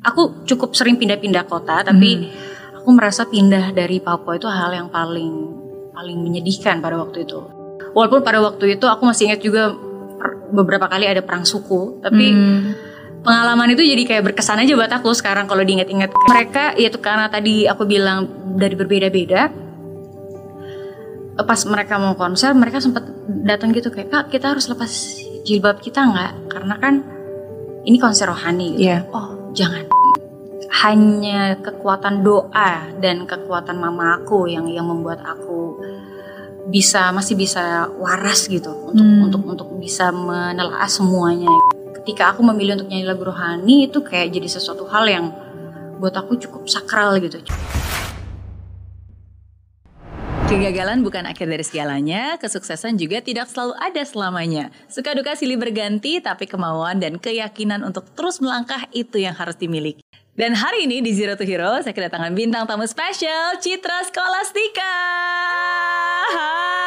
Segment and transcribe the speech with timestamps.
[0.00, 2.30] aku cukup sering pindah-pindah kota tapi
[2.76, 5.30] aku merasa pindah dari Papua itu hal yang paling
[5.92, 7.40] paling menyedihkan pada waktu itu
[7.92, 9.72] walaupun pada waktu itu aku masih ingat juga
[10.50, 12.72] beberapa kali ada perang suku tapi Hmm.
[13.20, 17.28] pengalaman itu jadi kayak berkesan aja buat aku sekarang kalau diingat-ingat mereka ya itu karena
[17.28, 18.24] tadi aku bilang
[18.56, 19.52] dari berbeda-beda
[21.40, 23.00] Eh, pas mereka mau konser mereka sempat
[23.48, 24.92] datang gitu kayak kak kita harus lepas
[25.48, 26.94] jilbab kita nggak karena kan
[27.88, 28.84] ini konser rohani gitu.
[28.84, 29.08] Iya.
[29.08, 29.86] oh jangan.
[30.70, 35.82] Hanya kekuatan doa dan kekuatan mama aku yang yang membuat aku
[36.70, 39.26] bisa masih bisa waras gitu untuk Hmm.
[39.26, 41.50] untuk untuk bisa menelaah semuanya.
[42.00, 45.26] Ketika aku memilih untuk nyanyi lagu rohani itu kayak jadi sesuatu hal yang
[46.00, 47.42] buat aku cukup sakral gitu
[50.50, 54.74] Kegagalan bukan akhir dari segalanya, kesuksesan juga tidak selalu ada selamanya.
[54.90, 60.02] Suka duka silih berganti, tapi kemauan dan keyakinan untuk terus melangkah itu yang harus dimiliki.
[60.34, 64.94] Dan hari ini di Zero to Hero, saya kedatangan bintang tamu spesial, Citra Skolastika.
[66.34, 66.79] Hai.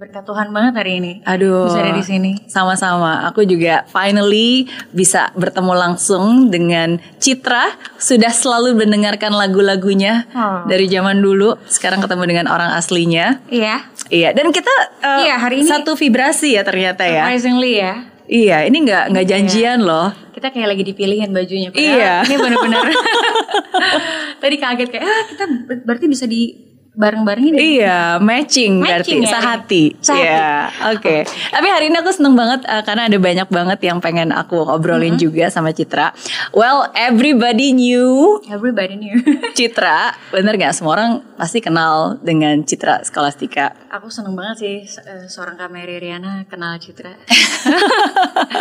[0.00, 1.68] Berkat Tuhan banget hari ini Aduh.
[1.68, 3.28] bisa ada di sini Sama-sama.
[3.28, 7.68] Aku juga finally bisa bertemu langsung dengan Citra.
[8.00, 10.64] Sudah selalu mendengarkan lagu-lagunya Oh.
[10.64, 11.60] dari zaman dulu.
[11.68, 13.44] Sekarang ketemu dengan orang aslinya.
[13.46, 14.32] iya Iya.
[14.32, 14.72] Dan kita
[15.04, 17.28] eh, Iya, hari ini- satu vibrasi ya ternyata ya.
[17.28, 17.92] surprisingly ya
[18.24, 18.64] Iya.
[18.64, 20.16] Ini nggak nggak janjian loh.
[20.32, 22.14] kita kayak lagi dipilihin bajunya padahal Iya.
[22.24, 22.84] ini benar-benar
[24.42, 29.20] tadi kaget kayak ah kita ber- berarti bisa di bareng-barengin ya?" Iya, matching, berarti Matching
[29.20, 29.30] ya?
[29.30, 29.84] sehati.
[29.96, 30.20] Sehati.
[30.20, 30.50] Iya,
[30.90, 31.16] oke.
[31.26, 35.00] Tapi hari ini aku seneng banget eh, karena ada banyak banget yang pengen aku obrolin
[35.10, 35.22] Mm-hmm.
[35.22, 36.14] juga sama Citra.
[36.50, 39.18] Well, everybody knew everybody knew
[39.58, 40.70] Citra, bener gak?
[40.72, 43.72] Semua orang pasti kenal dengan Citra Skolastika.
[43.90, 47.10] aku seneng banget sih eh, seorang Kameri Riana kenal Citra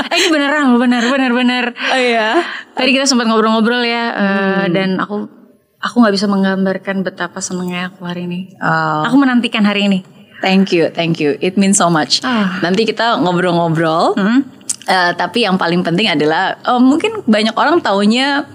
[0.05, 2.41] eh ini beneran bener bener bener Oh iya.
[2.71, 5.38] tadi kita sempat ngobrol-ngobrol ya eh, dan aku
[5.79, 9.99] aku nggak bisa menggambarkan betapa senengnya aku hari ini Oh, aku menantikan hari ini
[10.41, 11.35] thank you, thank you.
[11.43, 12.23] It means so much.
[12.23, 12.59] Ah.
[12.63, 14.15] Nanti kita ngobrol-ngobrol.
[14.15, 14.41] Hmm?
[14.89, 18.47] Eh, tapi yang paling penting adalah eh, mungkin banyak orang taunya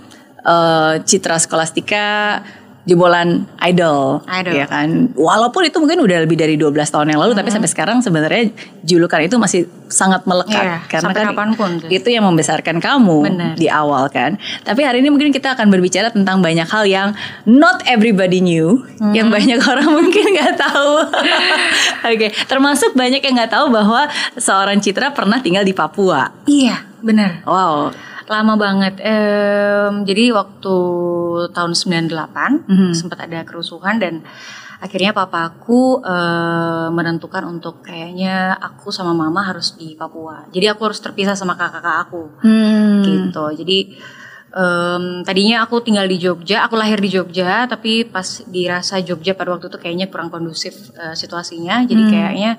[0.43, 2.41] eh, Citra Skolastika
[2.85, 4.53] jebolan idol, Idol.
[4.53, 5.09] ya kan.
[5.13, 9.21] Walaupun itu mungkin udah lebih dari 12 tahun yang lalu, tapi sampai sekarang sebenarnya julukan
[9.21, 13.55] itu masih sangat melekat Iya, karena kan kapan pun itu yang membesarkan kamu Benar.
[13.57, 14.37] di awal kan.
[14.61, 17.09] Tapi hari ini mungkin kita akan berbicara tentang banyak hal yang
[17.45, 20.93] not everybody knew, yang banyak orang mungkin nggak tahu.
[22.13, 26.29] Oke, termasuk banyak yang nggak tahu bahwa seorang Citra pernah tinggal di Papua.
[26.45, 27.93] iya bener Wow.
[28.27, 30.77] Lama banget Em, jadi waktu
[31.51, 32.93] tahun 98 Mhm.
[32.93, 34.25] sempat ada kerusuhan dan
[34.79, 41.01] akhirnya papaku eh, menentukan untuk kayaknya aku sama mama harus di Papua jadi aku harus
[41.01, 43.01] terpisah sama kakak-kakak aku Hmm.
[43.03, 43.79] gitu jadi
[44.53, 49.51] em, tadinya aku tinggal di Jogja aku lahir di Jogja tapi pas dirasa Jogja pada
[49.51, 52.11] waktu itu kayaknya kurang kondusif eh, situasinya jadi Hmm.
[52.11, 52.53] kayaknya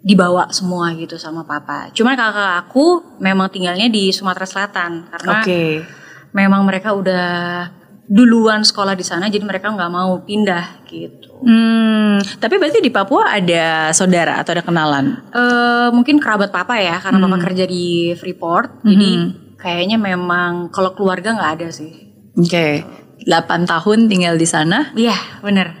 [0.00, 5.84] dibawa semua gitu sama papa cuman kakak aku memang tinggalnya di Sumatera Selatan karena Oke.
[6.30, 7.68] memang mereka udah
[8.04, 13.32] duluan sekolah di sana jadi mereka nggak mau pindah gitu Hmm, tapi berarti di Papua
[13.32, 15.24] ada saudara atau ada kenalan?
[15.32, 17.44] Eh, mungkin kerabat papa ya karena papa Hmm.
[17.46, 19.56] kerja di Freeport jadi Mhm.
[19.56, 22.84] kayaknya memang kalau keluarga nggak ada sih Oke.
[23.24, 24.92] 8 tahun tinggal di sana.
[24.92, 25.72] iya bener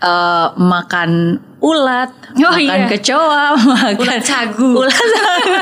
[0.00, 1.10] Eh, makan
[1.62, 2.90] ulat, Oh, makan iya.
[2.90, 4.82] kecoa, makan Ulat sagu.
[4.82, 5.54] Ulat sagu.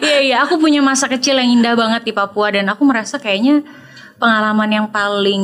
[0.00, 3.66] iya iya aku punya masa kecil yang indah banget di Papua dan aku merasa kayaknya
[4.16, 5.42] pengalaman yang paling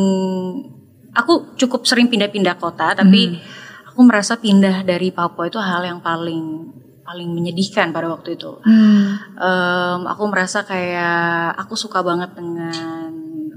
[1.11, 3.43] aku cukup sering pindah-pindah kota tapi
[3.85, 6.71] aku merasa pindah dari Papua itu hal yang paling
[7.03, 9.17] paling menyedihkan pada waktu itu Hmm.
[9.35, 13.11] Em, aku merasa kayak aku suka banget dengan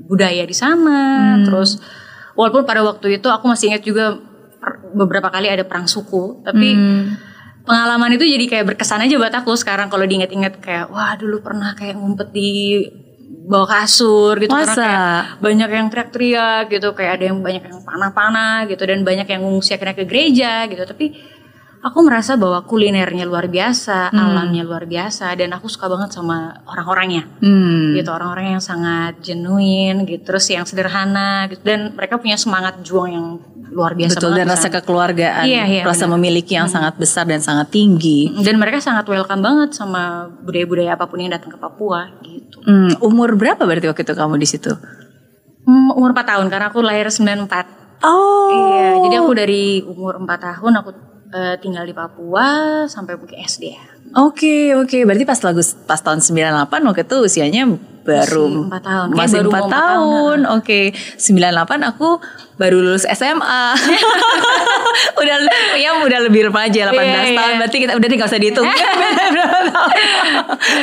[0.07, 1.45] budaya di sana Hmm.
[1.45, 1.77] terus
[2.33, 4.18] walaupun pada waktu itu aku masih ingat juga
[4.94, 7.04] beberapa kali ada perang suku tapi Hmm.
[7.64, 11.74] pengalaman itu jadi kayak berkesan aja buat aku sekarang kalau diingat-ingat kayak wah dulu pernah
[11.78, 12.82] kayak ngumpet di
[13.42, 14.84] bawah kasur gitu karena Masa?
[14.86, 19.42] kayak banyak yang teriak-teriak gitu kayak ada yang banyak yang panah-panah gitu dan banyak yang
[19.42, 21.16] ngungsi akhirnya ke gereja gitu tapi
[21.81, 24.22] aku merasa bahwa kulinernya luar biasa, Hmm.
[24.22, 27.25] alamnya luar biasa, dan aku suka banget sama orang-orangnya.
[27.42, 27.94] Hmm.
[27.94, 33.10] Gitu orang-orang yang sangat genuine, gitu, terus yang sederhana, gitu, dan mereka punya semangat juang
[33.10, 33.25] yang
[33.68, 34.39] luar biasa Betul banget.
[34.39, 34.75] dan rasa sana.
[34.78, 36.13] kekeluargaan, Iya, iya, rasa benar.
[36.16, 38.30] memiliki yang sangat besar dan sangat tinggi.
[38.38, 42.62] dan mereka sangat welcome banget sama budaya-budaya apa pun yang datang ke Papua, gitu.
[42.62, 44.75] Hmm, umur berapa berarti waktu itu kamu di situ?
[45.62, 47.66] Hmm, umur 4 tahun karena aku lahir 94.
[48.04, 48.50] Oh.
[48.50, 50.89] Iya, jadi aku dari umur 4 tahun aku
[51.31, 52.48] eh, tinggal di Papua
[52.86, 53.83] sampai mungkin SD ya.
[54.12, 55.07] Oke, oke.
[55.07, 57.63] Berarti pas lagu pas tahun 98 waktu itu usianya
[58.01, 59.07] baru Masih empat tahun.
[59.07, 60.39] Kayak Masih baru 4 mau empat tahun.
[60.60, 60.81] Oke.
[61.16, 62.10] 98 aku
[62.60, 63.63] baru lulus SMA.
[65.22, 65.36] udah
[65.80, 67.00] ya udah lebih remaja 18 Iya,
[67.31, 67.31] tahun.
[67.31, 67.57] iya.
[67.57, 68.68] Berarti kita udah nih gak usah dihitung.
[68.68, 69.66] Tahun.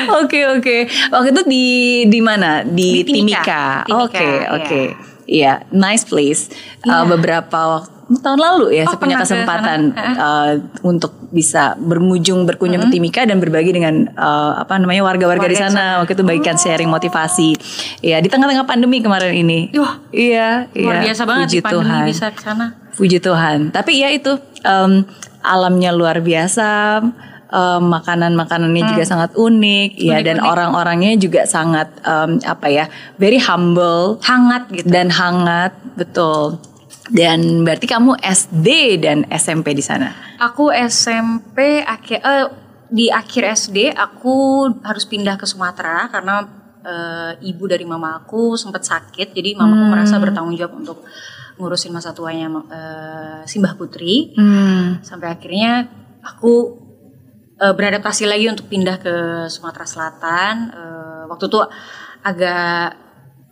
[0.24, 0.76] Oke, oke.
[1.12, 1.66] Waktu itu di
[2.08, 2.64] di mana?
[2.64, 3.84] Di, Di Timika.
[3.86, 4.48] Oke, iya.
[4.56, 4.82] oke.
[5.28, 6.48] Iya, nice place.
[6.82, 7.12] Uh, Iya.
[7.12, 12.96] beberapa waktu tahun lalu ya Oh, saya punya kesempatan uh, untuk bisa bermujung berkunjung ke
[12.96, 16.00] Timika dan berbagi dengan uh, apa namanya warga-warga di sana.
[16.00, 17.52] waktu itu bagikan sharing motivasi.
[18.00, 19.68] Ya di tengah-tengah pandemi kemarin ini.
[19.76, 21.12] Wah, iya luar iya.
[21.12, 22.04] biasa banget puji di pandemi Tuhan.
[22.08, 22.66] bisa ke sana.
[22.96, 23.58] puji Tuhan.
[23.76, 24.32] Tapi ya itu
[24.64, 25.04] um,
[25.44, 27.00] alamnya luar biasa
[27.52, 30.52] um, makanan-makanannya juga sangat unik ya dan Unik-unik.
[30.52, 32.84] orang-orangnya juga sangat um, apa ya
[33.16, 34.88] very humble Hangat gitu.
[34.88, 36.60] dan hangat betul
[37.08, 38.68] dan berarti kamu SD
[39.00, 40.12] dan SMP di sana?
[40.38, 42.48] Aku SMP akhir eh,
[42.88, 46.44] di akhir SD aku harus pindah ke Sumatera karena
[46.84, 49.32] eh, ibu dari mama aku sempat sakit.
[49.32, 50.98] Jadi mamaku merasa bertanggung jawab untuk
[51.58, 54.32] ngurusin masa tuanya eh, Simbah Putri.
[54.36, 55.02] Hmm.
[55.02, 55.90] sampai akhirnya
[56.22, 56.54] aku
[57.58, 59.14] eh, beradaptasi lagi untuk pindah ke
[59.50, 60.54] Sumatera Selatan.
[60.72, 61.60] Eh, waktu itu
[62.24, 62.96] agak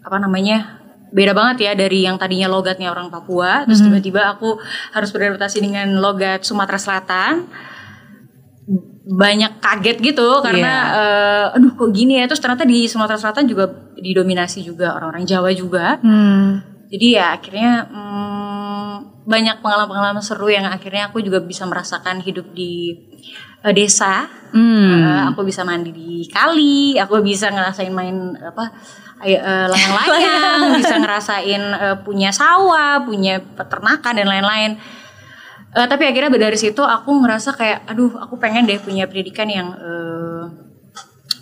[0.06, 0.85] apa namanya
[1.16, 4.60] beda banget ya dari yang tadinya logatnya orang Papua terus tiba-tiba aku
[4.92, 7.48] harus beradaptasi dengan logat Sumatera Selatan
[9.06, 13.64] banyak kaget gitu karena eh, aduh kok gini ya terus ternyata di Sumatera Selatan juga
[13.96, 16.60] didominasi juga orang-orang Jawa juga Hmm.
[16.92, 18.76] jadi ya akhirnya hmm,
[19.26, 22.94] banyak pengalaman-pengalaman seru yang akhirnya aku juga bisa merasakan hidup di
[23.66, 24.30] eh, desa.
[24.54, 25.02] Hmm.
[25.02, 28.70] Eh, aku bisa mandi di kali, aku bisa ngerasain main apa
[29.24, 34.76] eh, layang-layang, bisa ngerasain eh, punya sawah, punya peternakan dan lain-lain.
[35.76, 39.68] Eh, tapi akhirnya dari situ aku ngerasa kayak, aduh, aku pengen deh punya pendidikan yang
[39.76, 40.44] eh,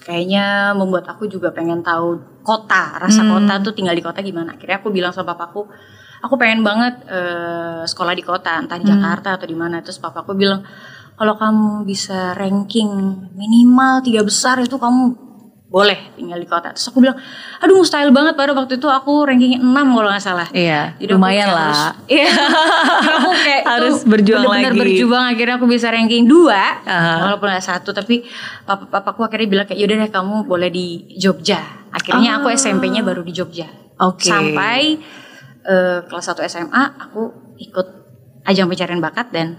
[0.04, 4.54] kayaknya membuat aku juga pengen tahu kota, rasa kota tuh tinggal di kota gimana.
[4.54, 5.64] Akhirnya aku bilang sama papaku,
[6.20, 9.80] aku pengen banget eh, sekolah di kota, entah di Jakarta atau di mana.
[9.80, 10.60] Terus papaku bilang,
[11.14, 12.90] kalau kamu bisa ranking
[13.38, 15.23] minimal tiga besar itu kamu
[15.74, 16.70] boleh tinggal di kota.
[16.70, 17.18] Terus aku bilang,
[17.58, 20.46] aduh mustahil banget pada waktu itu aku ranking 6 kalau nggak salah.
[20.54, 21.66] Iya, Jadi aku lumayan kayak lah.
[21.66, 22.28] harus- Iya.
[23.10, 24.80] Aku kayak Harus itu berjuang bener-bener lagi.
[24.80, 26.46] berjuang akhirnya aku bisa ranking 2
[26.86, 27.14] Aha.
[27.26, 28.22] walaupun nggak satu tapi
[28.62, 31.58] papa papaku akhirnya bilang kayak yaudah deh kamu boleh di Jogja.
[31.90, 33.66] Akhirnya aku SMP-nya baru di Jogja.
[33.98, 34.06] Ah.
[34.06, 34.30] Oke.
[34.30, 35.02] Sampai
[35.60, 37.22] eh, kelas 1 SMA aku
[37.56, 37.86] ikut
[38.44, 39.58] ajang pencarian bakat dan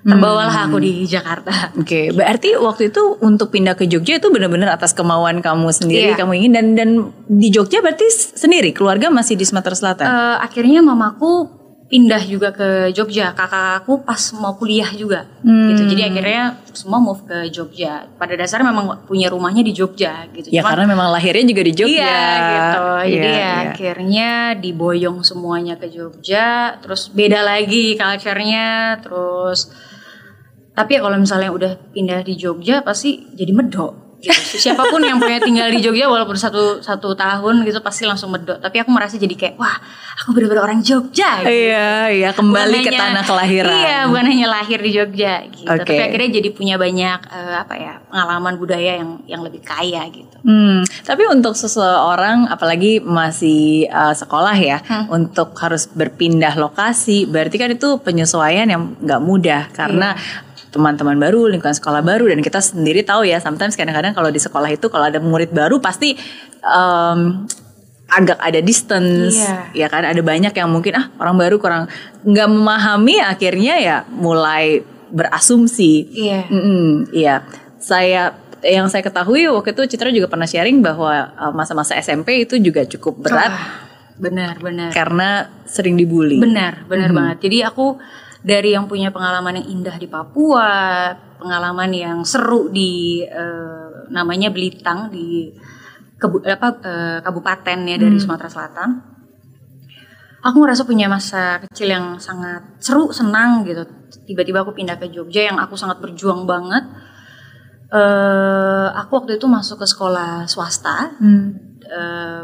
[0.00, 1.74] terbawalah aku di Jakarta.
[1.74, 6.18] Oke, berarti waktu itu untuk pindah ke Jogja itu benar-benar atas kemauan kamu sendiri, Iya.
[6.18, 6.88] kamu ingin dan dan
[7.24, 10.06] di Jogja berarti sendiri, keluarga masih di Sumatera Selatan.
[10.06, 11.58] Eh, akhirnya mamaku
[11.88, 13.32] pindah juga ke Jogja.
[13.32, 15.24] Kakakku pas mau kuliah juga.
[15.40, 15.72] Hmm.
[15.72, 15.88] Gitu.
[15.88, 18.04] Jadi akhirnya semua move ke Jogja.
[18.12, 20.52] Pada dasarnya memang punya rumahnya di Jogja gitu.
[20.52, 21.96] ya Cuman- karena memang lahirnya juga di Jogja.
[21.96, 22.84] Iya gitu.
[23.08, 23.52] Jadi Iya, ya iya.
[23.72, 24.28] akhirnya
[24.60, 29.72] diboyong semuanya ke Jogja, terus beda lagi culture-nya, terus
[30.78, 34.06] tapi ya kalau misalnya udah pindah di Jogja pasti jadi medok.
[34.18, 34.34] Gitu.
[34.58, 38.58] Siapa pun yang punya tinggal di Jogja walaupun satu satu tahun gitu pasti langsung medok.
[38.58, 39.78] Tapi aku merasa jadi kayak wah
[40.18, 41.38] aku bener-bener orang Jogja.
[41.38, 41.70] Gitu.
[41.70, 43.78] Iya, iya kembali Bukan ke hanya- tanah kelahiran.
[43.78, 45.70] Iya, bukan hanya lahir di Jogja gitu.
[45.70, 45.86] Oke.
[45.86, 50.34] Tapi akhirnya jadi punya banyak eh, apa ya pengalaman budaya yang yang lebih kaya gitu.
[50.42, 55.10] Hmm, tapi untuk seseorang apalagi masih uh, sekolah ya, Hmm.
[55.10, 60.46] untuk harus berpindah lokasi, berarti kan itu penyesuaian yang nggak mudah karena Iya.
[60.68, 64.68] Teman-teman baru, lingkungan sekolah baru dan kita sendiri tahu ya, sometimes kadang-kadang kalau di sekolah
[64.68, 66.14] itu kalau ada murid baru pasti
[66.60, 67.48] um,
[68.08, 69.86] agak ada distance, ya Iya.
[69.88, 71.92] kan ada banyak yang mungkin ah orang baru kurang
[72.24, 76.08] nggak memahami akhirnya ya mulai berasumsi.
[76.12, 76.48] Iya.
[76.48, 77.44] Mm-mm, iya,
[77.76, 82.58] saya yang saya ketahui waktu itu Citra juga pernah sharing bahwa uh, masa-masa SMP itu
[82.58, 83.86] juga cukup berat Ah,
[84.18, 84.90] benar, benar.
[84.90, 86.40] karena sering dibully.
[86.42, 87.44] Benar, benar banget.
[87.44, 88.00] Jadi aku
[88.48, 95.12] dari yang punya pengalaman yang indah di Papua, pengalaman yang seru di eh, namanya Belitang
[95.12, 95.52] di
[96.16, 98.90] kebu, apa, eh, kabupaten ya dari Sumatera Selatan.
[100.38, 103.84] aku ngerasa punya masa kecil yang sangat seru, senang gitu.
[104.24, 106.88] Tiba-tiba aku pindah ke Jogja yang aku sangat berjuang banget.
[107.88, 111.18] eh aku waktu itu masuk ke sekolah swasta.
[111.20, 111.58] Hmm.
[111.82, 112.42] Eh,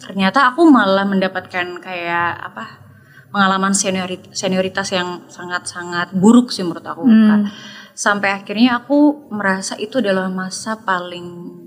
[0.00, 2.89] ternyata aku malah mendapatkan kayak apa
[3.30, 7.02] pengalaman senioritas, senioritas yang sangat-sangat buruk sih menurut aku.
[7.06, 7.26] Hmm.
[7.26, 7.40] Kak.
[7.94, 11.58] Sampai akhirnya aku merasa itu adalah masa paling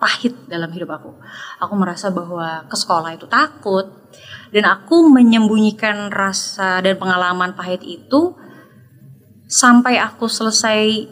[0.00, 1.10] pahit dalam hidup aku.
[1.60, 3.84] Aku merasa bahwa ke sekolah itu takut
[4.50, 8.34] dan aku menyembunyikan rasa dan pengalaman pahit itu
[9.50, 11.10] sampai aku selesai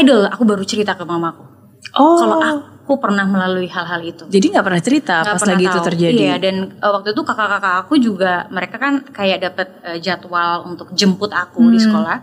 [0.00, 1.44] idol aku baru cerita ke mamaku.
[1.94, 2.18] Oh.
[2.18, 4.24] Kalau aku pernah melalui hal-hal itu.
[4.28, 5.86] Jadi nggak pernah cerita Nggak pas pernah lagi itu tahu.
[5.88, 6.20] terjadi.
[6.20, 10.92] Iya dan uh, waktu itu kakak-kakak aku juga mereka kan kayak dapat uh, jadwal untuk
[10.92, 11.86] jemput aku di Hmm.
[11.88, 12.16] sekolah.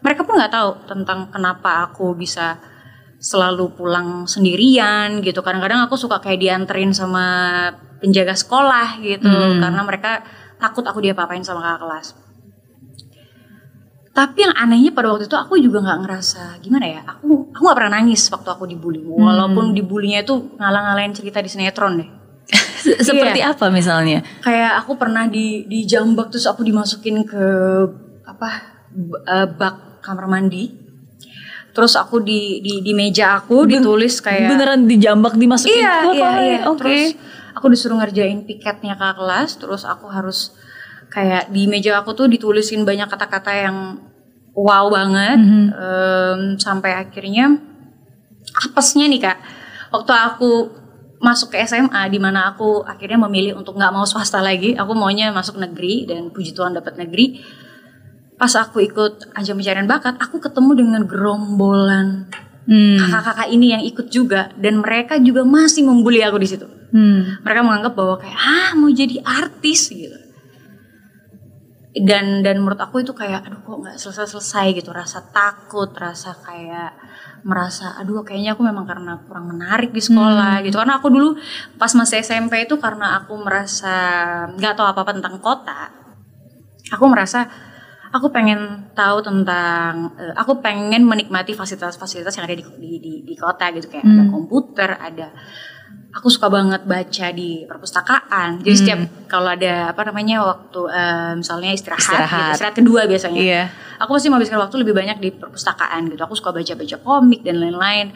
[0.00, 2.56] Mereka pun nggak tahu tentang kenapa aku bisa
[3.22, 5.44] selalu pulang sendirian gitu.
[5.44, 7.24] Kadang-kadang aku suka kayak dianterin sama
[8.02, 9.62] penjaga sekolah gitu Hmm.
[9.62, 10.24] karena mereka
[10.58, 12.06] takut aku diapa-apain sama kakak kelas.
[14.12, 17.00] Tapi yang anehnya pada waktu itu aku juga nggak ngerasa gimana ya.
[17.08, 19.00] Aku aku nggak pernah nangis waktu aku dibully.
[19.00, 19.24] Hmm.
[19.24, 22.08] Walaupun dibulinya itu ngalang-ngalain cerita di sinetron deh.
[22.84, 23.56] Se- Seperti Iya.
[23.56, 24.20] apa misalnya?
[24.40, 27.44] Kayak aku pernah di di jambak terus aku dimasukin ke
[28.22, 28.48] apa
[29.24, 30.68] eh, bak kamar mandi.
[31.72, 36.30] Terus aku di di, di meja aku ditulis kayak Beneran dijambak dimasukin Iya, ke iya,
[36.36, 36.58] iya.
[36.68, 36.84] Oke.
[36.84, 37.16] Terus
[37.56, 40.52] aku disuruh ngerjain piketnya ke kelas, terus aku harus
[41.12, 44.00] kayak di meja aku tuh ditulisin banyak kata-kata yang
[44.56, 45.64] wow banget, Mhm.
[45.72, 47.52] Em, sampai akhirnya
[48.64, 49.38] apesnya nih kak,
[49.92, 50.50] waktu aku
[51.22, 55.30] masuk ke SMA di mana aku akhirnya memilih untuk nggak mau swasta lagi, aku maunya
[55.30, 57.38] masuk negeri dan puji Tuhan dapat negeri.
[58.34, 62.26] Pas aku ikut ajang pencarian bakat, aku ketemu dengan gerombolan
[62.62, 62.94] Hmm.
[62.94, 66.66] kakak-kakak ini yang ikut juga dan mereka juga masih membuli aku di situ.
[66.94, 67.42] Hmm.
[67.42, 70.14] Mereka menganggap bahwa kayak ah mau jadi artis gitu.
[71.92, 76.96] Dan dan menurut aku itu kayak aduh kok nggak selesai-selesai gitu, rasa takut, rasa kayak
[77.44, 80.80] merasa aduh kayaknya aku memang karena kurang menarik di sekolah gitu.
[80.80, 81.36] Karena aku dulu
[81.76, 83.92] pas masih SMP itu karena aku merasa
[84.56, 85.92] nggak tahu apa-apa tentang kota.
[86.96, 87.44] Aku merasa
[88.12, 93.34] aku pengen tahu tentang eh, aku pengen menikmati fasilitas-fasilitas yang ada di di, di, di
[93.36, 94.32] kota gitu kayak ada Hmm.
[94.32, 95.28] komputer ada
[96.12, 98.78] aku suka banget baca di perpustakaan jadi Hmm.
[98.78, 102.28] setiap kalau ada apa namanya waktu eh, misalnya istirahat Istirahat.
[102.28, 103.62] gitu, istirahat kedua biasanya Iya.
[103.96, 108.12] aku pasti menghabiskan waktu lebih banyak di perpustakaan gitu aku suka baca-baca komik dan lain-lain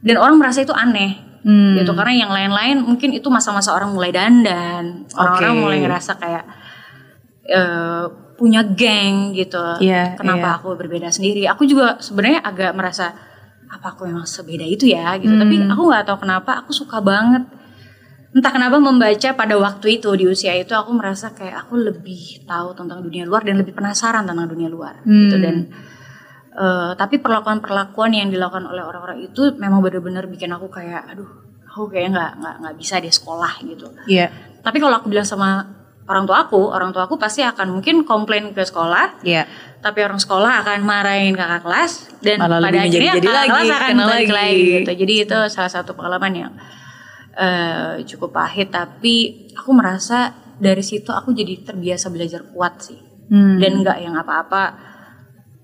[0.00, 1.74] dan orang merasa itu aneh Hmm.
[1.74, 5.60] gitu karena yang lain-lain mungkin itu masa-masa orang mulai dandan orang-orang Oke.
[5.60, 6.44] mulai ngerasa kayak
[7.44, 10.58] eh, punya geng gitu Iya, kenapa iya.
[10.58, 13.14] aku berbeda sendiri aku juga sebenarnya agak merasa
[13.72, 15.40] apa aku memang sebeda itu ya gitu Hmm.
[15.40, 17.48] tapi aku nggak tahu kenapa aku suka banget
[18.30, 22.72] entah kenapa membaca pada waktu itu di usia itu aku merasa kayak aku lebih tahu
[22.72, 25.42] tentang dunia luar dan lebih penasaran tentang dunia luar gitu Hmm.
[25.42, 25.56] dan
[26.54, 31.28] eh, tapi perlakuan-perlakuan yang dilakukan oleh orang-orang itu memang benar-benar bikin aku kayak aduh
[31.64, 34.28] aku kayaknya nggak nggak nggak bisa di sekolah gitu Iya.
[34.60, 35.64] tapi kalau aku bilang sama
[36.04, 39.48] orang tua aku orang tua aku pasti akan mungkin komplain ke sekolah Iya.
[39.82, 43.50] Tapi orang sekolah akan marahin kakak kelas dan Malah pada lebih akhirnya menjadi-jadi kakak lagi,
[43.50, 44.32] kelas akan kenal balik lagi.
[44.32, 46.52] lagi gitu jadi itu salah satu pengalaman yang
[47.34, 49.14] eh, cukup pahit tapi
[49.52, 50.18] aku merasa
[50.56, 53.56] dari situ aku jadi terbiasa belajar kuat sih Hmm.
[53.56, 54.76] dan nggak yang apa-apa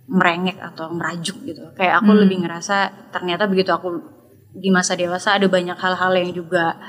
[0.08, 2.20] merengek atau merajuk gitu kayak aku Hmm.
[2.24, 2.76] lebih ngerasa
[3.12, 3.92] ternyata begitu aku
[4.50, 6.80] di masa dewasa ada banyak hal-hal yang juga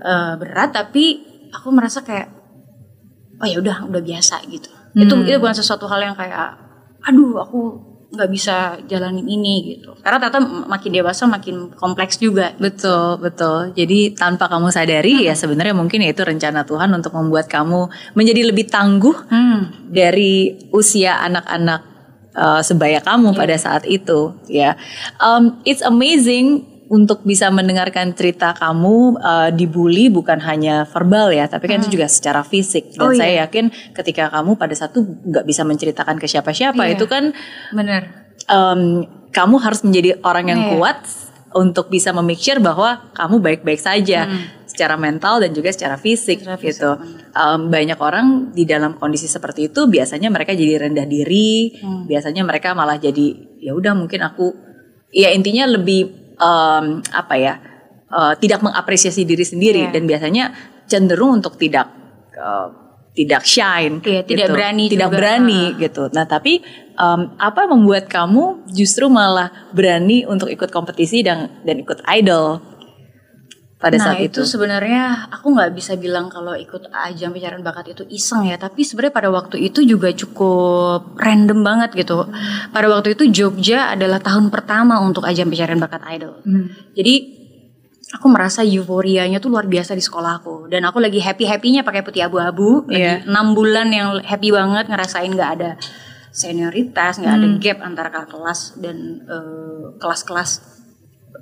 [0.00, 1.20] eh, berat tapi
[1.52, 2.32] aku merasa kayak
[3.38, 5.26] oh ya udah udah biasa gitu itu Hmm.
[5.26, 6.54] itu bukan sesuatu hal yang kayak
[7.04, 7.60] aduh aku
[8.14, 13.74] nggak bisa jalanin ini gitu karena ternyata makin dewasa makin kompleks juga Betul, betul.
[13.74, 18.42] Jadi tanpa kamu sadari ya sebenarnya mungkin ya itu rencana Tuhan untuk membuat kamu menjadi
[18.46, 19.90] lebih tangguh hmm.
[19.90, 21.80] dari usia anak-anak
[22.38, 24.78] uh, sebaya kamu pada saat itu ya.
[25.18, 31.64] Um, it's amazing untuk bisa mendengarkan cerita kamu uh, dibully bukan hanya verbal ya, tapi
[31.64, 32.92] kan itu juga secara fisik.
[32.92, 33.18] Dan Oh, iya.
[33.20, 33.64] saya yakin
[33.96, 36.92] ketika kamu pada satu nggak bisa menceritakan ke siapa-siapa Iya.
[36.96, 37.32] itu kan
[37.72, 40.70] bener um, kamu harus menjadi orang yang Iya.
[40.76, 40.98] kuat
[41.54, 44.26] untuk bisa memake sure bahwa kamu baik-baik saja
[44.66, 46.58] secara mental dan juga secara fisik Hmm.
[46.58, 46.90] Secara fisik, gitu.
[47.30, 52.10] Um, banyak orang di dalam kondisi seperti itu biasanya mereka jadi rendah diri, Hmm.
[52.10, 54.50] biasanya mereka malah jadi ya udah mungkin aku
[55.14, 57.54] ya intinya lebih um, apa ya
[58.10, 59.92] uh, tidak mengapresiasi diri sendiri Iya.
[59.94, 60.44] dan biasanya
[60.86, 61.88] cenderung untuk tidak
[62.38, 62.68] uh,
[63.14, 64.50] tidak shine, tidak gitu.
[64.50, 65.18] berani tidak juga.
[65.22, 66.02] berani gitu.
[66.10, 66.66] Nah tapi
[66.98, 72.58] um, apa membuat kamu justru malah berani untuk ikut kompetisi dan dan ikut idol?
[73.84, 74.40] Pada nah saat itu?
[74.42, 79.12] sebenarnya aku nggak bisa bilang kalau ikut ajang pencarian bakat itu iseng ya tapi sebenarnya
[79.12, 82.24] pada waktu itu juga cukup random banget gitu
[82.72, 86.72] pada waktu itu Jogja adalah tahun pertama untuk ajang pencarian bakat idol Hmm.
[86.96, 87.14] jadi
[88.14, 92.24] aku merasa euforianya tuh luar biasa di sekolahku dan aku lagi happy happynya pakai putih
[92.24, 93.20] abu-abu Iya.
[93.20, 95.70] lagi enam bulan yang happy banget ngerasain nggak ada
[96.30, 100.50] senioritas nggak ada gap antara kelas dan eh, kelas-kelas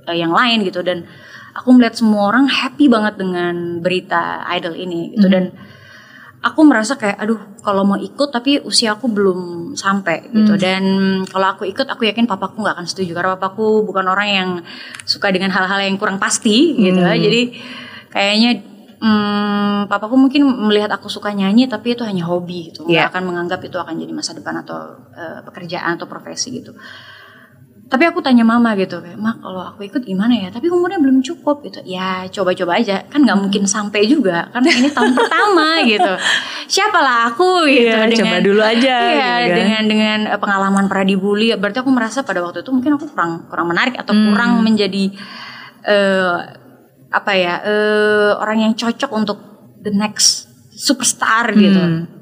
[0.08, 1.04] eh, yang lain gitu dan
[1.52, 5.28] aku melihat semua orang happy banget dengan berita idol ini gitu.
[5.28, 5.52] Dan
[6.42, 9.40] aku merasa kayak aduh kalau mau ikut tapi usia aku belum
[9.76, 10.56] sampai gitu.
[10.56, 10.82] Dan
[11.28, 14.50] kalau aku ikut aku yakin papaku nggak akan setuju karena papaku bukan orang yang
[15.04, 17.00] suka dengan hal-hal yang kurang pasti gitu.
[17.04, 17.42] Jadi
[18.08, 18.50] kayaknya
[18.98, 22.88] hmm, papaku mungkin melihat aku suka nyanyi tapi itu hanya hobi gitu.
[22.88, 26.72] Nggak akan menganggap itu akan jadi masa depan atau eh, pekerjaan atau profesi gitu
[27.92, 30.48] tapi aku tanya mama gitu kayak mak kalau aku ikut gimana ya?
[30.48, 31.84] Tapi umurnya belum cukup gitu.
[31.84, 33.04] Ya coba-coba aja.
[33.12, 34.48] Kan nggak mungkin sampai juga.
[34.48, 36.08] Kan ini tahun pertama gitu.
[36.72, 39.58] Siapalah aku gitu Iya, coba dulu aja, iya gitu kan.
[39.60, 41.52] dengan dengan eh, pengalaman pernah dibully.
[41.52, 45.12] Berarti aku merasa pada waktu itu mungkin aku kurang kurang menarik atau kurang menjadi
[45.84, 46.36] eh
[47.12, 49.36] apa ya eh orang yang cocok untuk
[49.84, 51.76] the next superstar gitu.
[51.76, 52.21] Hmm.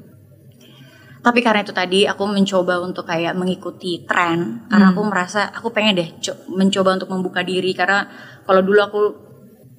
[1.21, 4.65] Tapi karena itu tadi aku mencoba untuk kayak mengikuti tren.
[4.65, 4.93] Karena Hmm.
[4.97, 7.71] aku merasa aku pengen deh co- mencoba untuk membuka diri.
[7.71, 8.09] Karena
[8.41, 8.99] kalau dulu aku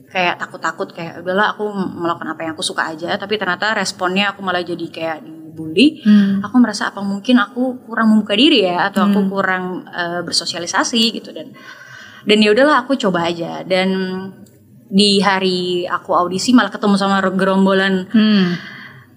[0.07, 3.19] kayak takut-takut kayak udahlah aku melakukan apa yang aku suka aja.
[3.19, 6.01] Tapi ternyata responnya aku malah jadi kayak dibully.
[6.01, 6.41] Hmm.
[6.41, 11.35] aku merasa apa mungkin aku kurang membuka diri ya atau aku kurang eh, bersosialisasi gitu.
[11.35, 11.51] Dan
[12.23, 13.67] dan ya udahlah aku coba aja.
[13.67, 13.91] Dan
[14.87, 18.47] di hari aku audisi malah ketemu sama gerombolan Hmm.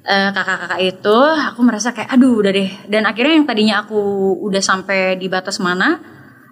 [0.06, 1.18] Eh, kakak-kakak itu
[1.52, 2.70] aku merasa kayak aduh udah deh.
[2.88, 4.00] Dan akhirnya yang tadinya aku
[4.46, 6.00] udah sampai di batas mana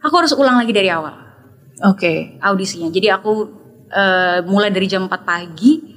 [0.01, 1.13] aku harus ulang lagi dari awal.
[1.85, 2.37] Oke.
[2.41, 2.89] audisinya.
[2.89, 3.31] Jadi aku
[3.93, 5.93] eh, mulai dari jam 4 pagi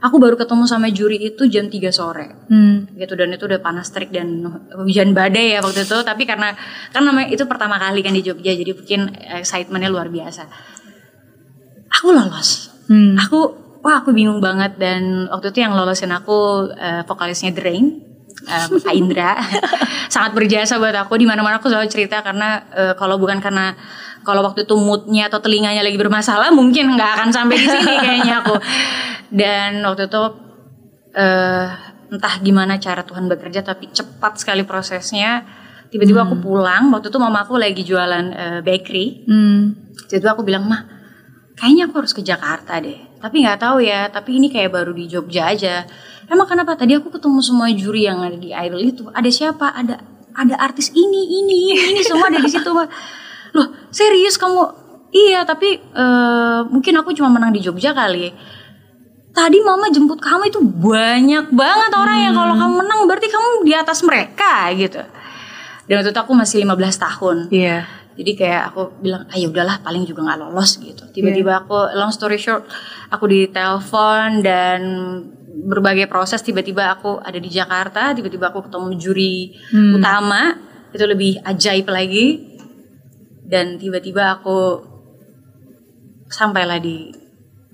[0.00, 2.48] aku baru ketemu sama juri itu jam 3 sore.
[2.48, 2.88] Hmm.
[2.96, 5.98] gitu dan itu udah panas terik dan hujan badai ya waktu itu.
[6.00, 6.56] Tapi karena
[6.90, 10.48] kan namanya itu pertama kali kan di Jogja jadi mungkin excitementnya luar biasa.
[12.00, 12.72] Aku lolos.
[12.90, 13.14] Hmm.
[13.14, 14.76] aku wah aku bingung banget.
[14.76, 17.86] Dan waktu itu yang lolosin aku eh, vokalisnya The Rain
[18.46, 19.36] eh, Kak Indra.
[20.12, 21.16] Sangat berjasa buat aku.
[21.20, 23.74] Di mana mana aku selalu cerita karena eh, kalau bukan karena
[24.20, 28.34] kalau waktu itu moodnya atau telinganya lagi bermasalah mungkin nggak akan sampai di sini kayaknya
[28.44, 28.54] aku.
[29.32, 30.22] Dan waktu itu
[31.16, 31.68] eh,
[32.10, 35.58] entah gimana cara Tuhan bekerja tapi cepat sekali prosesnya.
[35.90, 36.94] Tiba-tiba aku pulang.
[36.94, 39.26] Waktu itu mama aku lagi jualan eh, bakery.
[39.26, 39.90] Hmm.
[40.10, 40.90] jadi aku bilang mah
[41.54, 45.04] kayaknya aku harus ke Jakarta deh tapi nggak tahu ya tapi ini kayak baru di
[45.06, 45.84] Jogja aja.
[46.30, 46.74] Emang kenapa?
[46.74, 49.04] Tadi aku ketemu semua juri yang ada di Idol itu.
[49.12, 49.70] Ada siapa?
[49.76, 52.86] Ada ada artis ini ini ini, semua ada di situ loh
[53.90, 54.62] serius kamu?
[55.10, 58.30] Iya tapi eh, mungkin aku cuma menang di Jogja kali.
[59.30, 63.72] Tadi mama jemput kamu itu banyak banget orang yang kalau kamu menang berarti kamu di
[63.74, 65.02] atas mereka gitu.
[65.86, 67.36] Dan waktu itu aku masih 15 tahun.
[67.50, 67.99] Iya.
[68.20, 71.08] Jadi kayak aku bilang ayo udahlah paling juga nggak lolos gitu.
[71.08, 72.68] Tiba-tiba aku long story short
[73.08, 74.80] aku ditelepon dan
[75.64, 79.56] berbagai proses tiba-tiba aku ada di Jakarta tiba-tiba aku ketemu juri
[79.96, 80.52] utama
[80.92, 82.44] itu lebih ajaib lagi.
[83.50, 84.84] Dan tiba-tiba aku
[86.28, 87.10] sampailah di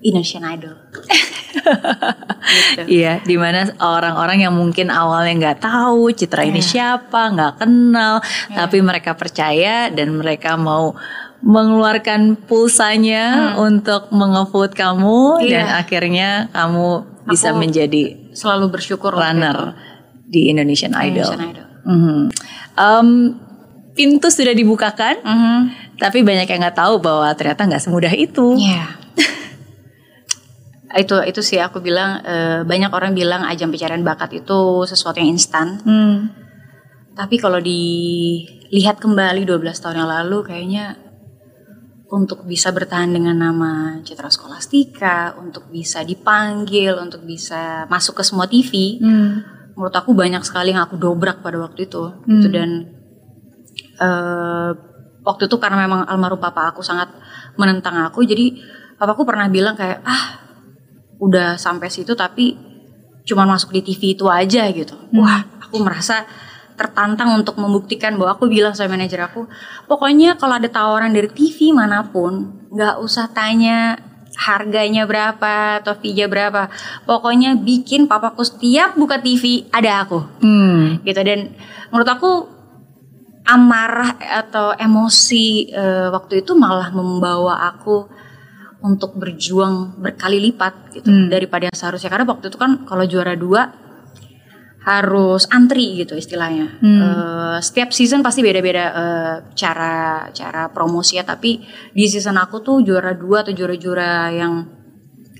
[0.00, 0.72] Indonesian Idol
[1.56, 2.80] gitu.
[2.96, 6.70] Iya, di mana orang-orang yang mungkin awalnya nggak tahu Citra ini Iya.
[7.02, 10.94] siapa, nggak kenal, tapi mereka percaya dan mereka mau
[11.42, 15.44] mengeluarkan pulsanya untuk mengevote kamu Hmm.
[15.44, 15.52] Iya.
[15.52, 16.88] dan akhirnya kamu
[17.26, 19.74] bisa Aku menjadi selalu bersyukur runner
[20.22, 21.26] di Indonesian Idol.
[21.34, 22.18] Indonesian Idol Mhm.
[22.76, 23.08] Em,
[23.92, 25.58] pintu sudah dibukakan, Mhm.
[25.98, 28.58] tapi banyak yang nggak tahu bahwa ternyata nggak semudah itu.
[28.58, 29.05] Iya.
[30.94, 35.34] Itu itu sih aku bilang eh, banyak orang bilang ajang pencarian bakat itu sesuatu yang
[35.34, 35.82] instan.
[35.82, 36.30] Hmm.
[37.16, 41.00] Tapi kalau dilihat kembali 12 tahun yang lalu kayaknya
[42.06, 48.46] untuk bisa bertahan dengan nama Citra Skolastika, untuk bisa dipanggil, untuk bisa masuk ke semua
[48.46, 49.42] TV, Hmm.
[49.74, 52.94] menurut aku banyak sekali yang aku dobrak pada waktu itu gitu dan
[53.98, 54.70] eh,
[55.26, 57.10] waktu itu karena memang almarhum papa aku sangat
[57.58, 58.54] menentang aku jadi
[58.96, 60.45] papaku pernah bilang kayak ah
[61.20, 62.56] udah sampai situ tapi
[63.26, 64.94] cuman masuk di TV itu aja gitu.
[65.16, 66.24] Wah aku merasa
[66.76, 69.48] tertantang untuk membuktikan bahwa aku bilang sama manajer aku
[69.88, 73.96] pokoknya kalau ada tawaran dari TV mana pun nggak usah tanya
[74.36, 76.68] harganya berapa atau fee-nya berapa.
[77.08, 80.20] Pokoknya bikin papaku setiap buka TV ada aku.
[80.44, 81.00] Hmm.
[81.02, 81.56] gitu dan
[81.88, 82.30] menurut aku
[83.46, 88.10] amarah atau emosi eh, waktu itu malah membawa aku
[88.86, 91.26] untuk berjuang berkali lipat gitu Hmm.
[91.26, 93.74] daripada yang seharusnya karena waktu itu kan kalau juara dua
[94.86, 96.78] harus antri gitu istilahnya.
[96.78, 97.00] Hmm.
[97.02, 101.58] Eh, setiap season pasti beda-beda eh, cara cara promosi ya tapi
[101.90, 104.62] di season aku tuh juara dua atau juara-juara yang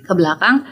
[0.03, 0.67] ke belakang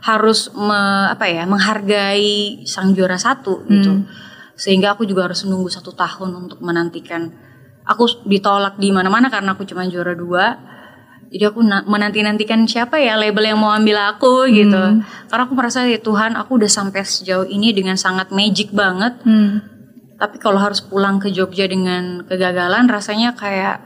[0.00, 3.92] harus me- apa ya menghargai sang juara satu gitu.
[3.92, 4.06] Hmm.
[4.54, 7.32] Sehingga aku juga harus menunggu satu tahun untuk menantikan.
[7.82, 10.54] Aku ditolak di mana-mana karena aku cuma juara dua.
[11.30, 14.74] Jadi aku na- menanti-nantikan siapa ya label yang mau ambil aku gitu.
[14.74, 15.06] Hmm.
[15.30, 19.14] Karena aku merasa ya Tuhan aku udah sampai sejauh ini dengan sangat magic banget.
[19.22, 19.62] Hmm.
[20.18, 23.78] Tapi kalau harus pulang ke Jogja dengan kegagalan rasanya kayak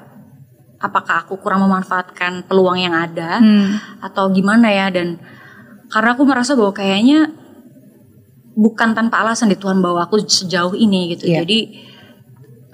[0.80, 3.76] apakah aku kurang memanfaatkan peluang yang ada Hmm.
[4.00, 5.20] atau gimana ya dan
[5.88, 7.28] karena aku merasa bahwa kayaknya
[8.54, 11.28] bukan tanpa alasan di Tuhan bawa aku sejauh ini gitu.
[11.28, 11.42] Iya.
[11.44, 11.58] Jadi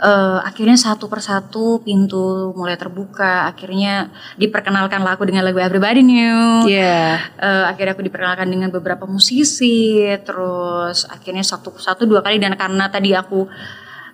[0.01, 3.47] eh, akhirnya satu persatu pintu mulai terbuka.
[3.53, 4.09] Akhirnya
[4.41, 6.67] diperkenalkan aku dengan lagu Everybody Knew.
[6.67, 7.21] Iya.
[7.37, 10.09] Eh, akhirnya aku diperkenalkan dengan beberapa musisi.
[10.25, 13.47] Terus akhirnya satu satu dua kali dan karena tadi aku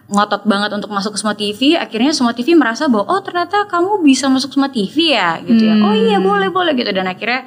[0.07, 4.07] ngotot banget untuk masuk ke semua TV, akhirnya semua TV merasa bahwa oh ternyata kamu
[4.07, 5.75] bisa masuk semua TV ya gitu ya.
[5.75, 5.87] Hmm.
[5.91, 7.43] Oh iya boleh boleh gitu dan akhirnya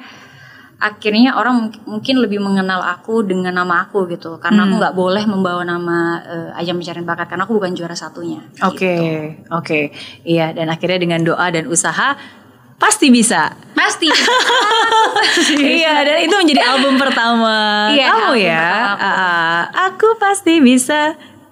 [0.80, 4.80] akhirnya orang mungkin- lebih mengenal aku dengan nama aku gitu karena aku Hmm.
[4.80, 8.40] nggak boleh membawa nama eh, ajang pencarian bakat karena aku bukan juara satunya.
[8.60, 9.52] Oke, gitu.
[9.52, 9.80] oke.
[10.22, 12.16] Iya, dan akhirnya dengan doa dan usaha
[12.76, 13.52] pasti bisa.
[13.76, 14.08] Pasti.
[15.60, 18.60] iya, dan itu menjadi album pertama Iya, kamu album ya.
[18.60, 19.04] pertama aku.
[19.04, 21.00] Ah, aku pasti bisa.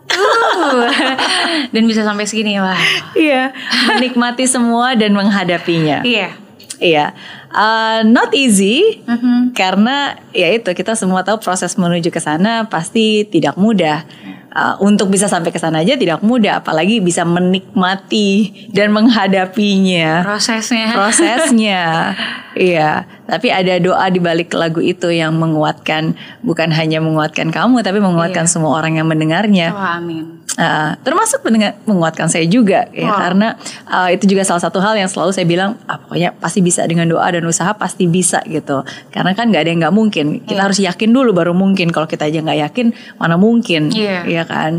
[0.08, 0.88] Uh.
[1.72, 2.80] dan bisa sampai segini wah.
[3.12, 3.52] Iya,
[3.90, 6.00] menikmati semua dan menghadapinya.
[6.00, 6.32] Iya.
[6.78, 7.10] Iya,
[7.48, 9.56] Uh, not easy Mhm.
[9.56, 14.04] karena ya itu kita semua tahu proses menuju ke sana pasti tidak mudah.
[14.48, 20.24] Uh, untuk bisa sampai ke sana aja tidak mudah, apalagi bisa menikmati dan menghadapinya.
[20.24, 20.88] Prosesnya.
[20.96, 21.84] prosesnya.
[22.56, 28.00] iya, tapi ada doa di balik lagu itu yang menguatkan bukan hanya menguatkan kamu tapi
[28.00, 28.50] menguatkan Iya.
[28.50, 29.68] semua orang yang mendengarnya.
[29.68, 30.40] Oh, amin.
[30.56, 33.18] Uh, termasuk mendengar- menguatkan saya juga ya Wow.
[33.20, 33.48] karena
[33.86, 37.06] uh, itu juga salah satu hal yang selalu saya bilang ah, pokoknya pasti bisa dengan
[37.06, 40.64] doa dan usaha pasti bisa gitu karena kan nggak ada yang nggak mungkin kita Iya.
[40.66, 44.26] harus yakin dulu baru mungkin kalau kita aja nggak yakin mana mungkin Iya.
[44.26, 44.72] Iya kan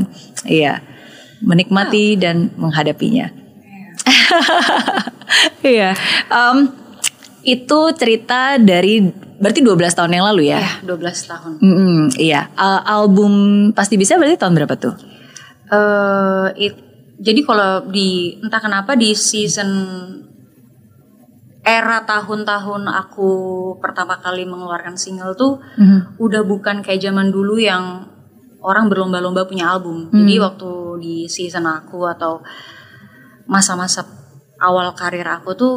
[0.44, 0.84] iya
[1.40, 3.32] menikmati dan menghadapinya
[5.62, 5.96] iya
[6.34, 6.58] Em,
[7.42, 9.00] itu cerita dari
[9.40, 11.52] berarti 12 tahun yang lalu ya Ya, 12 tahun.
[11.58, 13.32] Mm-mm, iya Uh, album
[13.72, 14.94] pasti bisa berarti tahun berapa tuh
[15.70, 16.84] eh it-
[17.18, 19.70] jadi kalau di entah kenapa di season
[21.62, 23.30] era tahun-tahun aku
[23.78, 26.18] pertama kali mengeluarkan single tuh Mhm.
[26.18, 28.08] udah bukan kayak zaman dulu yang
[28.60, 30.08] orang berlomba-lomba punya album.
[30.08, 30.20] Hmm.
[30.20, 32.44] Jadi waktu di season aku atau
[33.46, 34.04] masa-masa
[34.58, 35.74] awal karir aku tuh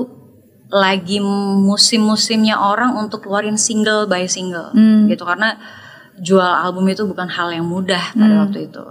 [0.73, 1.21] lagi
[1.61, 5.05] musim-musimnya orang untuk keluarin single by single Hmm.
[5.07, 5.61] gitu karena
[6.17, 8.43] jual album itu bukan hal yang mudah pada Hmm.
[8.49, 8.85] waktu itu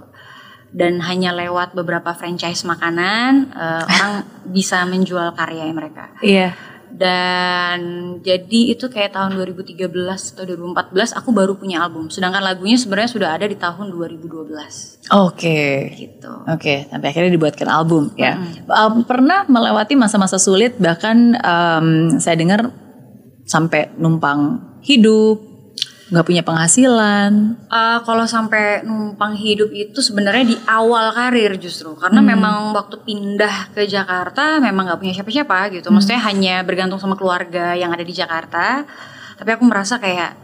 [0.72, 4.12] dan hanya lewat beberapa franchise makanan eh, orang
[4.46, 6.54] bisa menjual karya mereka Iya.
[6.92, 7.78] Dan
[8.20, 9.88] jadi itu kayak tahun 2013
[10.36, 15.92] atau 2014 aku baru punya album sedangkan lagunya sebenarnya sudah ada di tahun 2012 Oke.
[15.96, 18.38] gitu Oke, sampai akhirnya dibuatkan album ya.
[18.66, 22.70] Um, pernah melewati masa-masa sulit bahkan um, saya dengar
[23.46, 25.51] sampai numpang hidup,
[26.12, 27.56] nggak punya penghasilan.
[27.72, 31.96] Uh, kalau sampai numpang hidup itu sebenarnya di awal karir justru.
[31.96, 35.88] Karena memang waktu pindah ke Jakarta memang nggak punya siapa-siapa gitu.
[35.88, 38.84] Maksudnya hanya bergantung sama keluarga yang ada di Jakarta.
[39.40, 40.36] Tapi aku merasa kayak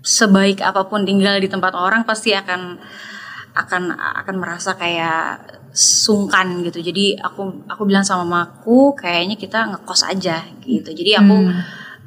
[0.00, 2.80] sebaik apa pun tinggal di tempat orang pasti akan
[3.54, 3.82] akan
[4.24, 6.80] akan merasa kayak sungkan gitu.
[6.80, 10.88] Jadi aku aku bilang sama mamaku kayaknya kita ngekos aja gitu.
[10.88, 11.36] Jadi aku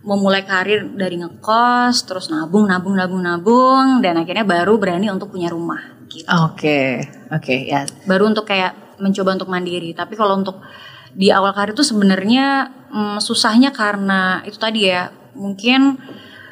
[0.08, 5.52] memulai karir dari ngekos terus nabung nabung nabung nabung dan akhirnya baru berani untuk punya
[5.52, 6.24] rumah gitu.
[6.48, 7.84] Oke, oke ya.
[8.08, 9.92] baru untuk kayak mencoba untuk mandiri.
[9.92, 10.64] Tapi kalau untuk
[11.12, 16.00] di awal karir itu sebenarnya mm, susahnya karena itu tadi ya mungkin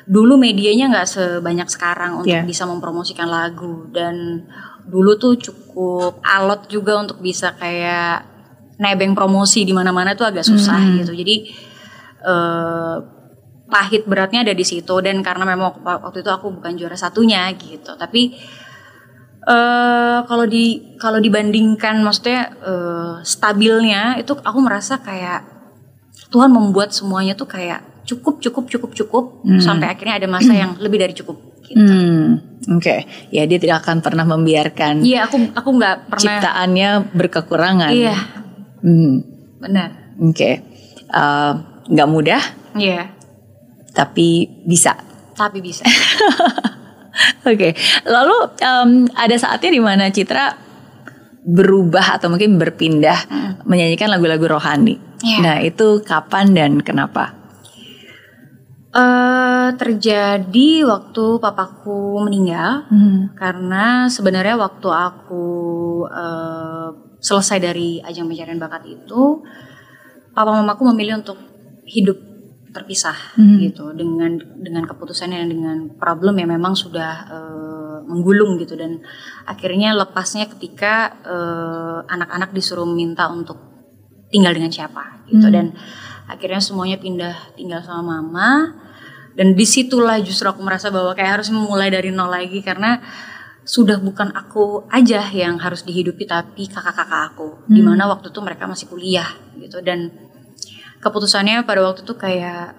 [0.06, 2.44] dulu medianya nggak sebanyak sekarang untuk Yeah.
[2.44, 3.88] bisa mempromosikan lagu.
[3.96, 4.44] Dan
[4.84, 8.28] dulu tuh cukup alot juga untuk bisa kayak
[8.84, 11.16] nebeng promosi di mana-mana tuh agak susah gitu.
[11.16, 11.36] Jadi
[12.20, 13.15] eh,
[13.66, 17.98] pahit beratnya ada di situ dan karena memang waktu itu aku bukan juara satunya gitu
[17.98, 18.38] tapi
[19.46, 25.46] eh kalau di kalau dibandingkan maksudnya eh, stabilnya itu aku merasa kayak
[26.34, 29.26] Tuhan membuat semuanya tuh kayak cukup cukup cukup cukup
[29.62, 31.78] sampai akhirnya ada masa yang lebih dari cukup gitu.
[31.82, 32.38] Hmm,
[32.78, 32.96] oke.
[33.34, 37.90] Ya dia tidak akan pernah membiarkan Iya aku aku nggak pernah ciptaannya berkekurangan.
[37.94, 38.18] iya
[38.82, 39.22] Hmm,
[39.62, 39.90] benar
[40.22, 40.52] oke.
[41.10, 41.54] Uh,
[41.86, 42.42] nggak mudah
[42.76, 43.15] Iya,
[43.96, 44.94] tapi bisa.
[45.36, 45.88] tapi bisa.
[47.50, 47.72] Oke,
[48.04, 50.52] lalu em, ada saatnya di mana Citra
[51.46, 53.30] berubah atau mungkin berpindah
[53.64, 55.00] menyanyikan lagu-lagu rohani.
[55.24, 55.40] Iya.
[55.40, 57.32] Nah, itu kapan dan kenapa?
[58.96, 59.36] Eh
[59.76, 62.88] terjadi waktu papaku meninggal
[63.36, 65.46] karena sebenarnya waktu aku
[66.08, 69.42] eh, selesai dari ajang pencarian bakat itu
[70.32, 71.36] papa mamaku memilih untuk
[71.84, 72.35] hidup
[72.76, 73.96] terpisah gitu.
[73.96, 78.76] Dengan dengan keputusannya dan dengan problem yang memang sudah eh, menggulung gitu.
[78.76, 79.00] Dan
[79.48, 83.56] akhirnya lepasnya ketika eh, anak-anak disuruh minta untuk
[84.28, 85.48] tinggal dengan siapa gitu.
[85.48, 85.72] Dan
[86.28, 88.76] akhirnya semuanya pindah tinggal sama mama.
[89.36, 93.04] Dan di situlah justru aku merasa bahwa kayak harus memulai dari nol lagi karena
[93.66, 97.66] sudah bukan aku aja yang harus dihidupi tapi kakak-kakak aku.
[97.68, 99.28] Di mana waktu itu mereka masih kuliah
[99.60, 99.84] gitu.
[99.84, 100.25] Dan
[101.06, 102.74] keputusannya pada waktu itu kayak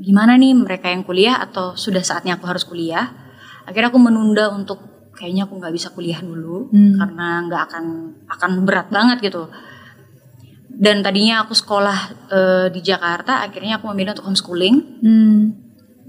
[0.00, 3.12] gimana nih mereka yang kuliah atau sudah saatnya aku harus kuliah?
[3.68, 4.80] Akhirnya aku menunda untuk
[5.12, 7.84] kayaknya aku nggak bisa kuliah dulu karena nggak akan
[8.24, 9.52] akan berat banget gitu.
[10.70, 11.98] Dan tadinya aku sekolah
[12.32, 14.76] eh, di Jakarta akhirnya aku memilih untuk homeschooling.
[15.04, 15.40] Hmm.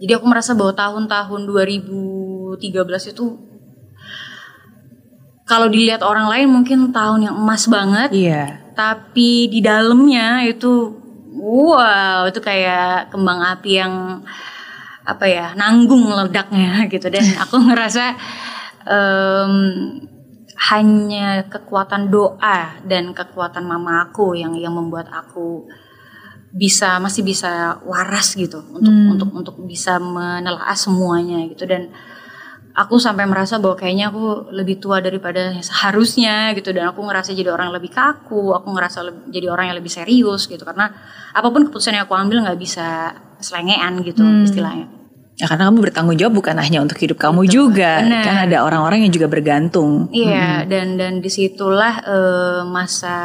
[0.02, 2.58] jadi aku merasa bahwa tahun-tahun 2013
[3.14, 3.26] itu
[5.46, 8.72] kalau dilihat orang lain mungkin tahun yang emas banget, Iya.
[8.74, 11.01] tapi di dalamnya itu
[11.42, 14.22] wow, itu kayak kembang api yang
[15.02, 17.10] apa ya, nanggung meledaknya gitu.
[17.10, 18.14] Dan aku ngerasa
[18.86, 19.54] em,
[20.70, 25.66] hanya kekuatan doa dan kekuatan mama aku yang yang membuat aku
[26.54, 28.62] bisa masih bisa waras gitu.
[28.70, 31.66] Untuk untuk untuk bisa menelaah semuanya gitu.
[31.66, 31.90] Dan
[32.76, 36.72] aku sampai merasa bahwa kayaknya aku lebih tua daripada seharusnya gitu.
[36.72, 39.92] Dan aku ngerasa jadi orang yang lebih kaku aku ngerasa leb- jadi orang yang lebih
[39.92, 40.64] serius gitu.
[40.64, 40.92] Karena
[41.32, 45.02] apa pun keputusan yang aku ambil nggak bisa selengean gitu istilahnya.
[45.42, 48.22] Ya karena kamu bertanggung jawab bukan hanya untuk hidup kamu juga, benar.
[48.22, 50.06] kan ada orang-orang yang juga bergantung.
[50.14, 53.18] Iya, dan dan di situlah eh, masa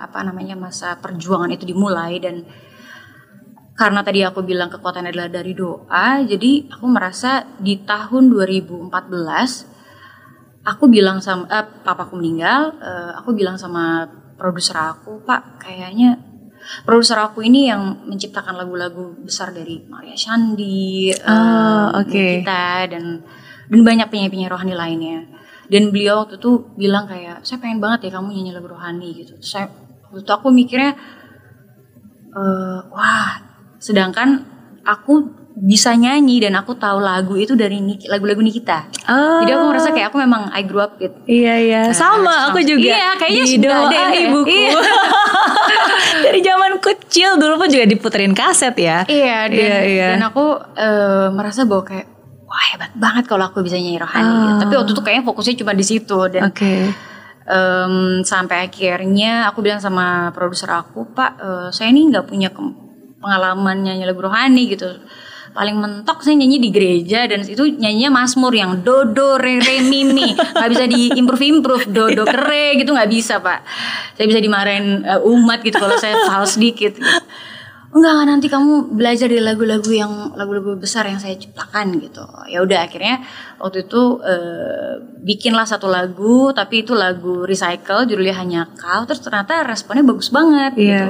[0.00, 2.16] apa namanya masa perjuangan itu dimulai.
[2.24, 2.48] Dan
[3.78, 8.90] karena tadi aku bilang kekuatan adalah dari doa, jadi aku merasa di tahun 2014
[10.66, 16.18] aku bilang sama eh, papaku meninggal, eh, aku bilang sama produser aku, Pak, kayaknya
[16.82, 22.42] produser aku ini yang menciptakan lagu-lagu besar dari Maria Shandi, eh, Ah, oke.
[22.42, 23.22] kita dan
[23.68, 25.18] dan banyak penyanyi-penyanyi rohani lainnya.
[25.68, 29.36] Dan beliau waktu itu bilang kayak saya pengen banget ya kamu nyanyi lagu rohani gitu.
[29.38, 29.70] Terus saya
[30.10, 30.96] waktu itu aku mikirnya
[32.32, 33.47] eh, wah,
[33.78, 34.44] sedangkan
[34.82, 35.14] aku
[35.58, 38.86] bisa nyanyi dan aku tahu lagu itu dari lagu-lagu Nikita.
[39.10, 39.42] Oh.
[39.42, 42.62] Jadi aku ngerasa kayak aku memang I grew up with Iya iya, sama Nah, aku
[42.62, 42.94] juga.
[42.94, 44.22] Iya, kayaknya di sudah ada ya.
[44.22, 44.46] ibuku.
[44.46, 44.70] Iya.
[46.24, 49.02] Dari zaman kecil dulu pun juga diputerin kaset ya.
[49.04, 50.08] Iya, dan, Iya, iya.
[50.14, 52.06] dan aku eh, merasa bahwa kayak
[52.46, 54.30] wah hebat banget kalau aku bisa nyanyi rohani.
[54.30, 54.54] gitu.
[54.54, 54.58] Oh.
[54.62, 56.72] Tapi waktu itu kayaknya fokusnya cuma di situ dan Oke.
[57.44, 62.48] em, sampai akhirnya aku bilang sama produser aku, Pak, eh, saya ini nggak punya
[63.18, 64.88] pengalaman nyanyi lagu rohani gitu.
[65.48, 69.80] Paling mentok saya nyanyi di gereja dan itu nyanyinya Mazmur yang do do re re
[69.82, 73.64] mi mi nggak bisa di improve improve do do ke re gitu nggak bisa pak
[74.14, 77.10] saya bisa dimarahin eh, umat gitu kalau saya fals sedikit gitu.
[77.88, 82.84] enggak nanti kamu belajar dari lagu-lagu yang lagu-lagu besar yang saya ciptakan gitu ya udah
[82.84, 83.24] akhirnya
[83.56, 84.92] waktu itu eh,
[85.24, 90.76] bikinlah satu lagu tapi itu lagu recycle judulnya hanya kau terus ternyata responnya bagus banget
[90.76, 90.84] Iya.
[90.84, 91.08] gitu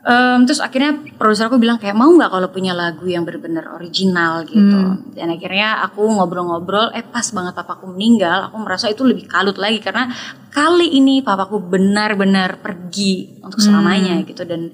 [0.00, 4.48] Em, terus akhirnya produser aku bilang kayak mau nggak kalau punya lagu yang benar-benar original
[4.48, 4.96] gitu?
[5.12, 9.76] Dan akhirnya aku ngobrol-ngobrol eh pas banget papaku meninggal aku merasa itu lebih kalut lagi
[9.84, 10.08] karena
[10.48, 14.40] kali ini papaku benar-benar pergi untuk selamanya gitu.
[14.48, 14.72] Dan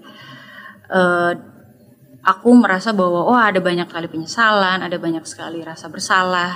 [0.94, 1.32] eh,
[2.22, 6.54] aku merasa bahwa oh ada banyak kali penyesalan ada banyak sekali rasa bersalah.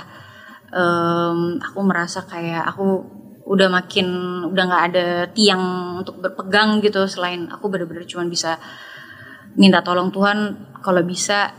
[0.71, 3.19] Em, aku merasa kayak aku
[3.51, 4.07] udah makin
[4.47, 5.63] udah nggak ada tiang
[5.99, 8.55] untuk berpegang gitu selain aku bener-bener cuma bisa
[9.59, 11.51] minta tolong Tuhan kalau bisa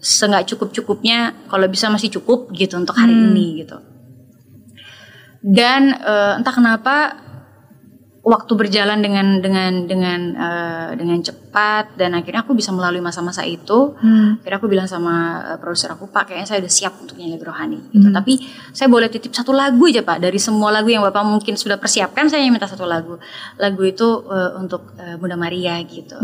[0.00, 3.80] seenggak cukup cukupnya kalau bisa masih cukup gitu untuk hari ini gitu.
[5.40, 6.96] Dan eh, entah kenapa
[8.20, 13.96] waktu berjalan dengan dengan dengan eh, dengan cepat dan akhirnya aku bisa melalui masa-masa itu
[14.36, 17.48] akhirnya aku bilang sama eh, produser aku pak kayaknya saya udah siap untuk nyanyi lagu
[17.48, 17.78] rohani.
[17.88, 18.08] Gitu.
[18.12, 18.32] Tapi
[18.76, 20.20] saya boleh titip satu lagu aja pak.
[20.20, 23.16] Dari semua lagu yang bapak mungkin sudah persiapkan saya minta satu lagu.
[23.56, 26.20] Lagu itu eh, untuk eh, Bunda Maria gitu.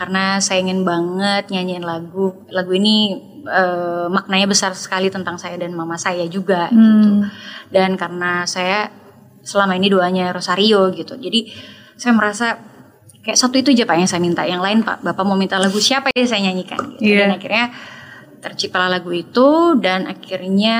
[0.00, 2.32] Karena saya ingin banget nyanyiin lagu.
[2.48, 7.28] Lagu ini eh, maknanya besar sekali tentang saya dan mama saya juga gitu.
[7.68, 9.05] Dan karena saya
[9.46, 11.46] selama ini doanya Rosario gitu jadi
[11.94, 12.58] saya merasa
[13.22, 15.78] kayak satu itu aja pak yang saya minta yang lain pak bapak mau minta lagu
[15.78, 17.06] siapa ya saya nyanyikan gitu.
[17.14, 17.26] Iya.
[17.26, 17.66] dan akhirnya
[18.42, 20.78] terciptalah lagu itu dan akhirnya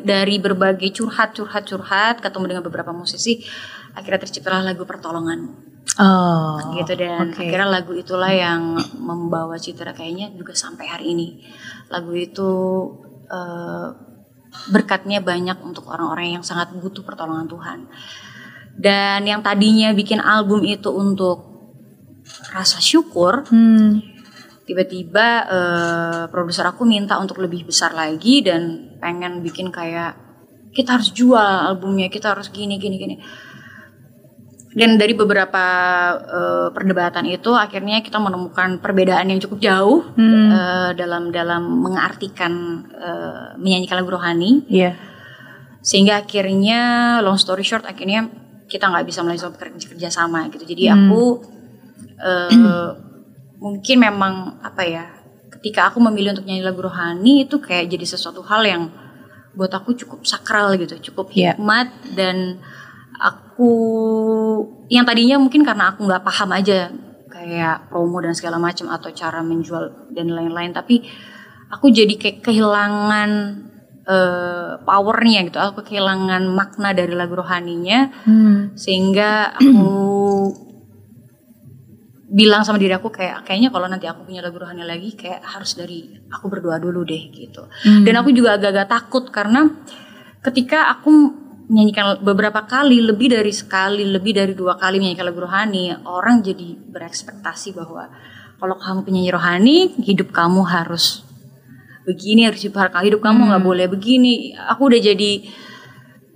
[0.00, 3.44] dari berbagai curhat curhat curhat ketemu dengan beberapa musisi
[3.92, 6.78] akhirnya terciptalah lagu pertolongan Oh.
[6.78, 7.42] gitu dan oke.
[7.42, 11.42] akhirnya lagu itulah yang membawa Citra kayaknya juga sampai hari ini
[11.90, 12.50] lagu itu
[13.26, 13.88] eh,
[14.68, 17.78] berkatnya banyak untuk orang-orang yang sangat butuh pertolongan Tuhan
[18.78, 21.46] dan yang tadinya bikin album itu untuk
[22.52, 24.02] rasa syukur Hmm.
[24.68, 30.14] tiba-tiba eh, produser aku minta untuk lebih besar lagi dan pengen bikin kayak
[30.76, 33.16] kita harus jual albumnya kita harus gini gini gini
[34.78, 35.64] dan dari beberapa
[36.14, 40.48] eh, perdebatan itu akhirnya kita menemukan perbedaan yang cukup jauh Hmm.
[40.48, 42.52] eh, dalam dalam mengartikan
[42.88, 44.94] eh, menyanyikan lagu rohani Iya.
[45.80, 46.80] sehingga akhirnya
[47.20, 48.30] long story short akhirnya
[48.66, 50.96] kita nggak bisa melanjutkan kerja, kerja sama gitu jadi Hmm.
[51.10, 51.22] aku
[52.20, 52.88] eh,
[53.58, 55.04] mungkin memang apa ya
[55.50, 58.82] ketika aku memilih untuk nyanyi lagu rohani itu kayak jadi sesuatu hal yang
[59.50, 61.58] buat aku cukup sakral gitu cukup Iya.
[61.58, 62.62] hikmat dan
[63.58, 63.74] aku
[64.86, 66.94] yang tadinya mungkin karena aku nggak paham aja
[67.26, 71.02] kayak promo dan segala macam atau cara menjual dan lain-lain tapi
[71.66, 73.30] aku jadi kayak kehilangan
[74.06, 78.78] eh, powernya gitu aku kehilangan makna dari lagu rohaninya Hmm.
[78.78, 79.90] sehingga aku
[82.30, 85.74] bilang sama diri aku kayak kayaknya kalau nanti aku punya lagu rohani lagi kayak harus
[85.74, 88.06] dari aku berdoa dulu deh gitu Hmm.
[88.06, 89.66] dan aku juga agak-agak takut karena
[90.46, 91.10] ketika aku
[91.68, 96.74] menyanyikan beberapa kali lebih dari sekali lebih dari dua kali menyanyikan lagu rohani orang jadi
[96.88, 98.08] berekspektasi bahwa
[98.58, 101.22] kalau kamu penyanyi rohani hidup kamu harus
[102.08, 104.56] begini harus hidup hidup kamu nggak boleh begini.
[104.56, 105.44] Aku udah jadi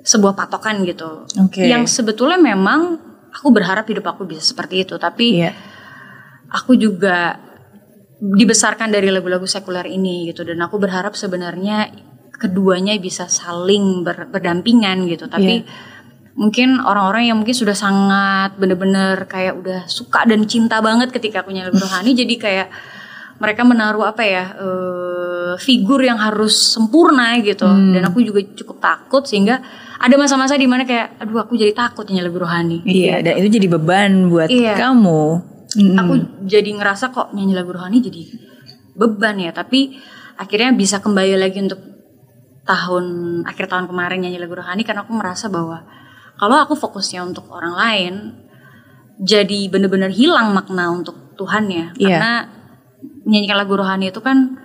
[0.04, 1.24] sebuah patokan gitu.
[1.40, 1.64] Oke.
[1.64, 3.00] yang sebetulnya memang
[3.32, 5.56] aku berharap hidup aku bisa seperti itu tapi Iya.
[6.52, 7.40] aku juga
[8.22, 10.44] dibesarkan dari lagu-lagu sekuler ini gitu.
[10.44, 11.90] Dan aku berharap sebenarnya
[12.42, 15.30] keduanya bisa saling ber- berdampingan gitu.
[15.30, 15.62] Tapi
[16.34, 21.68] mungkin orang-orang yang mungkin sudah sangat bener-bener kayak udah suka dan cinta banget ketika punya
[21.68, 22.68] lagu rohani jadi kayak
[23.38, 27.66] mereka menaruh apa ya eh, figur yang harus sempurna gitu.
[27.66, 29.62] Dan aku juga cukup takut sehingga
[29.96, 32.82] ada masa-masa di mana kayak aduh aku jadi takut nyanyi lagu rohani.
[32.82, 34.74] Iya, dan itu jadi beban buat Iya.
[34.74, 35.22] kamu.
[35.72, 35.96] Hmm.
[35.96, 36.12] aku
[36.44, 38.28] jadi ngerasa kok nyanyi lagu rohani jadi
[38.92, 39.96] beban ya tapi
[40.36, 41.80] akhirnya bisa kembali lagi untuk
[42.62, 43.04] tahun
[43.42, 45.82] akhir tahun kemarin nyanyi lagu rohani karena aku merasa bahwa
[46.38, 48.14] kalau aku fokusnya untuk orang lain
[49.18, 52.08] jadi bener-bener hilang makna untuk Tuhan ya Iya.
[52.18, 52.32] karena
[53.26, 54.58] menyanyikan lagu rohani itu kan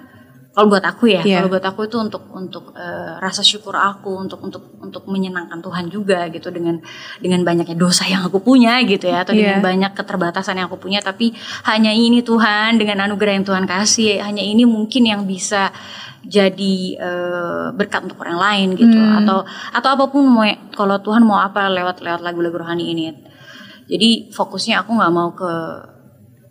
[0.57, 1.37] kalau buat aku ya Iya.
[1.37, 5.85] kalau buat aku itu untuk untuk eh, rasa syukur aku untuk untuk untuk menyenangkan Tuhan
[5.85, 6.81] juga gitu dengan
[7.21, 9.53] dengan banyaknya dosa yang aku punya gitu ya atau Iya.
[9.53, 11.29] dengan banyak keterbatasan yang aku punya tapi
[11.63, 15.69] hanya ini Tuhan dengan anugerah yang Tuhan kasih hanya ini mungkin yang bisa
[16.25, 19.21] jadi eh, berkat untuk orang lain gitu Hmm.
[19.21, 20.41] atau atau apa pun mau
[20.73, 23.03] kalau Tuhan mau apa lewat lewat lagu-lagu rohani ini
[23.85, 25.51] jadi fokusnya aku nggak mau ke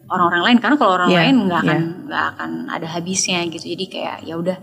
[0.07, 2.05] orang-orang lain karena kalau orang Iya, lain nggak akan iya.
[2.07, 4.59] nggak akan ada habisnya gitu jadi kayak ya udah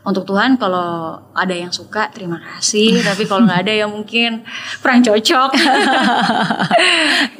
[0.00, 4.42] untuk Tuhan kalau ada yang suka terima kasih tapi kalau nggak ada ya mungkin
[4.80, 5.50] kurang cocok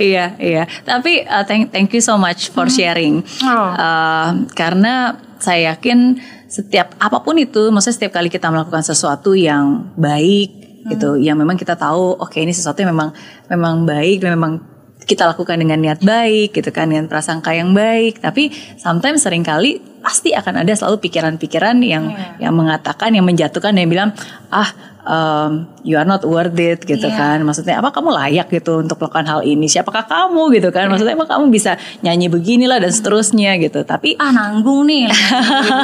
[0.00, 0.64] iya, iya.
[0.84, 3.22] Tapi uh, thank thank you so much for sharing.
[3.44, 3.70] Oh.
[3.74, 9.94] Uh, karena saya yakin setiap apa pun itu, maksudnya setiap kali kita melakukan sesuatu yang
[9.94, 13.14] baik gitu, yang memang kita tahu, oke ini sesuatu yang memang
[13.46, 14.69] memang baik, dan memang
[15.10, 18.22] kita lakukan dengan niat baik gitu kan, dengan prasangka yang baik.
[18.22, 22.46] Tapi sometimes sering kali pasti akan ada selalu pikiran-pikiran yang Iya.
[22.48, 24.10] yang mengatakan, yang menjatuhkan, yang bilang
[24.54, 24.70] ah
[25.04, 27.16] um, you are not worth it gitu Iya.
[27.16, 27.38] kan.
[27.42, 29.66] Maksudnya apa kamu layak gitu untuk melakukan hal ini?
[29.66, 30.88] Siapakah kamu gitu kan?
[30.88, 33.84] Maksudnya emang kamu bisa nyanyi beginilah dan seterusnya gitu.
[33.84, 35.08] Tapi ah nanggung nih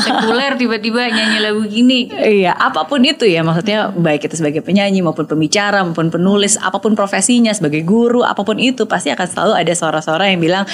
[0.02, 5.00] sekuler tiba-tiba nyanyi lagu gini Iya, apa pun itu ya, maksudnya baik itu sebagai penyanyi
[5.00, 9.52] maupun pembicara maupun penulis, apa pun profesinya sebagai guru, apa pun itu pasti akan selalu
[9.57, 10.64] ada suara-suara yang bilang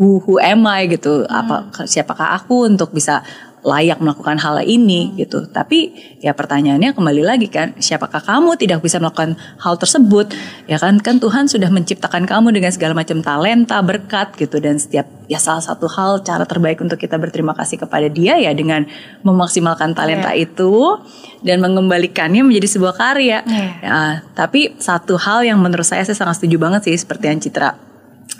[0.00, 3.20] who who am I gitu, apa siapakah aku untuk bisa
[3.60, 5.44] layak melakukan hal ini gitu.
[5.44, 5.92] Tapi
[6.24, 10.32] ya pertanyaannya kembali lagi kan, siapakah kamu tidak bisa melakukan hal tersebut?
[10.64, 15.04] Ya kan kan Tuhan sudah menciptakan kamu dengan segala macam talenta, berkat gitu dan setiap
[15.28, 18.88] ya salah satu hal cara terbaik untuk kita berterima kasih kepada Dia ya dengan
[19.22, 20.96] memaksimalkan talenta itu
[21.44, 23.44] dan mengembalikannya menjadi sebuah karya.
[23.44, 23.68] Iya.
[23.84, 24.00] Ya,
[24.32, 27.70] tapi satu hal yang menurut saya saya sangat setuju banget sih seperti yang Citra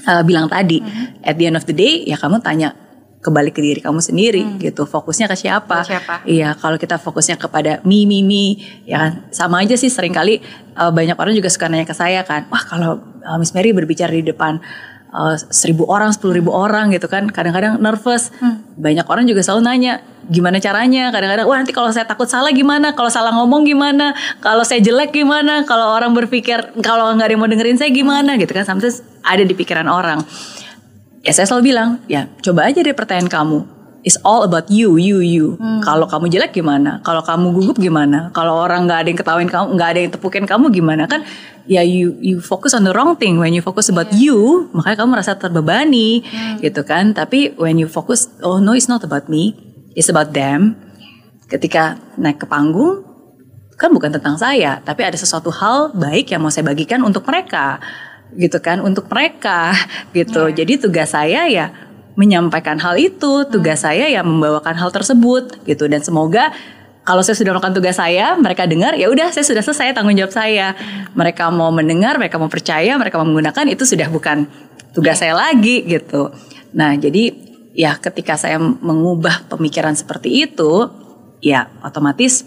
[0.09, 0.81] uh, bilang tadi,
[1.21, 2.73] at the end of the day ya kamu tanya
[3.21, 4.89] kembali ke diri kamu sendiri gitu.
[4.89, 5.85] Fokusnya ke siapa?
[5.85, 6.15] Ke siapa?
[6.25, 9.13] iya kalau kita fokusnya kepada mi mi mi ya kan?
[9.31, 10.41] Sama aja sih sering kali
[10.81, 14.11] uh, banyak orang juga suka nanya ke saya kan wah kalau uh, Miss Mary berbicara
[14.11, 14.59] di depan
[15.13, 18.31] uh, seribu orang, sepuluh ribu orang gitu kan, kadang-kadang nervous.
[18.81, 19.93] Banyak orang juga selalu nanya
[20.31, 21.11] gimana caranya.
[21.11, 25.13] Kadang-kadang wah nanti kalau saya takut salah gimana, kalau salah ngomong gimana, kalau saya jelek
[25.13, 28.39] gimana, kalau orang berpikir kalau nggak ada yang mau dengerin saya gimana?
[28.39, 28.65] Gitu kan.
[28.65, 30.23] Sometimes ada di pikiran orang.
[31.21, 33.61] Ya saya selalu bilang, ya coba aja deh pertanyaan kamu.
[34.01, 35.61] It's all about you, you, you.
[35.85, 37.05] Kalau kamu jelek gimana?
[37.05, 38.33] Kalau kamu gugup gimana?
[38.33, 41.05] Kalau orang nggak ada yang ketawain kamu, nggak ada yang tepukin kamu gimana?
[41.05, 41.21] Kan
[41.69, 43.37] ya you you focus on the wrong thing.
[43.37, 46.25] When you focus about you, makanya kamu merasa terbebani,
[46.65, 47.13] gitu kan?
[47.13, 49.53] Tapi when you focus, oh no, it's not about me,
[49.93, 50.81] it's about them.
[51.53, 53.05] Ketika naik ke panggung,
[53.77, 57.77] kan bukan tentang saya, tapi ada sesuatu hal baik yang mau saya bagikan untuk mereka,
[58.37, 58.83] gitu kan?
[58.83, 59.75] Untuk mereka,
[60.15, 60.51] gitu.
[60.51, 61.71] Jadi tugas saya ya
[62.19, 65.89] menyampaikan hal itu, tugas saya ya membawakan hal tersebut, gitu.
[65.89, 66.53] Dan semoga
[67.01, 70.31] kalau saya sudah melakukan tugas saya, mereka dengar, ya udah saya sudah selesai tanggung jawab
[70.31, 70.77] saya.
[71.17, 74.47] Mereka mau mendengar, mereka mau percaya, mereka mau menggunakan itu sudah bukan
[74.93, 76.29] tugas saya lagi, gitu.
[76.77, 77.35] Nah, jadi
[77.75, 80.91] ya ketika saya mengubah pemikiran seperti itu,
[81.41, 82.45] ya otomatis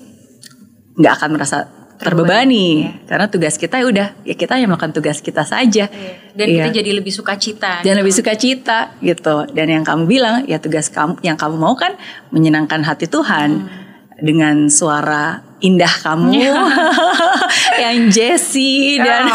[0.93, 1.57] nggak akan merasa
[2.03, 2.67] terbebani.
[3.07, 5.87] Karena tugas kita ya udah ya kita yang melakukan tugas kita saja.
[6.33, 6.67] Dan Iya.
[6.67, 7.79] kita jadi lebih sukacita.
[7.81, 9.47] dan lebih suka cita gitu.
[9.49, 11.95] Dan yang kamu bilang ya tugas kamu yang kamu mau kan
[12.29, 13.81] menyenangkan hati Tuhan.
[14.13, 16.31] Dengan suara indah kamu.
[17.83, 19.27] Yang Jessie dan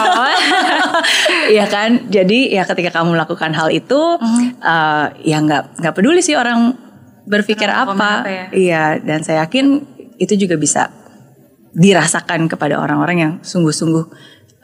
[1.59, 2.09] ya kan?
[2.09, 4.01] Jadi ya ketika kamu melakukan hal itu
[4.63, 6.73] eh, ya nggak nggak peduli sih orang
[7.29, 8.45] berpikir apa, apa ya?
[8.55, 8.85] iya.
[8.97, 9.83] Dan saya yakin
[10.17, 10.89] itu juga bisa
[11.73, 14.05] dirasakan kepada orang-orang yang sungguh-sungguh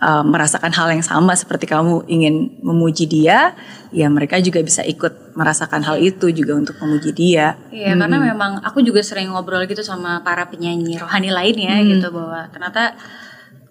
[0.05, 3.57] uh, merasakan hal yang sama seperti kamu ingin memuji dia,
[3.95, 7.57] ya mereka juga bisa ikut merasakan hal itu juga untuk memuji dia.
[7.73, 12.49] Iya, karena memang aku juga sering ngobrol gitu sama para penyanyi rohani lainnya gitu bahwa
[12.53, 12.97] ternyata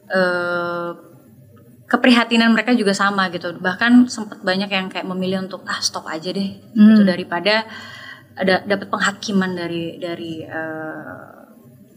[0.09, 0.89] eh,
[1.87, 3.53] keprihatinan mereka juga sama gitu.
[3.57, 7.65] Bahkan sempat banyak yang kayak memilih untuk ah stop aja deh gitu daripada
[8.33, 11.32] ada dapat penghakiman dari dari eh,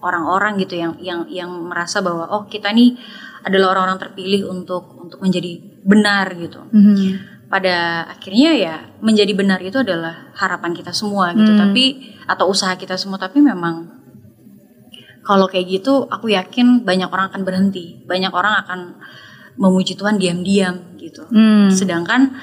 [0.07, 2.95] orang-orang gitu yang yang yang merasa bahwa oh kita nih
[3.43, 6.63] adalah orang-orang terpilih untuk untuk menjadi benar gitu.
[7.47, 11.53] Pada akhirnya ya menjadi benar itu adalah harapan kita semua gitu.
[11.55, 11.85] Tapi
[12.27, 13.87] atau usaha kita semua tapi memang
[15.27, 18.03] kalau kayak gitu aku yakin banyak orang akan berhenti.
[18.07, 18.81] Banyak orang akan
[19.59, 21.23] memuji Tuhan diam-diam gitu.
[21.31, 21.71] Hmm.
[21.71, 22.35] sedangkan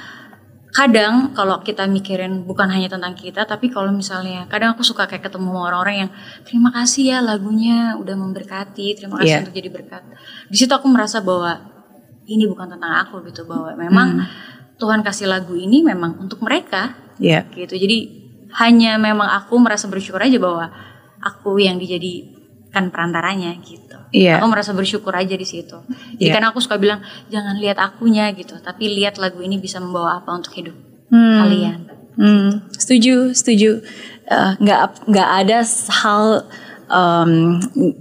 [0.74, 5.30] kadang kalau kita mikirin bukan hanya tentang kita tapi kalau misalnya kadang aku suka kayak
[5.30, 6.12] ketemu orang-orang yang
[6.42, 9.42] terima kasih ya lagunya udah memberkati terima kasih Iya.
[9.46, 10.02] untuk jadi berkat.
[10.50, 11.62] Di situ aku merasa bahwa
[12.26, 14.26] ini bukan tentang aku gitu bahwa memang
[14.82, 16.98] Tuhan kasih lagu ini memang untuk mereka.
[17.22, 17.78] Ya, gitu.
[17.78, 18.26] Jadi
[18.58, 20.74] hanya memang aku merasa bersyukur aja bahwa
[21.22, 21.78] aku yang
[22.74, 24.38] dijadikan perantaranya gitu Iya.
[24.38, 25.78] aku merasa bersyukur aja di situ
[26.18, 26.34] jadi Iya.
[26.34, 30.34] kan aku suka bilang jangan lihat akunya gitu tapi lihat lagu ini bisa membawa apa
[30.34, 30.76] untuk hidup
[31.10, 31.38] Hmm.
[31.40, 31.80] kalian
[32.14, 33.82] Hmm, setuju, setuju.
[34.30, 35.66] Eh, Nggak nggak ada
[36.06, 36.46] hal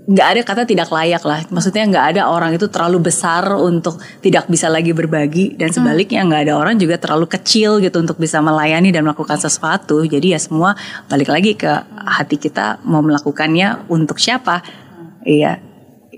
[0.08, 1.40] nggak ada kata tidak layak lah.
[1.48, 6.42] Maksudnya nggak ada orang itu terlalu besar untuk tidak bisa lagi berbagi dan sebaliknya nggak
[6.50, 10.02] ada orang juga terlalu kecil gitu untuk bisa melayani dan melakukan sesuatu.
[10.04, 10.74] Jadi ya semua
[11.06, 14.60] balik lagi ke hati kita mau melakukannya untuk siapa.
[15.22, 15.62] Iya.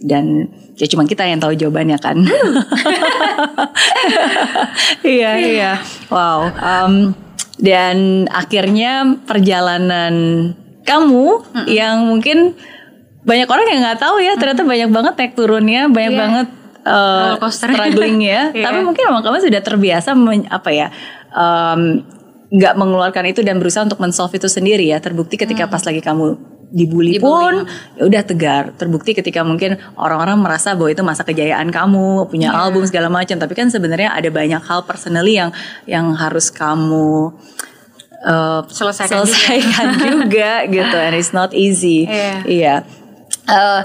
[0.04, 2.16] Dan ya cuma kita yang tahu jawabannya kan.
[5.06, 5.72] iya iya.
[6.10, 6.50] Wow.
[6.50, 7.14] Em,
[7.60, 10.14] dan akhirnya perjalanan
[10.84, 11.26] kamu
[11.66, 12.52] yang mungkin
[13.24, 16.20] banyak orang yang nggak tahu ya ternyata banyak banget naik turunnya banyak Iya.
[16.20, 16.48] banget
[16.84, 18.68] uh, struggling ya Iya.
[18.68, 20.88] tapi mungkin emang kamu sudah terbiasa men- apa ya
[22.54, 25.02] nggak mengeluarkan itu dan berusaha untuk men-solve itu sendiri ya.
[25.02, 26.38] Terbukti ketika pas lagi kamu
[26.70, 27.54] dibully, Dibully, pun
[27.98, 28.64] ya udah tegar.
[28.78, 33.42] Terbukti ketika mungkin orang-orang merasa bahwa itu masa kejayaan kamu punya album segala macam.
[33.42, 35.50] Tapi kan sebenarnya ada banyak hal personally yang
[35.90, 37.34] yang harus kamu
[38.24, 39.28] uh, Selesaikan juga.
[39.28, 40.52] selesaikan juga.
[40.66, 42.08] gitu and it's not easy.
[42.08, 42.36] Iya.
[42.48, 42.76] iya.
[43.44, 43.82] Eh,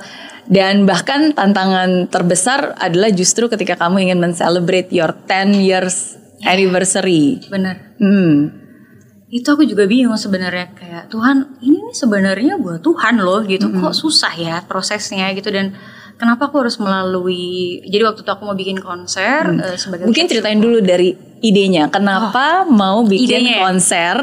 [0.50, 7.44] dan bahkan tantangan terbesar adalah justru ketika kamu ingin men-celebrate your 10 years anniversary.
[7.52, 8.58] Bener hmm.
[9.30, 13.70] Itu aku juga bingung sebenarnya kayak Tuhan ini sebenarnya buat Tuhan loh gitu.
[13.70, 15.78] Kok susah ya prosesnya gitu dan
[16.20, 20.60] kenapa aku harus melalui jadi waktu itu aku mau bikin konser eh, sebagai Mungkin ceritain
[20.60, 21.88] dulu dari idenya.
[21.88, 23.62] Kenapa mau bikin Oh, idenya ya?
[23.64, 24.16] konser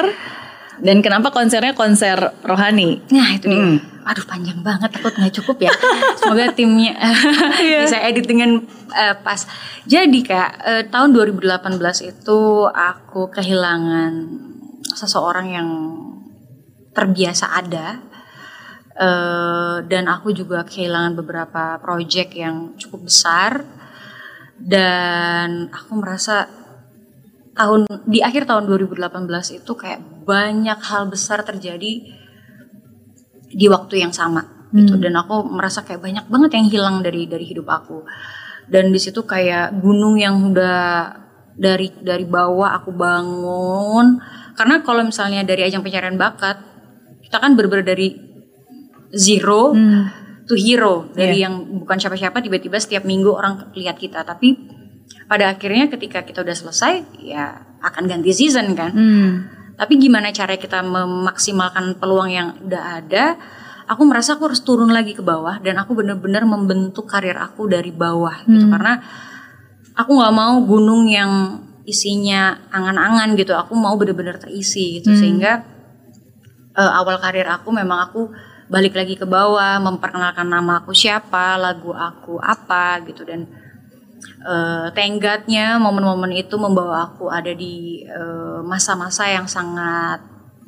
[0.76, 3.01] dan kenapa konsernya konser rohani?
[3.09, 3.57] Nah itu dia.
[3.57, 3.78] Hmm.
[4.07, 5.72] Aduh panjang banget takut nggak cukup ya.
[6.20, 6.94] Semoga timnya
[7.64, 7.82] Iya.
[7.82, 8.61] bisa edit dengan
[8.92, 9.49] eh, pas.
[9.82, 14.12] Jadi kak eh, tahun 2018 itu aku kehilangan
[14.92, 15.68] seseorang yang
[16.92, 17.99] terbiasa ada.
[18.97, 23.61] Eh, dan aku juga kehilangan beberapa project yang cukup besar.
[24.57, 26.49] Dan aku merasa
[27.53, 31.92] tahun di akhir tahun 2018 itu kayak banyak hal besar terjadi
[33.53, 34.97] di waktu yang sama gitu.
[34.97, 38.01] Dan aku merasa kayak banyak banget yang hilang dari dari hidup aku.
[38.64, 41.12] Dan di situ kayak gunung yang udah
[41.53, 44.24] dari dari bawah aku bangun.
[44.57, 46.64] Karena kalau misalnya dari ajang pencarian bakat
[47.28, 48.26] kita kan bener dari
[49.15, 49.75] zero
[50.47, 51.11] to hero.
[51.11, 54.23] Dari yang bukan siapa-siapa tiba-tiba setiap minggu orang lihat kita.
[54.23, 54.55] Tapi
[55.27, 58.93] pada akhirnya ketika kita udah selesai ya akan ganti season kan?
[58.95, 59.33] Hmm.
[59.77, 63.37] tapi gimana cara kita memaksimalkan peluang yang udah ada?
[63.93, 67.93] Aku merasa aku harus turun lagi ke bawah dan aku bener-bener membentuk karir aku dari
[67.93, 68.73] bawah gitu.
[68.73, 68.99] Karena
[69.93, 73.53] aku nggak mau gunung yang isinya angan-angan gitu.
[73.53, 75.13] Aku mau bener-bener terisi gitu.
[75.13, 75.61] Sehingga
[76.73, 78.33] eh, awal karir aku memang aku
[78.67, 83.23] balik lagi ke bawah memperkenalkan nama aku siapa lagu aku apa gitu.
[83.23, 83.47] Dan
[84.47, 90.23] eh tenggatnya momen-momen itu membawa aku ada di eh, masa-masa yang sangat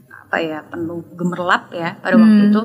[0.09, 2.62] apa ya penuh gemerlap ya pada waktu itu.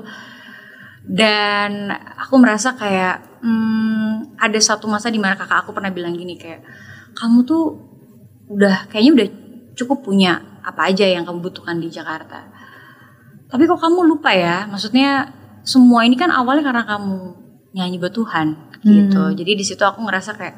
[1.03, 6.39] Dan aku merasa kayak hmm, ada satu masa di mana kakak aku pernah bilang gini
[6.39, 6.63] kayak
[7.17, 7.63] kamu tuh
[8.49, 9.27] udah kayaknya udah
[9.73, 12.52] cukup punya apa aja yang kamu butuhkan di Jakarta
[13.53, 14.65] tapi kok kamu lupa ya?
[14.65, 15.29] Maksudnya
[15.61, 17.17] semua ini kan awalnya karena kamu
[17.77, 19.21] nyanyi buat Tuhan gitu.
[19.37, 20.55] Jadi di situ aku ngerasa kayak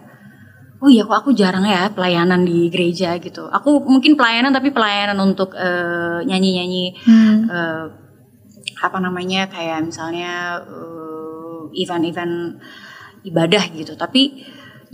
[0.80, 3.52] oh iya kok aku jarang ya pelayanan di gereja gitu.
[3.52, 6.86] Aku mungkin pelayanan tapi pelayanan untuk eh, nyanyi-nyanyi
[7.52, 7.86] eh,
[8.80, 12.64] apa namanya kayak misalnya eh, event-event
[13.28, 14.00] ibadah gitu.
[14.00, 14.40] Tapi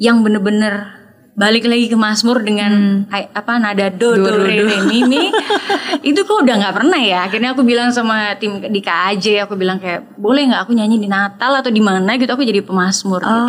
[0.02, 1.01] yang bener-bener
[1.32, 5.32] balik lagi ke Mazmur dengan ay- apa nada do do, re re mi mi.
[6.10, 7.24] Itu kok udah nggak pernah ya.
[7.24, 11.08] Akhirnya aku bilang sama tim di KAJ aku bilang kayak boleh nggak aku nyanyi di
[11.08, 12.20] Natal atau di mana?
[12.20, 13.48] Gitu aku jadi pemazmur gitu.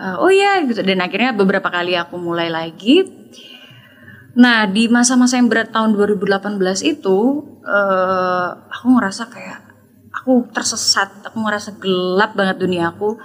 [0.00, 0.80] Uh, oh iya gitu.
[0.80, 3.04] Dan akhirnya beberapa kali aku mulai lagi.
[4.32, 6.56] Nah di masa-masa yang berat tahun 2018
[6.88, 7.18] itu
[7.68, 9.60] eh, aku ngerasa kayak
[10.22, 13.18] aku tersesat aku ngerasa gelap banget dunia aku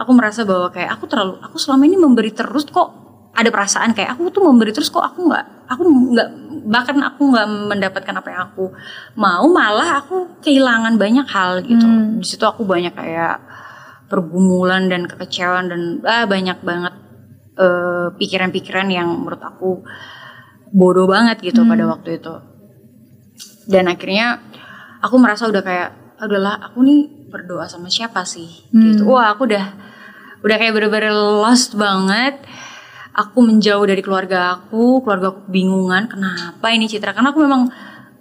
[0.00, 4.16] aku merasa bahwa kayak aku terlalu aku selama ini memberi terus kok ada perasaan kayak
[4.16, 5.82] aku tuh memberi terus kok aku nggak aku
[6.12, 6.28] nggak
[6.68, 8.64] bahkan aku nggak mendapatkan apa yang aku
[9.16, 11.86] mau malah aku kehilangan banyak hal gitu.
[12.20, 13.40] Di situ aku banyak kayak
[14.06, 16.94] pergumulan dan kekecewaan dan ah, banyak banget
[17.56, 19.80] eh, pikiran-pikiran yang menurut aku
[20.72, 22.34] bodoh banget gitu pada waktu itu.
[23.66, 24.40] Dan akhirnya
[25.00, 25.90] aku merasa udah kayak
[26.20, 29.66] adalah aku nih berdoa sama siapa sih gitu wah aku udah
[30.42, 32.36] udah kayak bener-bener lost banget
[33.12, 37.72] aku menjauh dari keluarga aku keluarga aku bingungan kenapa ini Citra karena aku memang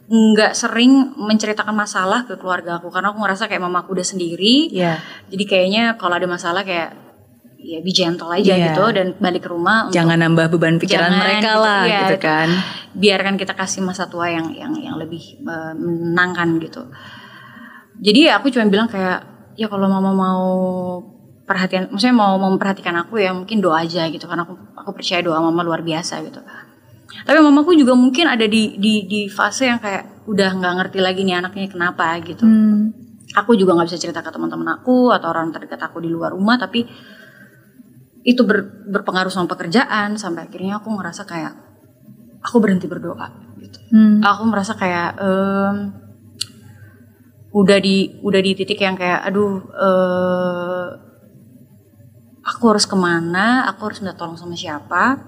[0.08, 4.68] nggak sering menceritakan masalah ke keluarga aku karena aku ngerasa kayak mama aku udah sendiri
[4.68, 5.00] Iya.
[5.28, 7.00] jadi kayaknya kalau ada masalah kayak
[7.56, 8.74] ya be gentle aja Iya.
[8.74, 12.00] gitu dan balik ke rumah untuk Jangan nambah beban pikiran Jangan mereka gitu, lah iya.
[12.04, 12.50] gitu kan.
[12.92, 16.84] biarkan kita kasih masa tua yang yang yang lebih eh, menenangkan gitu.
[18.02, 19.20] Jadi ya aku cuma bilang kayak
[19.54, 20.44] ya kalau mama mau
[21.46, 25.38] perhatian, maksudnya mau memperhatikan aku ya mungkin doa aja gitu karena aku aku percaya doa
[25.38, 26.42] mama luar biasa gitu.
[27.22, 31.22] Tapi mamaku juga mungkin ada di di di fase yang kayak udah nggak ngerti lagi
[31.22, 32.42] nih anaknya kenapa gitu.
[33.32, 36.58] Aku juga nggak bisa cerita ke teman-teman aku atau orang terdekat aku di luar rumah
[36.58, 36.84] tapi
[38.22, 41.54] itu ber- berpengaruh sama pekerjaan sampai akhirnya aku ngerasa kayak
[42.42, 43.28] aku berhenti berdoa
[43.58, 43.78] gitu.
[44.22, 45.76] Aku merasa kayak em,
[47.52, 50.88] udah di udah di titik yang kayak aduh eh,
[52.48, 55.20] aku harus ke mana, aku harus minta tolong sama siapa?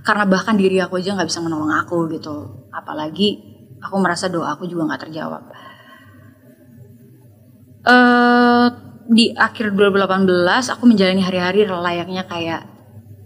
[0.00, 2.66] Karena bahkan diri aku aja nggak bisa menolong aku gitu.
[2.72, 3.38] Apalagi
[3.80, 5.44] aku merasa doa aku juga nggak terjawab.
[7.80, 8.68] eh
[9.10, 12.62] di akhir 2018 aku menjalani hari-hari layaknya kayak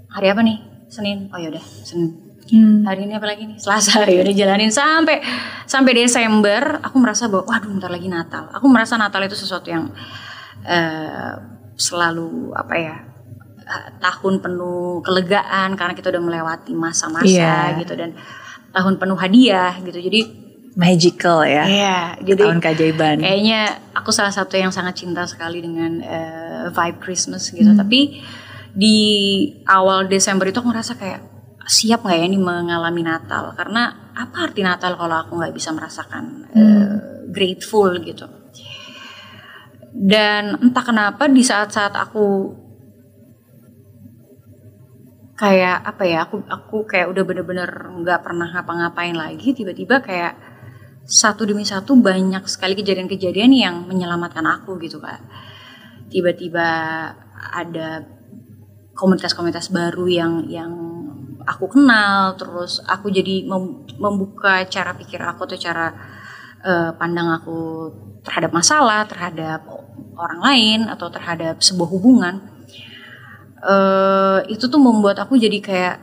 [0.09, 0.59] hari apa nih?
[0.89, 1.29] Senin.
[1.35, 1.65] Oh ya udah,
[2.47, 2.85] Senin.
[2.85, 3.57] Hari ini apa lagi nih?
[3.57, 4.05] Selasa.
[4.11, 5.25] Ya udah jalanin sampai
[5.65, 8.53] sampai Desember aku merasa bahwa waduh bentar lagi Natal.
[8.53, 9.89] Aku merasa Natal itu sesuatu yang
[10.63, 11.33] eh,
[11.75, 12.97] selalu apa ya?
[13.65, 17.81] eh, tahun penuh kelegaan karena kita udah melewati masa-masa Iya.
[17.81, 18.13] gitu dan
[18.71, 19.97] tahun penuh hadiah gitu.
[19.99, 20.21] Jadi
[20.75, 21.63] Magical ya.
[21.65, 23.23] Iya, jadi Tahun keajaiban.
[23.23, 23.61] kayaknya
[23.95, 27.71] aku salah satu yang sangat cinta sekali dengan eh, vibe Christmas gitu.
[27.73, 28.19] Tapi
[28.75, 28.99] di
[29.71, 31.23] awal Desember itu aku ngerasa kayak
[31.65, 33.53] siap nggak ya ini mengalami Natal?
[33.57, 36.95] Karena apa arti Natal kalau aku nggak bisa merasakan eh,
[37.29, 38.29] grateful gitu?
[39.95, 42.51] Dan entah kenapa di saat-saat aku
[45.35, 50.39] kayak apa ya aku aku kayak udah bener-bener nggak pernah ngapa-ngapain lagi tiba-tiba kayak
[51.05, 55.19] satu demi satu banyak sekali kejadian-kejadian yang menyelamatkan aku gitu kak
[56.07, 56.67] tiba-tiba
[57.51, 58.07] ada
[58.95, 60.94] komunitas-komunitas baru yang yang
[61.45, 65.93] aku kenal terus aku jadi mem- membuka cara pikir aku atau cara
[66.65, 67.91] eh, pandang aku
[68.25, 69.61] terhadap masalah terhadap
[70.17, 72.35] orang lain atau terhadap sebuah hubungan
[73.65, 75.97] eh itu tuh membuat aku jadi kayak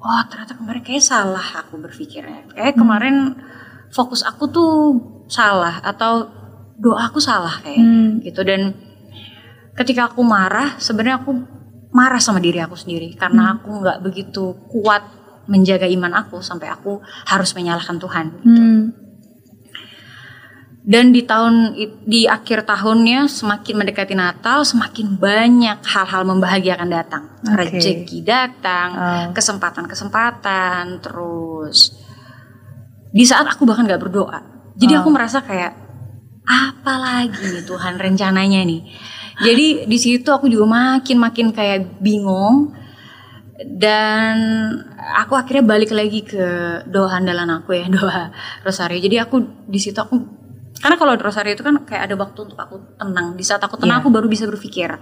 [0.00, 2.48] oh ternyata kemarin kayak salah aku berpikirnya.
[2.52, 3.36] Kayak kemarin
[3.92, 4.72] fokus aku tuh
[5.28, 6.24] salah atau
[6.80, 8.08] doa aku salah kayak Hmm.
[8.24, 8.40] gitu.
[8.44, 8.72] Dan
[9.76, 11.32] ketika aku marah sebenarnya aku
[11.90, 15.02] marah sama diri aku sendiri karena aku nggak begitu kuat
[15.50, 18.62] menjaga iman aku sampai aku harus menyalahkan Tuhan gitu.
[18.62, 18.82] Hmm.
[20.80, 21.76] Dan di tahun
[22.08, 27.36] di akhir tahunnya semakin mendekati Natal semakin banyak hal-hal membahagiakan datang.
[27.44, 27.76] Oke.
[27.76, 29.26] Rezeki datang, Oh.
[29.36, 31.92] kesempatan-kesempatan, terus
[33.12, 34.40] di saat aku bahkan nggak berdoa.
[34.80, 35.04] Jadi Oh.
[35.04, 35.76] aku merasa kayak
[36.48, 38.80] apa lagi nih Tuhan rencananya nih.
[39.40, 42.76] Jadi di situ aku juga makin makin kayak bingung
[43.60, 44.36] dan
[45.16, 46.44] aku akhirnya balik lagi ke
[46.88, 48.32] doa andalan aku ya doa
[48.64, 49.00] rosario.
[49.00, 49.36] Jadi aku
[49.68, 50.16] di situ aku
[50.80, 53.36] karena kalau rosario itu kan kayak ada waktu untuk aku tenang.
[53.36, 54.02] Di saat aku tenang Iya.
[54.04, 54.96] aku baru bisa berpikir.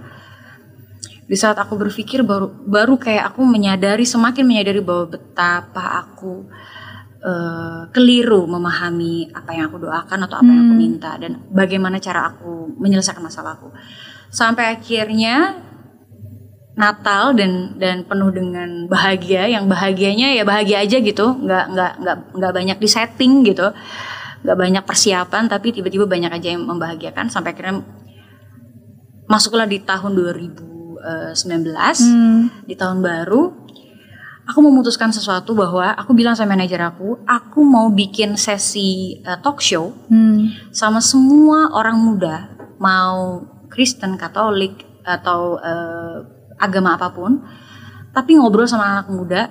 [1.29, 6.49] Di saat aku berpikir baru baru kayak aku menyadari semakin menyadari bahwa betapa aku
[7.19, 10.83] eh, keliru memahami apa yang aku doakan atau apa yang aku Hmm.
[10.83, 13.75] minta dan bagaimana cara aku menyelesaikan masalahku.
[14.29, 15.65] Sampai akhirnya
[16.79, 22.17] Natal dan dan penuh dengan bahagia yang bahagianya ya bahagia aja gitu nggak nggak nggak
[22.39, 23.75] nggak banyak di setting gitu
[24.47, 27.83] nggak banyak persiapan tapi tiba-tiba banyak aja yang membahagiakan sampai akhirnya
[29.27, 32.47] masuklah di tahun 2019 Hmm.
[32.63, 33.43] di tahun baru
[34.47, 39.59] aku memutuskan sesuatu bahwa aku bilang sama manajer aku aku mau bikin sesi eh, talk
[39.59, 40.47] show Hmm.
[40.71, 46.17] sama semua orang muda mau Kristen Katolik atau eh,
[46.59, 47.41] agama apa pun
[48.13, 49.47] tapi ngobrol sama anak muda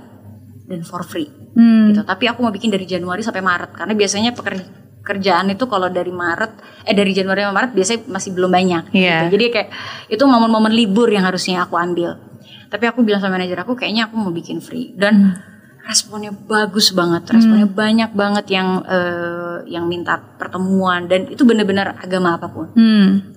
[0.67, 1.31] dan for free.
[1.55, 1.95] Hmm.
[1.95, 2.03] gitu.
[2.03, 4.67] Tapi aku mau bikin dari Januari sampai Maret karena biasanya peker-
[5.01, 8.83] pekerjaan itu kalau dari Maret eh dari Januari sampai Maret biasanya masih belum banyak.
[8.91, 9.31] Iya.
[9.31, 9.39] gitu.
[9.39, 9.69] jadi kayak
[10.11, 12.19] itu momen-momen libur yang harusnya aku ambil.
[12.67, 14.91] Tapi aku bilang sama manajer aku kayaknya aku mau bikin free.
[14.91, 15.39] Dan
[15.87, 21.07] responnya bagus banget responnya banyak banget yang eh, yang minta pertemuan.
[21.07, 22.75] Dan itu benar-benar agama apa pun.
[22.75, 23.36] Hmm.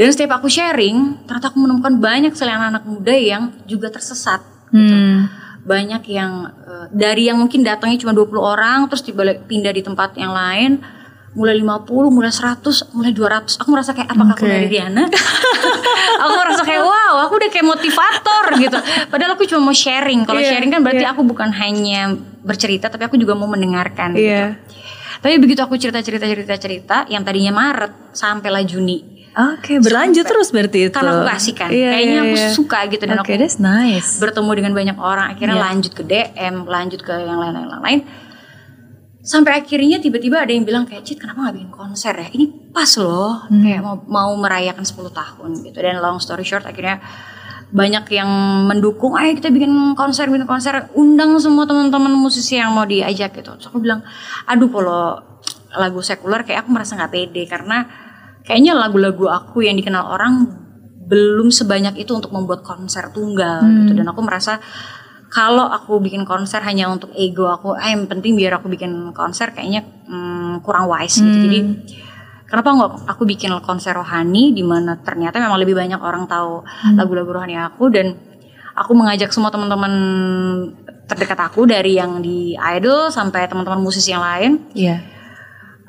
[0.00, 4.96] Dan setiap aku sharing ternyata aku menemukan banyak sekali anak-anak muda yang juga tersesat gitu
[4.96, 5.28] Hmm.
[5.60, 10.14] banyak yang eh, dari yang mungkin datangnya cuma 20 orang terus tiba pindah di tempat
[10.14, 10.80] yang lain
[11.30, 14.50] mulai 50, mulai 100, mulai 200 aku merasa kayak apakah aku Oke.
[14.50, 15.06] dari Diana
[16.22, 20.38] aku merasa kayak wow aku udah kayak motivator gitu padahal aku cuma mau sharing kalau
[20.38, 21.12] Iya, sharing kan berarti iya.
[21.12, 24.58] aku bukan hanya bercerita tapi aku juga mau mendengarkan gitu Iya.
[25.18, 30.50] tapi begitu aku cerita cerita cerita cerita yang tadinya Maret sampailah Juni Oke, berlanjut terus
[30.50, 30.92] berarti itu.
[30.92, 32.48] karena aku kasih kan Iya, kayaknya iya, aku iya.
[32.50, 34.18] suka gitu dan Oke, aku that's nice.
[34.18, 35.64] bertemu dengan banyak orang akhirnya Iya.
[35.64, 38.00] lanjut ke DM lanjut ke yang lain-lain lain
[39.20, 42.88] sampai akhirnya tiba-tiba ada yang bilang kayak Cit kenapa nggak bikin konser ya ini pas
[42.96, 43.60] loh Hmm.
[43.60, 46.98] kayak mau mau merayakan 10 tahun gitu dan long story short akhirnya
[47.70, 48.26] banyak yang
[48.66, 53.54] mendukung ayo kita bikin konser bikin konser undang semua teman-teman musisi yang mau diajak gitu
[53.54, 54.00] terus aku bilang
[54.42, 55.22] aduh kalau
[55.70, 57.86] lagu sekuler kayak aku merasa nggak pede karena
[58.50, 60.50] kayaknya lagu-lagu aku yang dikenal orang
[61.06, 63.94] belum sebanyak itu untuk membuat konser tunggal gitu.
[64.02, 64.58] Dan aku merasa
[65.30, 69.54] kalau aku bikin konser hanya untuk ego aku, ah yang penting biar aku bikin konser
[69.54, 71.36] kayaknya hmm, kurang wise gitu.
[71.46, 71.58] Jadi
[72.50, 76.66] kenapa nggak aku bikin konser rohani di mana ternyata memang lebih banyak orang tahu
[76.98, 77.86] lagu-lagu rohani aku.
[77.94, 78.18] Dan
[78.74, 79.92] aku mengajak semua teman-teman
[81.06, 84.58] terdekat aku dari yang di idol sampai teman-teman musisi yang lain.
[84.74, 84.98] Iya.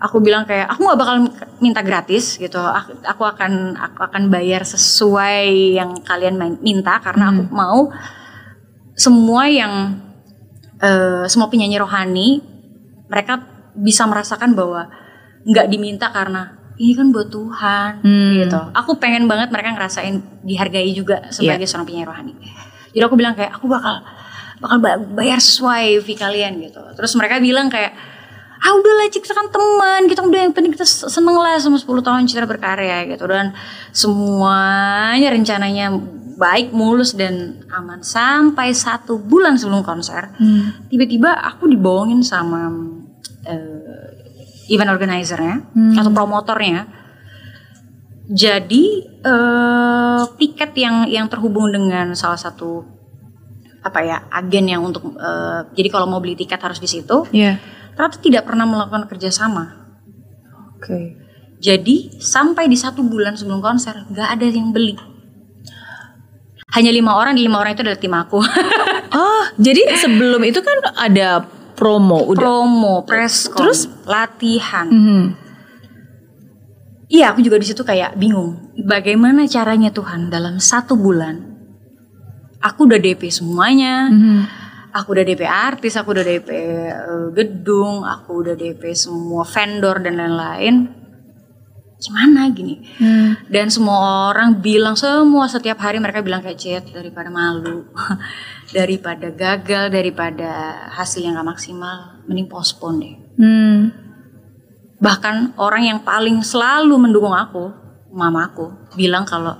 [0.02, 1.16] Aku bilang kayak aku nggak bakal
[1.62, 2.58] minta gratis gitu.
[2.58, 7.93] Aku, akan aku akan bayar sesuai yang kalian minta karena aku mau
[8.93, 10.02] semua yang
[10.78, 12.41] eh, semua penyanyi rohani
[13.08, 13.39] mereka
[13.78, 14.89] bisa merasakan bahwa
[15.45, 18.32] nggak diminta karena ini kan buat Tuhan Hmm.
[18.41, 18.60] gitu.
[18.74, 22.34] Aku pengen banget mereka ngerasain dihargai juga sebagai seorang penyanyi rohani.
[22.91, 24.02] Jadi aku bilang kayak aku bakal
[24.58, 26.82] bakal ba- bayar sesuai fee kalian gitu.
[26.97, 27.93] Terus mereka bilang kayak
[28.62, 32.30] ah udahlah kita kan teman kita udah yang penting kita seneng lah sama 10 tahun
[32.30, 33.57] Citra berkarya gitu dan
[33.91, 35.89] semuanya rencananya
[36.38, 40.88] baik mulus dan aman sampai satu bulan sebelum konser Hmm.
[40.89, 42.70] tiba-tiba aku dibohongin sama
[43.43, 45.97] eh, event organizernya Hmm.
[45.97, 46.86] atau promotornya
[48.26, 48.86] jadi
[49.22, 52.86] eh, tiket yang yang terhubung dengan salah satu
[53.82, 57.57] apa ya agen yang untuk eh, jadi kalau mau beli tiket harus di situ Iya.
[58.02, 59.78] Ternyata tidak pernah melakukan kerjasama
[60.74, 61.22] Oke.
[61.62, 64.97] jadi sampai di satu bulan sebelum konser nggak ada yang beli
[66.74, 68.41] hanya lima orang di lima orang itu adalah tim aku
[69.12, 71.43] Oh, jadi sebelum itu kan ada
[71.76, 72.39] promo udah.
[72.39, 73.91] Promo, press Terus?
[74.08, 74.88] latihan.
[74.88, 75.24] Mhm.
[77.12, 78.72] Iya, aku juga di situ kayak bingung.
[78.88, 81.43] Bagaimana caranya Tuhan dalam satu bulan?
[82.64, 84.08] Aku udah DP semuanya.
[84.08, 84.61] Mhm.
[84.92, 90.20] Aku udah DP artis, aku udah DP eh, gedung, aku udah DP semua vendor dan
[90.20, 90.76] lain-lain.
[92.02, 92.82] Gimana gini?
[92.98, 93.38] Hmm.
[93.46, 97.88] Dan semua orang bilang semua setiap hari mereka bilang kayak cet daripada malu,
[98.76, 100.50] daripada gagal, daripada
[100.98, 103.16] hasil yang gak maksimal, mending postpone deh.
[103.38, 103.80] Hmm.
[104.98, 107.70] Bahkan orang yang paling selalu mendukung aku,
[108.12, 109.54] mamaku, bilang kalau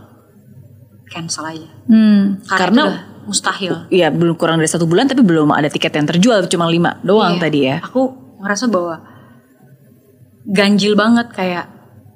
[1.14, 1.70] cancel aja.
[1.86, 2.42] Hmm.
[2.50, 3.88] Karena, Karena mustahil.
[3.90, 7.38] ya belum kurang dari satu bulan tapi belum ada tiket yang terjual cuma lima doang
[7.38, 7.42] Iya.
[7.42, 7.76] tadi ya.
[7.84, 8.02] Aku
[8.42, 8.96] ngerasa bahwa
[10.46, 11.66] ganjil banget kayak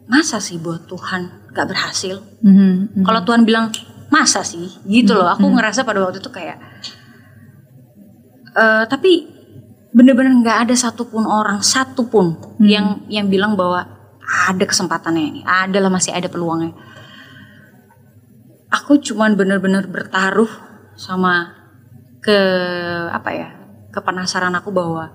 [0.06, 2.22] masa sih buat Tuhan gak berhasil.
[2.42, 3.06] Mhm.
[3.06, 3.70] Kalau Tuhan bilang
[4.10, 5.30] masa sih gitu loh.
[5.34, 6.58] Aku ngerasa pada waktu itu kayak
[8.56, 9.28] eh tapi
[9.96, 13.84] bener-bener nggak ada satupun orang satupun yang yang bilang bahwa
[14.26, 16.74] ada kesempatannya ini, adalah masih ada peluangnya.
[18.74, 20.50] Aku cuman bener-bener bertaruh
[20.96, 21.54] sama
[22.24, 22.40] ke
[23.12, 23.50] apa ya
[23.94, 25.08] ke penasaran aku bahwa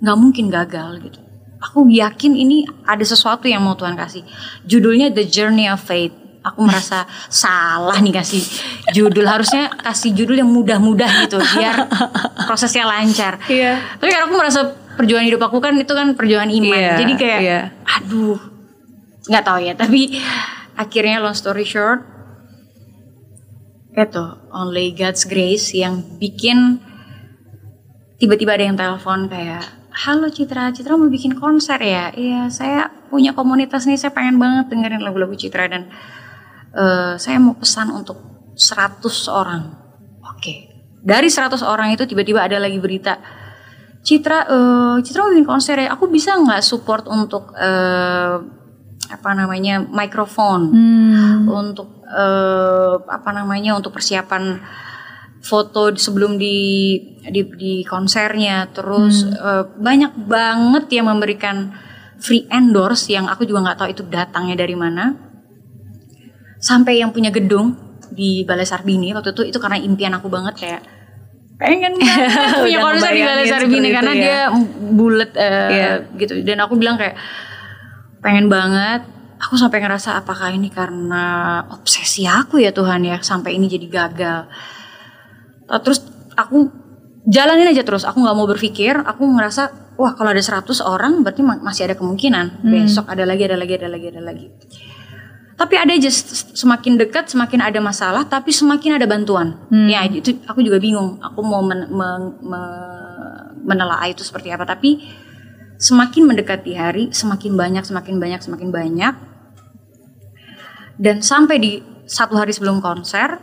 [0.00, 1.20] nggak mungkin gagal gitu.
[1.62, 4.26] Aku yakin ini ada sesuatu yang mau Tuhan kasih.
[4.66, 6.14] Judulnya The Journey of Faith.
[6.42, 8.42] Aku merasa salah nih kasih
[8.90, 9.22] judul.
[9.30, 11.86] Harusnya kasih judul yang mudah-mudah gitu biar
[12.50, 13.38] prosesnya lancar.
[13.46, 13.78] Iya.
[13.98, 14.60] Tapi karena aku merasa
[14.98, 16.78] perjuangan hidup aku kan itu kan perjuangan iman.
[16.78, 17.60] Iya, Jadi kayak iya.
[17.86, 18.42] aduh
[19.30, 19.72] nggak tahu ya.
[19.78, 20.18] Tapi
[20.74, 22.11] akhirnya long story short
[23.92, 24.24] itu
[24.56, 26.80] only God's grace yang bikin
[28.16, 32.08] tiba-tiba ada yang telepon kayak halo Citra Citra mau bikin konser ya?
[32.16, 35.92] Iya saya punya komunitas nih saya pengen banget dengerin lagu-lagu Citra dan
[36.72, 38.16] eh, saya mau pesan untuk
[38.56, 39.76] 100 orang.
[40.32, 40.72] Oke.
[41.02, 43.20] Dari 100 orang itu tiba-tiba ada lagi berita
[44.00, 45.92] Citra eh, Citra mau bikin konser ya?
[45.92, 48.61] Aku bisa nggak support untuk eh,
[49.12, 51.44] apa namanya mikrofon Hmm.
[51.46, 54.58] untuk eh, apa namanya untuk persiapan
[55.42, 56.56] foto sebelum di
[57.22, 61.74] di, di konsernya terus eh, banyak banget yang memberikan
[62.16, 65.12] free endorse yang aku juga nggak tahu itu datangnya dari mana
[66.58, 67.74] sampai yang punya gedung
[68.08, 70.82] di Balai Sarbini waktu itu itu karena impian aku banget kayak
[71.58, 74.20] pengen banget punya konser di Balai Sarbini karena ya.
[74.22, 74.38] dia
[74.94, 75.90] bulat eh, Iya.
[76.18, 77.16] gitu dan aku bilang kayak
[78.22, 79.02] pengen banget.
[79.42, 84.46] Aku sampai ngerasa apakah ini karena obsesi aku ya Tuhan ya sampai ini jadi gagal.
[85.66, 85.98] Uh, terus
[86.38, 86.70] aku
[87.26, 88.06] jalanin aja terus.
[88.06, 88.94] Aku nggak mau berpikir.
[89.02, 92.62] Aku ngerasa wah kalau ada 100 orang berarti ma- masih ada kemungkinan.
[92.62, 94.46] Besok ada lagi ada lagi ada lagi ada lagi.
[95.52, 96.10] Tapi ada aja
[96.54, 99.58] semakin dekat semakin ada masalah tapi semakin ada bantuan.
[99.90, 101.18] Ya itu aku juga bingung.
[101.18, 104.62] Aku mau men- men- me- menelaah itu seperti apa.
[104.62, 105.02] Tapi
[105.82, 109.14] semakin mendekati hari semakin banyak semakin banyak semakin banyak
[110.94, 111.72] dan sampai di
[112.06, 113.42] satu hari sebelum konser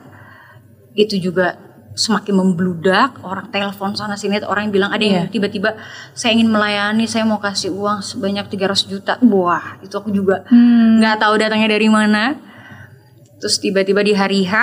[0.95, 1.59] itu juga
[1.99, 5.33] semakin membludak orang telepon sana sini orang yang bilang ada yang Iya.
[5.35, 5.75] tiba-tiba
[6.15, 11.03] saya ingin melayani saya mau kasih uang sebanyak 300 juta wah itu aku juga Hmm.
[11.03, 12.39] nggak tahu datangnya dari mana
[13.35, 14.55] terus tiba-tiba di hari H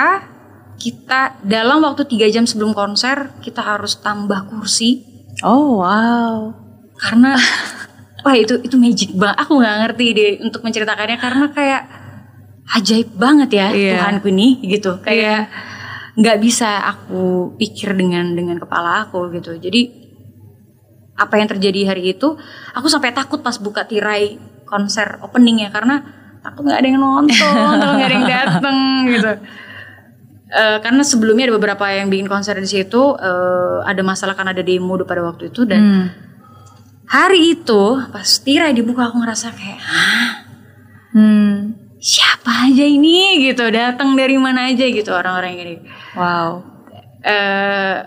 [0.77, 5.05] kita dalam waktu tiga jam sebelum konser kita harus tambah kursi
[5.45, 6.49] Oh wow.
[6.97, 7.37] Karena
[8.25, 11.17] wah itu itu magic banget aku nggak ngerti deh untuk menceritakannya.
[11.17, 11.81] Karena kayak
[12.67, 13.93] ajaib banget ya Iya.
[14.01, 14.99] Tuhanku ini gitu.
[14.99, 15.47] Kayak
[16.17, 19.55] nggak bisa aku pikir dengan dengan kepala aku gitu.
[19.55, 20.05] Jadi
[21.17, 22.37] apa yang terjadi hari itu
[22.73, 25.69] aku sampai takut pas buka tirai konser openingnya.
[25.69, 26.01] Karena
[26.41, 28.77] takut nggak ada yang nonton atau nggak ada yang dateng
[29.13, 29.31] gitu.
[30.47, 33.13] Eh, karena sebelumnya ada beberapa yang bikin konser di situ.
[33.19, 36.07] Eh, ada masalah karena ada demo pada waktu itu dan Hmm.
[37.07, 40.31] Hari itu pas tirai dibuka aku ngerasa kayak Hah,
[41.07, 41.73] Hmm.
[41.97, 45.75] siapa aja ini gitu datang dari mana aja gitu orang-orang ini
[46.13, 46.61] Wow.
[47.23, 48.05] eh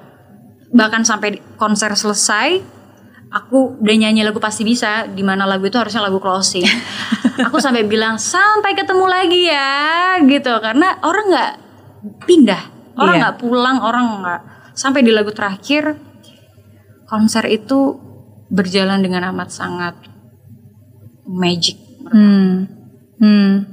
[0.71, 2.63] bahkan sampai konser selesai
[3.29, 6.63] aku udah nyanyi lagu pasti bisa di mana lagu itu harusnya lagu closing
[7.47, 9.71] aku sampai bilang sampai ketemu lagi ya
[10.23, 11.53] gitu karena orang nggak
[12.29, 12.63] pindah
[12.95, 13.23] orang Iya.
[13.27, 14.41] nggak pulang orang nggak
[14.77, 15.99] sampai di lagu terakhir
[17.07, 17.99] konser itu
[18.51, 19.95] berjalan dengan amat sangat
[21.25, 21.79] magic
[22.11, 22.67] Hmm.
[23.23, 23.69] Hmm.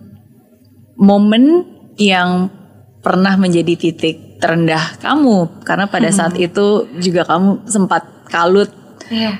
[0.97, 1.65] Momen
[1.97, 2.53] yang
[3.01, 8.69] pernah menjadi titik terendah kamu karena pada saat itu juga kamu sempat kalut
[9.09, 9.39] Iya.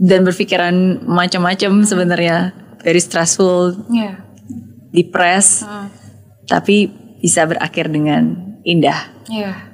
[0.00, 4.22] dan berpikiran macam-macam sebenarnya very stressful, Iya.
[4.94, 5.92] depressed, Hmm.
[6.48, 6.88] tapi
[7.20, 9.12] bisa berakhir dengan indah.
[9.28, 9.71] Iya.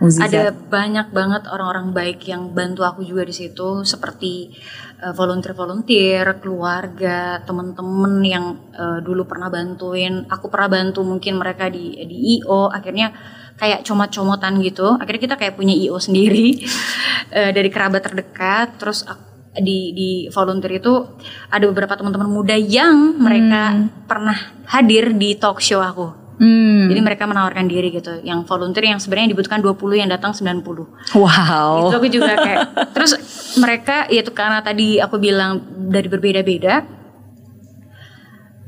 [0.00, 0.32] Muzizat.
[0.32, 4.48] ada banyak banget orang-orang baik yang bantu aku juga di situ seperti
[5.04, 10.24] uh, volunteer-volunteer, keluarga, temen-temen yang uh, dulu pernah bantuin.
[10.32, 12.72] Aku pernah bantu mungkin mereka di di IO.
[12.72, 13.12] Akhirnya
[13.60, 14.96] kayak comot-comotan gitu.
[14.96, 16.64] Akhirnya kita kayak punya IO sendiri
[17.36, 18.80] uh, dari kerabat terdekat.
[18.80, 20.94] Terus aku, di di volunteer itu
[21.52, 26.19] ada beberapa teman-teman muda yang mereka pernah hadir di talk show aku.
[26.40, 26.88] Hmm.
[26.88, 28.24] Jadi mereka menawarkan diri gitu.
[28.24, 30.64] Yang volunteer yang sebenarnya dibutuhkan 20 yang datang 90.
[31.12, 31.92] Wow.
[31.92, 32.60] Itu aku juga kayak
[32.96, 33.12] terus
[33.60, 35.60] mereka ya itu karena tadi aku bilang
[35.92, 36.80] dari berbeda-beda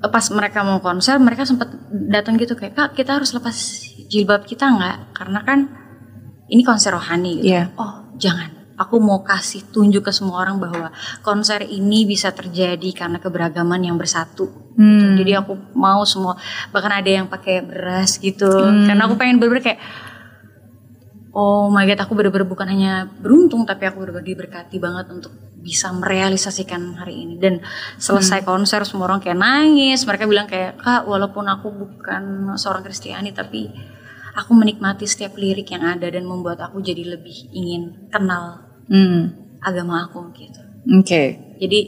[0.02, 1.70] pas mereka mau konser mereka sempat
[2.10, 3.54] datang gitu kayak kak kita harus lepas
[4.10, 5.58] jilbab kita nggak karena kan
[6.50, 7.70] ini konser rohani gitu Iya.
[7.78, 10.90] oh jangan aku mau kasih tunjuk ke semua orang bahwa
[11.22, 14.82] konser ini bisa terjadi karena keberagaman yang bersatu gitu.
[14.82, 15.14] Hmm.
[15.14, 16.34] jadi aku mau semua
[16.74, 18.90] bahkan ada yang pakai beras gitu Hmm.
[18.90, 19.80] karena aku pengen bener-bener kayak
[21.32, 25.94] oh my god aku bener-bener bukan hanya beruntung tapi aku bener-bener diberkati banget untuk bisa
[25.94, 27.62] merealisasikan hari ini dan
[27.94, 33.30] selesai konser semua orang kayak nangis mereka bilang kayak kak walaupun aku bukan seorang Kristiani
[33.30, 33.70] tapi
[34.34, 39.34] aku menikmati setiap lirik yang ada dan membuat aku jadi lebih ingin kenal Hmm.
[39.62, 40.60] agama aku gitu
[40.98, 41.38] Oke.
[41.62, 41.80] jadi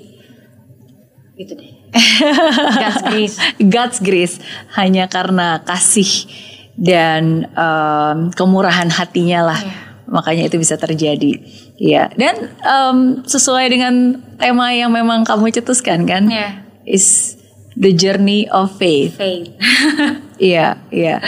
[1.34, 1.72] gitu deh
[2.82, 4.34] God's grace God's grace
[4.74, 6.26] hanya karena kasih
[6.74, 9.60] dan em, kemurahan hatinya lah.
[9.62, 9.78] Iya.
[10.10, 11.38] Makanya itu bisa terjadi.
[11.78, 12.10] Iya.
[12.18, 16.26] Dan em, sesuai dengan tema yang memang kamu cetuskan kan?
[16.26, 17.38] ya Is
[17.78, 19.14] the journey of faith.
[19.16, 19.54] faith
[20.34, 21.22] Iya, iya.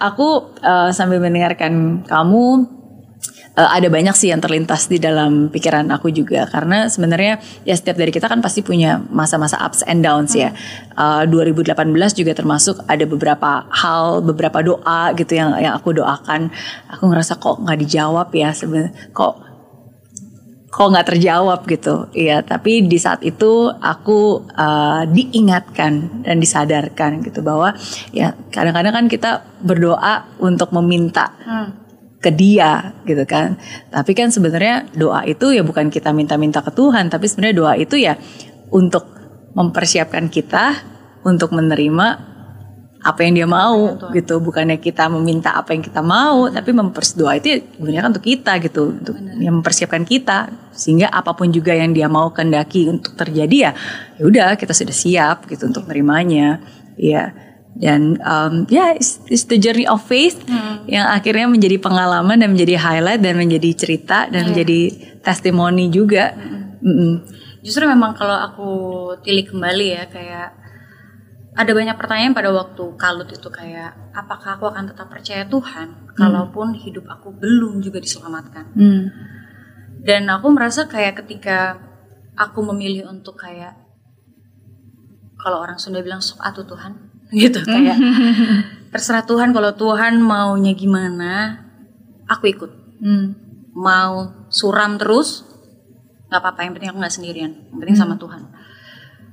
[0.00, 2.64] Aku eh, sambil mendengarkan kamu
[3.58, 7.98] eh, ada banyak sih yang terlintas di dalam pikiran aku juga karena sebenarnya ya setiap
[7.98, 10.54] dari kita kan pasti punya masa-masa ups and downs ya.
[10.94, 11.74] Eh, 2018
[12.14, 16.54] juga termasuk ada beberapa hal, beberapa doa gitu yang yang aku doakan.
[16.94, 18.94] Aku ngerasa kok nggak dijawab ya sebenarnya.
[19.10, 19.48] Kok
[20.68, 27.40] kok nggak terjawab gitu iya tapi di saat itu aku uh, diingatkan dan disadarkan gitu
[27.40, 27.72] bahwa
[28.12, 29.30] ya kadang-kadang kan kita
[29.64, 31.87] berdoa untuk meminta Hmm.
[32.18, 33.56] Ke dia gitu kan.
[33.94, 37.94] Tapi kan sebenarnya doa itu ya bukan kita minta-minta ke Tuhan tapi sebenarnya doa itu
[37.94, 38.18] ya
[38.74, 39.06] untuk
[39.54, 40.74] mempersiapkan kita
[41.22, 42.06] untuk menerima
[42.98, 44.42] apa yang dia mau gitu.
[44.42, 48.26] Bukannya kita meminta apa yang kita mau tapi mempers doa itu ya sebenarnya kan untuk
[48.26, 48.82] kita gitu.
[48.98, 53.72] Untuk yang mempersiapkan kita sehingga apa pun juga yang dia mau kendaki untuk terjadi ya
[54.18, 56.58] ya udah kita sudah siap gitu untuk menerimanya.
[56.98, 57.47] Ya
[57.78, 60.42] dan um, ya it's, it's the journey of faith
[60.90, 64.90] yang akhirnya menjadi pengalaman dan menjadi highlight dan menjadi cerita dan menjadi
[65.22, 66.34] testimoni juga
[66.78, 67.38] Mm-mm.
[67.62, 68.70] Justru memang kalau aku
[69.26, 70.48] tilik kembali ya kayak
[71.58, 76.78] ada banyak pertanyaan pada waktu kalut itu kayak apakah aku akan tetap percaya Tuhan kalaupun
[76.78, 78.72] hidup aku belum juga diselamatkan.
[78.78, 79.04] Mm.
[80.06, 81.82] Dan aku merasa kayak ketika
[82.38, 83.74] aku memilih untuk kayak
[85.42, 87.96] kalau orang Sunda bilang sok atuh Tuhan gitu kayak
[88.92, 91.64] terserah Tuhan kalau Tuhan maunya gimana
[92.24, 93.26] aku ikut Mm.
[93.72, 95.46] mau suram terus
[96.26, 98.42] nggak apa-apa yang penting aku nggak sendirian yang penting sama Tuhan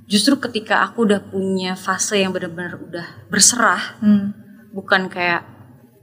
[0.05, 4.37] justru ketika aku udah punya fase yang benar-benar udah berserah Mm.
[4.69, 5.41] bukan kayak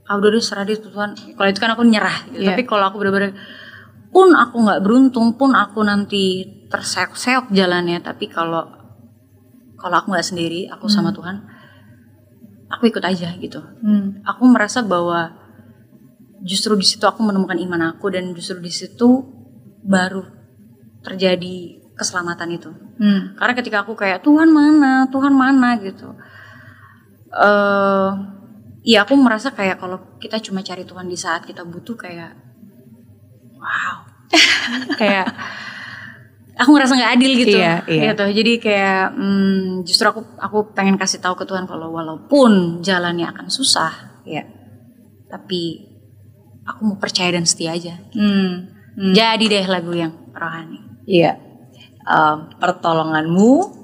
[0.03, 2.43] ah udah deh serah deh Tuhan kalau itu kan aku nyerah gitu.
[2.43, 2.51] Iya.
[2.51, 3.31] tapi kalau aku benar-benar
[4.11, 8.67] pun aku nggak beruntung pun aku nanti terseok-seok jalannya tapi kalau
[9.73, 11.47] kalau aku nggak sendiri aku sama Tuhan
[12.73, 14.25] aku ikut aja gitu Mm.
[14.25, 15.29] aku merasa bahwa
[16.43, 19.23] justru di situ aku menemukan iman aku dan justru di situ
[19.83, 20.23] baru
[21.03, 22.71] terjadi keselamatan itu.
[22.99, 23.37] Mm.
[23.37, 26.15] Karena ketika aku kayak Tuhan mana, Tuhan mana gitu.
[27.33, 28.09] eh
[28.83, 32.35] ya aku merasa kayak kalau kita cuma cari Tuhan di saat kita butuh kayak
[33.57, 33.95] wow.
[35.01, 35.31] kayak
[36.53, 37.57] aku ngerasa nggak adil gitu.
[37.57, 38.01] Iya, iya.
[38.13, 38.25] Gitu.
[38.41, 43.47] Jadi kayak hmm, justru aku aku pengen kasih tahu ke Tuhan kalau walaupun jalannya akan
[43.47, 44.45] susah, Ya.
[45.27, 45.89] tapi
[46.63, 47.97] aku mau percaya dan setia aja.
[48.13, 48.69] Mm.
[48.93, 49.13] Mm.
[49.13, 50.79] Jadi deh lagu yang rohani.
[51.03, 51.35] Iya.
[52.03, 53.81] Um, pertolonganmu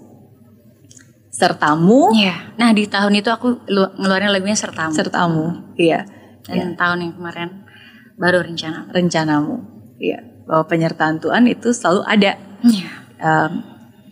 [1.30, 2.51] sertamu Iya.
[2.59, 4.91] Nah di tahun itu aku lu- ngeluarin lagunya sertamu.
[4.91, 5.45] sertamu.
[5.76, 6.05] Iya.
[6.45, 7.49] Dan tahun yang kemarin
[8.15, 8.89] baru rencana.
[8.89, 9.55] Rencanamu.
[9.97, 10.20] Iya.
[10.43, 12.32] Bahwa penyertaan Tuhan itu selalu ada.
[12.64, 12.91] Iya.
[13.20, 13.51] Um,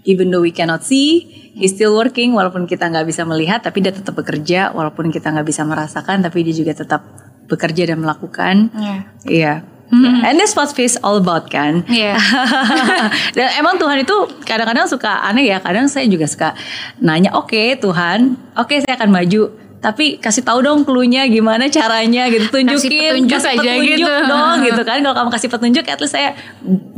[0.08, 3.92] even though we cannot see, he's still working walaupun kita nggak bisa melihat, tapi dia
[3.92, 7.04] tetap bekerja walaupun kita nggak bisa merasakan, tapi dia juga tetap
[7.48, 8.72] bekerja dan melakukan.
[8.76, 8.98] Iya.
[9.28, 9.56] Iya.
[9.88, 11.88] And that's what faith all about kan.
[11.88, 12.20] Iya.
[13.38, 15.64] Dan emang Tuhan itu kadang-kadang suka aneh ya.
[15.64, 16.52] Kadang saya juga suka
[17.00, 19.67] nanya, oke Tuhan, oke saya akan maju.
[19.88, 23.24] Tapi kasih tahu dong clue-nya gimana caranya gitu tunjukin.
[23.24, 24.28] petunjuk kasih aja petunjuk gitu.
[24.28, 25.00] dong gitu kan.
[25.00, 26.36] Kalau kamu kasih petunjuk at least saya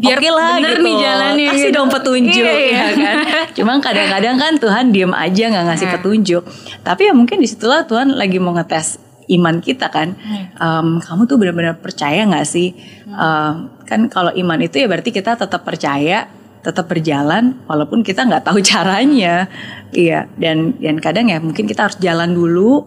[0.01, 0.85] Biar oke lah bener gitu.
[0.89, 1.47] nih jalannya.
[1.53, 1.77] Kasih gitu.
[1.77, 2.81] dong petunjuk Iya, iya.
[2.89, 3.15] ya kan.
[3.53, 5.93] Cuma kadang-kadang kan Tuhan diem aja nggak ngasih Nah.
[6.01, 6.43] petunjuk.
[6.81, 8.97] Tapi ya mungkin di situlah Tuhan lagi mau ngetes
[9.29, 10.17] iman kita kan.
[10.57, 12.73] Em, kamu tuh benar-benar percaya nggak sih?
[13.05, 13.53] Em,
[13.85, 16.25] kan kalau iman itu ya berarti kita tetap percaya
[16.60, 19.47] tetap berjalan walaupun kita nggak tahu caranya
[19.91, 22.84] iya dan dan kadang ya mungkin kita harus jalan dulu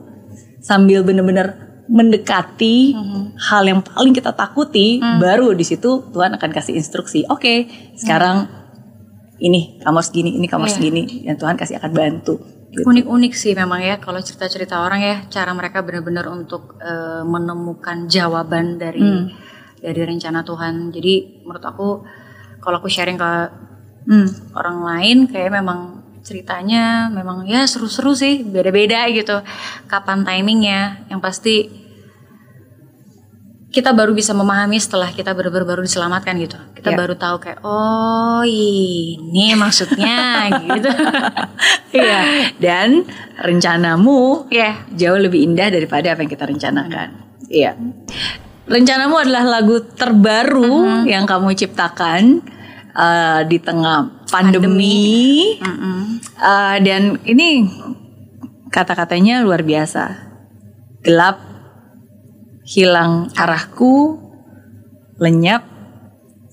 [0.61, 2.95] sambil benar-benar mendekati
[3.43, 7.67] hal yang paling kita takuti baru di situ Tuhan akan kasih instruksi oke
[7.97, 8.47] sekarang
[9.39, 10.85] ini kamu harus gini ini kamu harus Iya.
[10.85, 12.35] gini dan Tuhan kasih akan bantu
[12.71, 12.87] gitu.
[12.87, 18.79] unik-unik sih memang ya kalau cerita-cerita orang ya cara mereka benar-benar untuk eh, menemukan jawaban
[18.79, 19.27] dari Hmm.
[19.77, 21.89] dari rencana Tuhan jadi menurut aku
[22.63, 23.33] kalau aku sharing ke
[24.03, 24.27] Hmm.
[24.59, 29.39] orang lain kayak memang ceritanya memang ya seru-seru sih beda-beda gitu
[29.87, 31.71] kapan timingnya yang pasti
[33.73, 36.97] kita baru bisa memahami setelah kita benar-benar baru diselamatkan gitu kita Ya.
[36.99, 40.91] baru tahu kayak oh ini maksudnya gitu
[41.95, 42.21] Iya.
[42.59, 43.07] Dan
[43.39, 47.09] rencanamu ya jauh lebih indah daripada apa yang kita rencanakan.
[47.47, 47.77] Iya.
[48.63, 52.41] Rencanamu adalah lagu terbaru yang kamu ciptakan
[52.95, 55.59] uh, di tengah pandemi.
[55.59, 56.23] Mm-mm.
[56.39, 57.67] Uh, dan ini
[58.71, 60.15] kata-katanya luar biasa.
[61.03, 61.43] Gelap,
[62.63, 64.17] hilang arahku,
[65.19, 65.67] lenyap,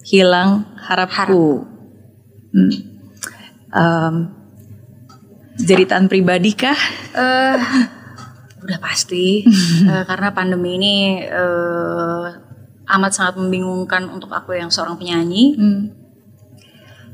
[0.03, 1.69] hilang harapku.
[2.49, 2.73] Hmm.
[3.69, 4.15] Um,
[5.61, 6.79] jeritan pribadi kah?
[7.13, 7.57] Eh,
[8.63, 9.43] udah pasti.
[9.89, 12.25] Eh, karena pandemi ini eh,
[12.89, 15.55] amat sangat membingungkan untuk aku yang seorang penyanyi.
[15.57, 15.83] Hmm.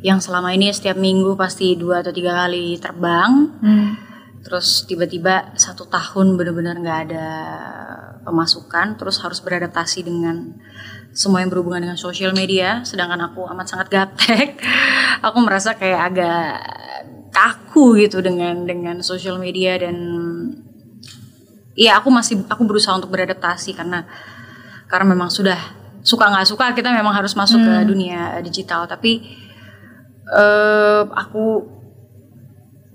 [0.06, 3.32] yang selama ini setiap minggu pasti dua atau tiga kali terbang.
[3.64, 3.89] Hmm.
[4.46, 7.28] terus tiba-tiba satu tahun benar-benar nggak ada
[8.22, 9.02] pemasukan.
[9.02, 10.54] Terus harus beradaptasi dengan
[11.16, 12.86] semua yang berhubungan dengan sosial media.
[12.86, 14.62] Sedangkan aku amat sangat gaptek.
[15.26, 16.62] Aku merasa kayak agak
[17.34, 19.96] kaku gitu dengan dengan sosial media dan
[21.76, 24.07] Iya aku masih aku berusaha untuk beradaptasi karena
[24.88, 25.59] karena memang sudah
[26.07, 28.88] suka nggak suka kita memang harus masuk ke dunia digital.
[28.88, 29.19] Tapi
[30.32, 31.76] eh aku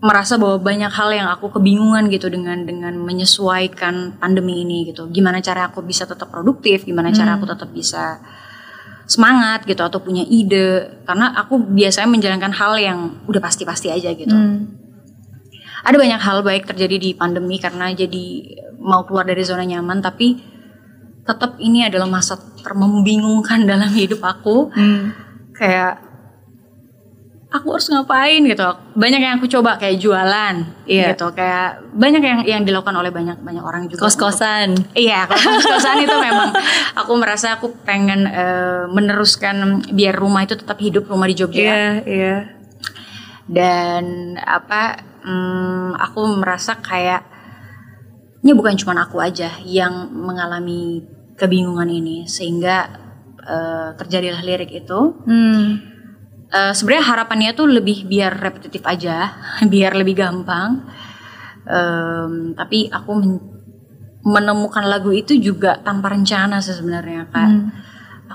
[0.00, 5.12] merasa bahwa banyak hal yang aku kebingungan gitu dengan dengan menyesuaikan pandemi ini gitu.
[5.12, 8.16] Gimana cara aku bisa tetap produktif gimana cara aku tetap bisa
[9.04, 11.04] semangat gitu atau punya ide.
[11.04, 14.32] Karena aku biasanya menjalankan hal yang udah pasti-pasti aja gitu
[15.80, 18.24] ada banyak hal baik terjadi di pandemi karena jadi
[18.80, 20.40] mau keluar dari zona nyaman tapi
[21.20, 24.72] tetap ini adalah masa termembingungkan dalam hidup aku.
[25.52, 26.00] Kayak
[27.50, 28.40] aku harus ngapain?
[28.46, 28.62] gitu.
[28.94, 30.54] Banyak yang aku coba kayak jualan
[30.86, 31.12] Iya.
[31.12, 31.34] gitu.
[31.34, 34.06] Kayak banyak yang yang dilakukan oleh banyak banyak orang juga.
[34.06, 34.74] Kos-kosan.
[34.94, 36.50] Iya, kalau kos-kosan itu memang
[37.00, 41.60] aku merasa aku pengen eh, meneruskan biar rumah itu tetap hidup rumah di Jogja.
[41.60, 42.36] Iya, iya.
[43.50, 47.22] dan apa hmm, aku merasa kayak
[48.40, 51.04] ini bukan cuma aku aja yang mengalami
[51.36, 52.88] kebingungan ini sehingga
[53.44, 55.00] eh, terjadilah lirik itu.
[55.24, 55.66] Hmm.
[56.50, 59.32] Eh, sebenarnya harapannya tuh lebih biar repetitif aja
[59.72, 60.88] biar lebih gampang.
[61.70, 63.46] Em, tapi aku men-
[64.24, 67.50] menemukan lagu itu juga tanpa rencana sih sebenarnya kak.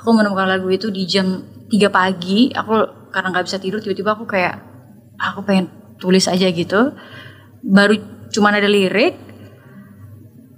[0.01, 4.25] Aku menemukan lagu itu di jam 3 pagi aku karena nggak bisa tidur tiba-tiba aku
[4.29, 4.61] kayak
[5.17, 6.95] aku pengen tulis aja gitu.
[7.65, 7.95] Baru
[8.31, 9.15] cuman ada lirik.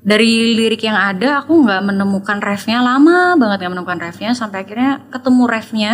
[0.07, 2.79] Dari lirik yang ada aku nggak menemukan refnya.
[2.79, 5.93] Lama banget nggak menemukan refnya sampai akhirnya ketemu refnya.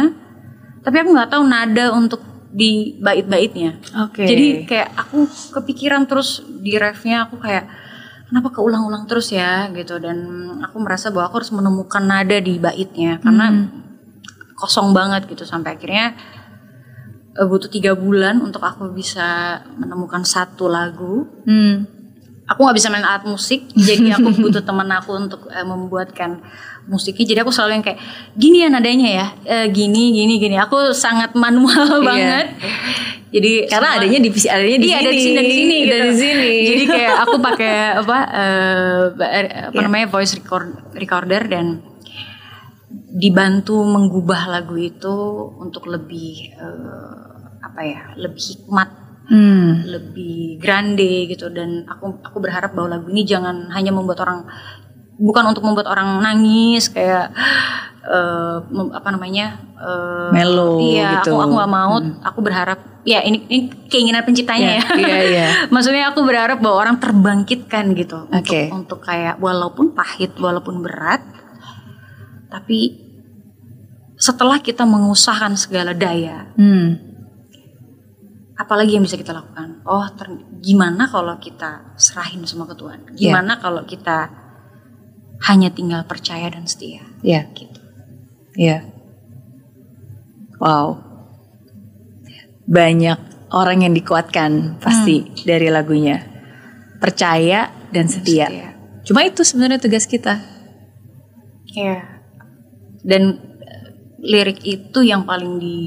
[0.85, 2.21] Tapi aku nggak tahu nada untuk
[2.53, 3.81] di bait-baitnya.
[4.05, 4.29] Oke.
[4.29, 5.25] jadi kayak aku
[5.57, 7.25] kepikiran terus di refnya.
[7.25, 7.65] Aku kayak
[8.29, 9.73] kenapa keulang-ulang terus ya?
[9.73, 9.97] Gitu.
[9.97, 10.17] Dan
[10.61, 13.17] aku merasa bahwa aku harus menemukan nada di baitnya.
[13.17, 13.49] Karena
[14.53, 16.13] kosong banget gitu sampai akhirnya
[17.33, 19.25] eh, butuh tiga bulan untuk aku bisa
[19.73, 21.85] menemukan satu lagu Hmm.
[22.43, 26.43] aku nggak bisa main alat musik jadi aku butuh teman aku untuk eh, membuatkan
[26.83, 27.99] musiknya jadi aku selalu yang kayak
[28.33, 31.99] gini ya nadanya ya Eh, gini gini gini aku sangat manual Iya.
[32.01, 32.47] banget
[33.29, 35.03] jadi Karena semua- adanya di adanya di iya sini.
[35.03, 35.95] dari sini dari sini gitu.
[35.95, 36.51] Dari sini.
[36.69, 39.81] jadi kayak aku pakai apa eh, eh, apa Iya.
[39.81, 41.65] namanya voice record recorder dan
[43.13, 45.13] dibantu menggubah lagu itu
[45.61, 48.89] untuk lebih eh, apa ya lebih hikmat
[49.23, 49.87] Hmm.
[49.87, 54.43] lebih grande gitu dan aku aku berharap bahwa lagu ini jangan hanya membuat orang
[55.15, 57.31] bukan untuk membuat orang nangis kayak
[58.67, 61.39] mem- apa namanya eh, Mellow iya gitu.
[61.39, 64.83] aku aku nggak mau aku berharap ya ini, ini keinginan penciptanya ya.
[64.95, 65.47] Iya, iya.
[65.71, 68.67] Maksudnya aku berharap bahwa orang terbangkitkan gitu Oke.
[68.71, 71.19] untuk untuk kayak walaupun pahit, walaupun berat,
[72.47, 73.02] tapi
[74.23, 76.95] setelah kita mengusahakan segala daya, Hmm.
[78.55, 79.83] apalagi yang bisa kita lakukan?
[79.83, 82.99] Oh, ter- gimana kalau kita serahin semua ke Tuhan?
[83.19, 84.31] Gimana kalau kita
[85.43, 87.03] hanya tinggal percaya dan setia?
[87.19, 87.51] Iya.
[87.51, 87.79] Gitu.
[88.55, 88.87] Iya.
[90.63, 91.03] Wow.
[92.63, 96.23] Banyak orang yang dikuatkan pasti dari lagunya.
[97.03, 98.47] Percaya dan setia.
[98.47, 98.69] Setia.
[99.03, 100.39] Cuma itu sebenarnya tugas kita.
[101.75, 102.23] Iya.
[103.03, 103.52] Dan eh,
[104.23, 105.77] lirik itu yang paling di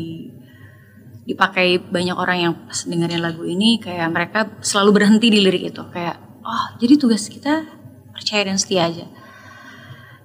[1.24, 5.82] dipakai banyak orang yang pas dengerin lagu ini kayak mereka selalu berhenti di lirik itu
[5.90, 6.14] kayak
[6.44, 7.64] oh jadi tugas kita
[8.12, 9.06] percaya dan setia aja.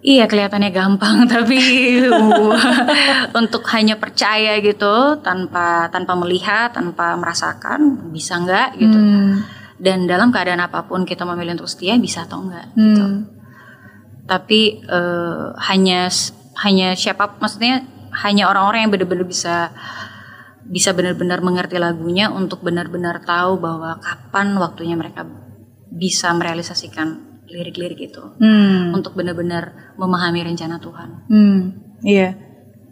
[0.02, 1.58] Iya kelihatannya gampang tapi
[3.34, 9.46] untuk hanya percaya gitu tanpa tanpa melihat tanpa merasakan bisa nggak gitu Hmm.
[9.78, 13.30] dan dalam keadaan apa pun kita memilih untuk setia bisa atau enggak gitu Hmm.
[14.26, 16.10] tapi eh, hanya
[16.62, 19.72] hanya siapa maksudnya hanya orang-orang yang benar-benar bisa
[20.62, 25.26] bisa benar-benar mengerti lagunya untuk benar-benar tahu bahwa kapan waktunya mereka
[25.92, 28.96] bisa merealisasikan lirik-lirik itu Hmm.
[28.96, 31.10] untuk benar-benar memahami rencana Tuhan.
[31.28, 31.60] Hmm,
[32.00, 32.40] iya,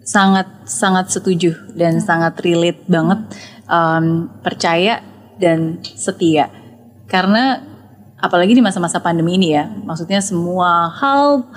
[0.04, 3.20] sangat sangat setuju dan sangat relate banget
[3.72, 5.00] um, percaya
[5.40, 6.52] dan setia
[7.08, 7.64] karena
[8.20, 11.48] apalagi di masa-masa pandemi ini ya, maksudnya semua hal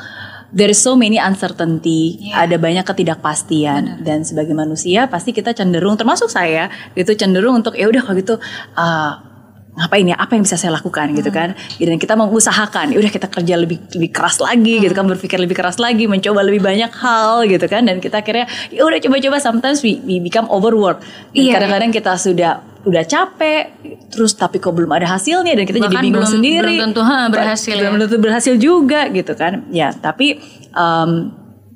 [0.53, 2.47] there is so many uncertainty, Iya.
[2.47, 7.89] ada banyak ketidakpastian dan sebagai manusia pasti kita cenderung termasuk saya itu cenderung untuk ya
[7.89, 8.35] udah kalau gitu
[8.77, 9.32] uh,
[9.73, 10.17] ngapain ya?
[10.17, 11.57] Apa yang bisa saya lakukan gitu kan?
[11.77, 15.05] Dan kita mengusahakan ya udah kita kerja lebih lebih keras lagi gitu kan?
[15.05, 17.85] Berpikir lebih keras lagi mencoba lebih banyak hal gitu kan?
[17.85, 19.37] Dan kita akhirnya ya udah coba-coba.
[19.39, 21.01] Sometimes we, we become overwork
[21.33, 22.53] Iya, kadang-kadang kita sudah
[22.83, 23.79] udah capek
[24.11, 26.75] terus tapi kok belum ada hasilnya dan kita jadi Bahkan bingung belum- sendiri.
[26.75, 28.01] belum tentu, ha, berhasil belum ya.
[28.03, 29.53] tentu berhasil juga gitu kan?
[29.71, 31.11] Ya tapi em,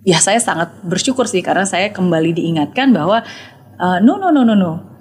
[0.03, 3.22] ya saya sangat bersyukur sih karena saya kembali diingatkan bahwa
[3.76, 4.95] eh, no no no no no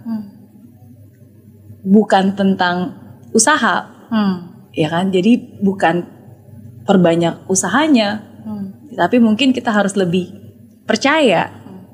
[1.86, 2.98] bukan tentang
[3.32, 4.70] usaha Hmm.
[4.70, 6.06] ya kan jadi bukan
[6.84, 8.90] perbanyak usahanya Hmm.
[8.92, 10.30] tapi mungkin kita harus lebih
[10.84, 11.50] percaya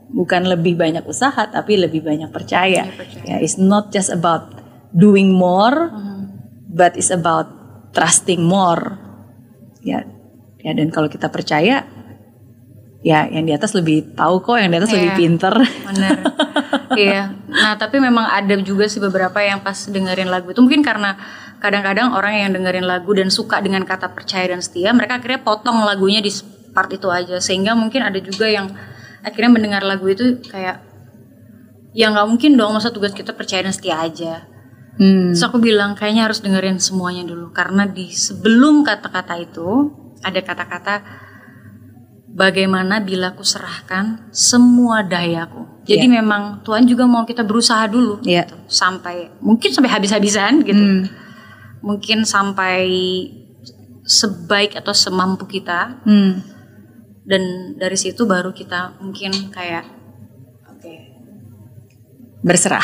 [0.08, 3.24] bukan lebih banyak usaha tapi lebih banyak percaya percaya.
[3.24, 4.52] ya it's not just about
[4.92, 6.36] doing more Hmm.
[6.68, 7.48] but it's about
[7.92, 9.00] trusting more
[9.80, 10.04] ya
[10.60, 11.88] ya dan kalau kita percaya
[13.02, 14.98] ya yang di atas lebih tahu kok yang di atas Iya.
[15.00, 15.56] lebih pinter
[15.88, 16.18] Bener.
[16.98, 17.36] iya.
[17.48, 21.16] Nah tapi memang ada juga sih beberapa yang pas dengerin lagu itu mungkin karena
[21.62, 25.86] kadang-kadang orang yang dengerin lagu dan suka dengan kata percaya dan setia, mereka akhirnya potong
[25.86, 26.34] lagunya di
[26.74, 28.72] part itu aja sehingga mungkin ada juga yang
[29.22, 30.82] akhirnya mendengar lagu itu kayak
[31.94, 34.48] ya nggak mungkin dong masa tugas kita percaya dan setia aja.
[34.98, 35.32] Hmm.
[35.32, 39.70] Terus aku bilang kayaknya harus dengerin semuanya dulu karena di sebelum kata-kata itu
[40.22, 40.96] ada kata-kata
[42.32, 45.84] bagaimana bila ku serahkan semua dayaku.
[45.84, 46.22] Jadi Iya.
[46.22, 48.48] memang Tuhan juga mau kita berusaha dulu Iya.
[48.48, 48.56] gitu.
[48.72, 50.80] sampai mungkin sampai habis-habisan gitu.
[50.80, 51.04] Hmm.
[51.82, 52.88] Mungkin sampai
[54.02, 56.42] sebaik atau semampu kita Hmm.
[57.22, 57.42] dan
[57.78, 59.86] dari situ baru kita mungkin kayak
[60.68, 60.94] oke.
[62.42, 62.84] berserah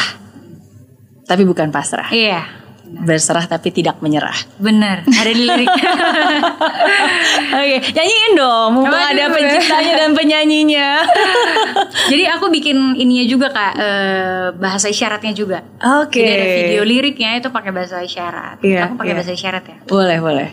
[1.26, 2.45] tapi bukan pasrah Iya.
[2.88, 5.67] Berserah tapi tidak menyerah Bener, ada di lirik.
[7.61, 11.05] Oke, nyanyiin dong, mumpung ada penciptanya dan penyanyinya.
[12.11, 15.61] Jadi aku bikin ininya juga kak eh, bahasa isyaratnya juga.
[16.01, 16.19] Oke.
[16.19, 18.64] Jadi ada video liriknya itu pakai bahasa isyarat.
[18.65, 19.18] Iya, aku pakai iya.
[19.22, 19.77] bahasa isyarat ya.
[19.85, 20.49] Boleh, boleh.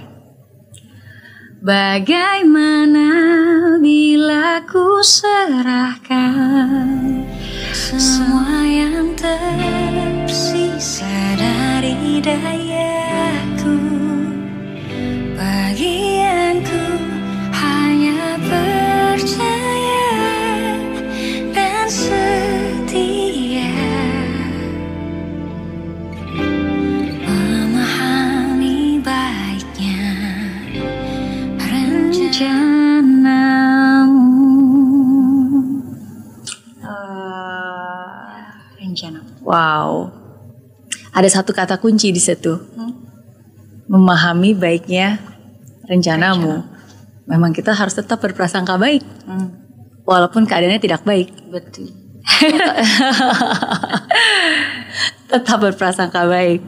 [1.64, 3.08] Bagaimana
[3.80, 6.92] bila ku serahkan
[7.72, 11.08] semua yang tersisa
[11.40, 11.73] dari
[12.24, 13.76] dayaku
[15.36, 16.80] Bagianku
[17.52, 20.08] hanya percaya
[21.52, 23.68] dan setia.
[27.28, 30.08] Memahami baiknya
[31.60, 33.12] rencanamu.
[36.80, 38.40] Eh,
[38.80, 39.20] rencana.
[39.44, 40.23] Wow.
[41.14, 42.58] Ada satu kata kunci di situ.
[42.74, 42.92] Hmm.
[43.86, 45.22] Memahami baiknya
[45.86, 46.64] rencanamu.
[47.30, 49.48] Memang kita harus tetap berprasangka baik hmm,
[50.04, 51.32] walaupun keadaannya tidak baik.
[51.48, 51.88] betul
[55.32, 56.60] Tetap berprasangka baik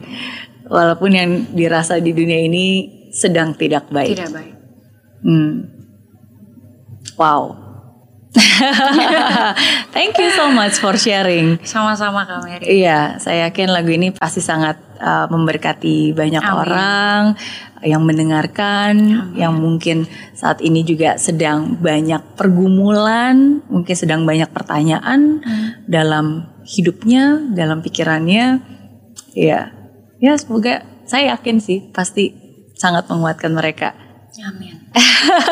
[0.65, 2.65] walaupun yang dirasa di dunia ini
[3.13, 4.17] sedang tidak baik.
[4.17, 4.57] tidak baik
[5.17, 5.65] Hmm.
[7.17, 7.66] Wow.
[9.95, 11.57] Thank you so much for sharing.
[11.65, 12.83] Sama-sama Kak Mary.
[12.83, 16.57] Iya, saya yakin lagu ini pasti sangat uh, memberkati banyak Amin.
[16.57, 17.21] orang
[17.85, 18.93] yang mendengarkan,
[19.37, 25.41] yang mungkin saat ini juga sedang banyak pergumulan, mungkin sedang banyak pertanyaan
[25.85, 28.61] dalam hidupnya, dalam pikirannya.
[29.37, 29.69] Iya,
[30.17, 32.33] ya semoga saya yakin sih pasti
[32.73, 33.93] sangat menguatkan mereka.
[34.37, 34.77] Amin.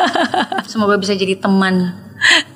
[0.70, 2.05] Semoga bisa jadi teman.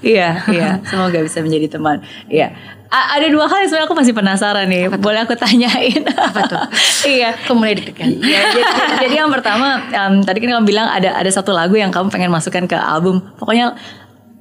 [0.01, 0.69] Iya, iya.
[0.89, 2.01] Semoga bisa menjadi teman.
[2.27, 2.53] Iya.
[2.91, 4.91] A- ada dua hal yang sebenarnya aku masih penasaran nih.
[4.99, 6.03] Boleh aku tanyain?
[6.11, 6.59] Apa tuh?
[7.15, 7.37] iya.
[7.47, 8.19] Aku mulai deg-degan.
[8.19, 8.63] Ya, jadi,
[9.07, 12.33] jadi yang pertama, em, tadi kan kamu bilang ada ada satu lagu yang kamu pengen
[12.33, 13.23] masukkan ke album.
[13.39, 13.79] Pokoknya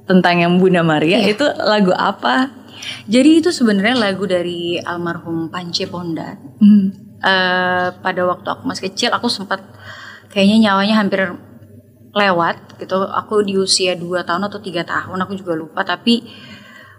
[0.08, 1.38] tentang yang Bunda Maria Iya.
[1.38, 2.50] itu lagu apa?
[3.06, 6.34] Jadi itu sebenarnya lagu dari almarhum Pance Pondan.
[6.58, 6.90] Hmm.
[7.20, 9.60] Eh, pada waktu aku masih kecil aku sempat
[10.32, 11.20] kayaknya nyawanya hampir
[12.10, 13.06] lewat gitu.
[13.06, 16.26] Aku di usia 2 tahun atau tiga tahun aku juga lupa tapi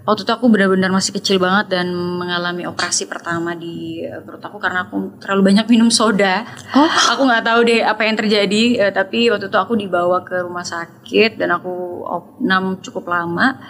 [0.02, 4.58] waktu itu aku benar-benar masih kecil banget dan mengalami operasi pertama di eh, perut aku
[4.58, 6.48] karena aku terlalu banyak minum soda.
[6.74, 6.90] Oh.
[7.16, 10.66] Aku nggak tahu deh apa yang terjadi eh, tapi waktu itu aku dibawa ke rumah
[10.66, 13.62] sakit dan aku opnam cukup lama.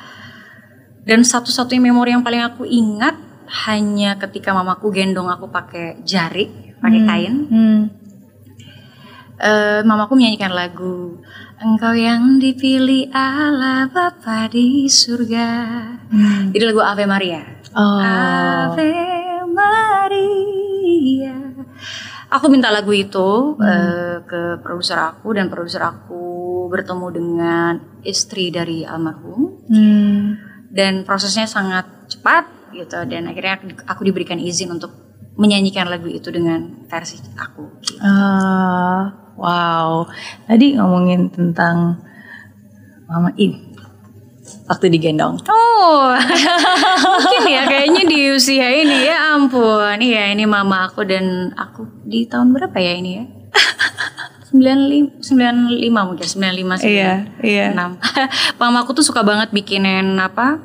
[1.01, 3.17] Dan satu-satunya memori yang paling aku ingat
[3.65, 7.35] hanya ketika mamaku gendong aku pakai jari, pakai kain.
[7.49, 7.81] Hmm.
[9.41, 11.17] Eh, mamaku menyanyikan lagu
[11.57, 15.49] Engkau yang dipilih Allah Bapa di surga.
[16.09, 16.53] Hmm.
[16.53, 17.41] Jadi lagu Ave Maria.
[17.73, 17.97] Oh.
[17.97, 18.93] Ave
[19.49, 21.37] Maria.
[22.29, 26.21] Aku minta lagu itu eh, ke produser aku dan produser aku
[26.69, 30.37] bertemu dengan istri dari almarhum Hmm.
[30.69, 34.93] dan prosesnya sangat cepat gitu dan akhirnya aku- diberikan izin untuk
[35.35, 37.63] menyanyikan lagu itu dengan versi aku.
[37.81, 37.99] gitu.
[38.01, 40.07] Ah, wow.
[40.47, 41.99] Tadi ngomongin tentang
[43.11, 43.71] Mama In.
[44.71, 45.35] Waktu digendong.
[45.51, 46.15] Oh,
[47.11, 49.99] mungkin ya kayaknya di usia ini ya ampun.
[49.99, 53.25] Iya ini mama aku dan aku di tahun berapa ya ini ya?
[54.51, 56.87] 95, 95 mungkin 95 sih.
[56.87, 57.11] Iya,
[57.43, 57.67] iya.
[57.75, 57.99] 6.
[58.63, 60.59] mama aku tuh suka banget bikinin apa?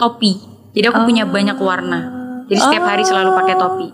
[0.00, 0.40] Topi.
[0.72, 2.00] Jadi aku punya banyak warna.
[2.48, 3.88] Jadi setiap hari selalu pakai topi.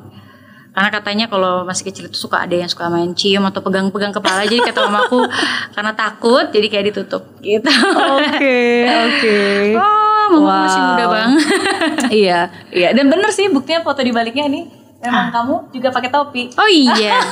[0.76, 4.44] Karena katanya kalau masih kecil itu suka ada yang suka main cium atau pegang-pegang kepala
[4.44, 5.24] jadi kata mamaku
[5.74, 7.64] karena takut jadi kayak ditutup gitu.
[8.12, 9.38] Oke, oke.
[10.26, 10.88] Oh, mama masih Wow.
[10.90, 11.38] muda banget.
[12.20, 12.90] iya, iya.
[12.90, 14.66] Dan bener sih buktinya foto di baliknya nih.
[14.98, 16.50] Memang kamu juga pakai topi.
[16.52, 17.22] Oh iya,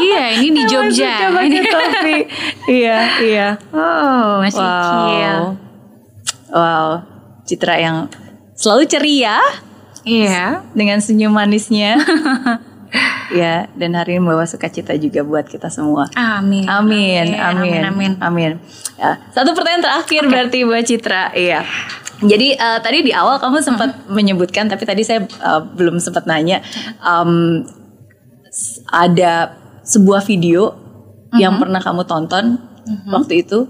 [0.00, 1.28] iya ini di Jogja.
[1.28, 2.16] Pakai topi.
[2.72, 3.48] iya, iya.
[3.70, 4.72] Oh masih Wow.
[4.72, 5.36] kecil.
[6.48, 6.86] Wow.
[7.44, 7.96] Citra yang
[8.56, 9.36] selalu ceria
[10.00, 10.64] Iya.
[10.72, 12.00] dengan senyum manisnya.
[13.30, 16.10] Ya, dan hari ini membawa sukacita juga buat kita semua.
[16.18, 16.66] Amin.
[16.66, 17.82] Amin, amin, Amin.
[17.86, 18.12] Amin.
[18.18, 18.50] amin.
[18.98, 21.32] Ya, satu pertanyaan terakhir berarti buat Citra.
[21.32, 21.62] Iya.
[22.20, 26.60] Jadi eh, tadi di awal kamu sempat menyebutkan, tapi tadi saya eh, belum sempat nanya.
[28.50, 29.54] S- ada
[29.86, 30.74] sebuah video
[31.38, 32.58] yang pernah kamu tonton
[33.08, 33.64] waktu itu.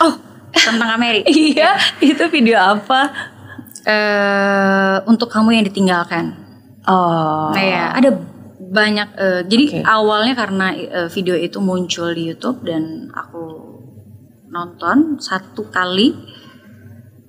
[0.00, 0.14] Oh
[0.54, 1.22] tentang Ameri.
[1.50, 3.10] Iya, itu video apa?
[3.86, 6.36] Eh, untuk kamu yang ditinggalkan.
[6.88, 8.08] Oh, Nah ya ada
[8.70, 9.08] banyak.
[9.18, 9.80] eh, jadi Oke.
[9.82, 13.42] awalnya karena eh, video itu muncul di YouTube dan aku
[14.50, 16.14] nonton satu kali,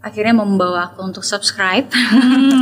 [0.05, 1.89] akhirnya membawa aku untuk subscribe.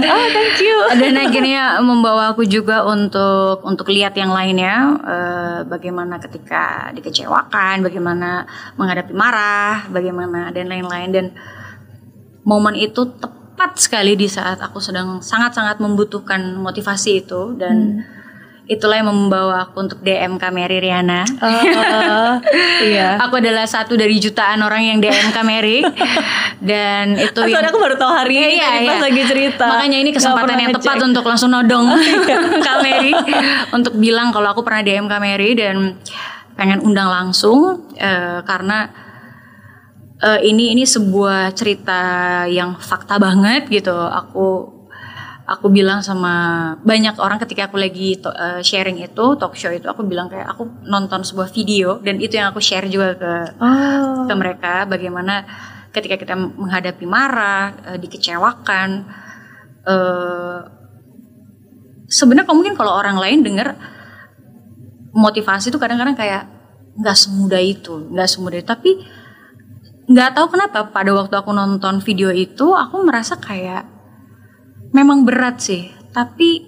[0.07, 0.77] oh thank you.
[1.03, 8.47] dan akhirnya membawa aku juga untuk untuk lihat yang lainnya eh, bagaimana ketika dikecewakan, bagaimana
[8.79, 11.25] menghadapi marah, bagaimana dan lain-lain dan
[12.47, 18.07] momen itu tepat sekali di saat aku sedang sangat-sangat membutuhkan motivasi itu dan
[18.69, 21.25] itulah yang membawa aku untuk DM Kak Mary Riana.
[21.41, 22.37] Oh,
[22.85, 23.17] iya.
[23.25, 25.81] Aku adalah satu dari jutaan orang yang DM Kak Mary
[26.61, 28.89] dan itu Oh, yang aku baru tahu hari ini Iya, iya.
[28.93, 29.65] pas lagi cerita.
[29.65, 31.89] Makanya ini kesempatan yang tepat untuk langsung nodong
[32.69, 33.09] Kak Mary
[33.73, 35.97] untuk bilang kalau aku pernah DM Kak Mary dan
[36.53, 38.85] pengen undang langsung eh, karena
[40.21, 42.01] eh, ini ini sebuah cerita
[42.45, 43.97] yang fakta banget gitu.
[43.97, 44.78] Aku
[45.49, 46.33] aku bilang sama
[46.85, 50.45] banyak orang ketika aku lagi to- eh, sharing itu talk show itu aku bilang kayak
[50.53, 54.29] aku nonton sebuah video dan itu yang aku share juga ke Oh.
[54.29, 55.43] ke mereka bagaimana
[55.89, 58.89] ketika kita menghadapi marah, eh, dikecewakan,
[59.89, 60.59] eh,
[62.05, 63.73] sebenarnya mungkin kalau orang lain dengar
[65.13, 66.45] motivasi itu kadang-kadang kayak
[66.93, 68.67] nggak semudah itu, nggak semudah itu.
[68.69, 68.91] Tapi
[70.09, 73.98] nggak tahu kenapa pada waktu aku nonton video itu aku merasa kayak
[74.91, 76.65] memang berat sih, tapi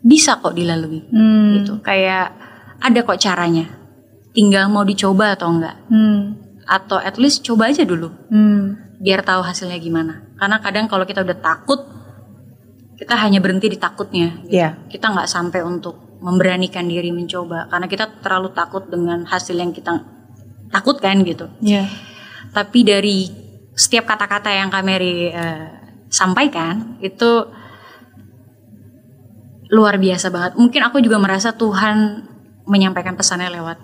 [0.00, 1.60] bisa kok dilalui Hmm.
[1.60, 1.72] gitu.
[1.80, 2.32] Kayak
[2.78, 3.66] ada kok caranya.
[4.30, 6.36] Tinggal mau dicoba atau enggak Hmm.
[6.62, 8.10] atau at least coba aja dulu.
[8.28, 8.82] Hmm.
[8.96, 11.84] biar tahu hasilnya gimana karena kadang kalau kita udah takut
[12.96, 14.56] kita hanya berhenti di takutnya gitu.
[14.56, 14.88] Iya.
[14.88, 20.00] kita nggak sampai untuk memberanikan diri mencoba karena kita terlalu takut dengan hasil yang kita
[20.72, 21.84] takutkan gitu Iya.
[22.50, 23.28] tapi dari
[23.76, 25.75] setiap kata-kata yang Kameri eh,
[26.08, 27.50] sampaikan itu
[29.70, 30.52] luar biasa banget.
[30.54, 32.22] Mungkin aku juga merasa Tuhan
[32.66, 33.78] menyampaikan pesannya lewat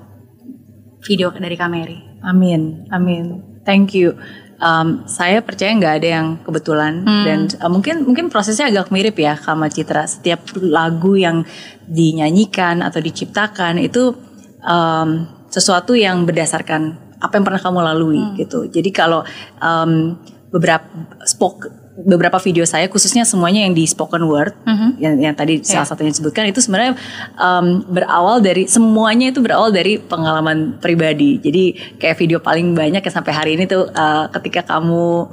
[1.03, 2.23] video dari Kameri.
[2.23, 3.43] Amin, amin.
[3.67, 4.15] Thank you.
[4.63, 7.25] Um, saya percaya nggak ada yang kebetulan Hmm.
[7.27, 10.07] dan uh, mungkin mungkin prosesnya agak mirip ya sama Citra.
[10.07, 11.43] Setiap lagu yang
[11.91, 14.15] dinyanyikan atau diciptakan itu
[14.63, 18.71] um, sesuatu yang berdasarkan apa yang pernah kamu lalui gitu.
[18.71, 19.27] Jadi kalau
[19.59, 20.15] um,
[20.55, 20.87] beberapa
[21.27, 24.89] spoke beberapa video saya khususnya semuanya yang di spoken word Mhm.
[24.97, 26.97] yang, yang tadi salah satunya disebutkan itu sebenarnya
[27.37, 31.37] um, berawal dari semuanya itu berawal dari pengalaman pribadi.
[31.37, 35.29] Jadi kayak video paling banyak yang sampai hari ini tuh uh, ketika kamu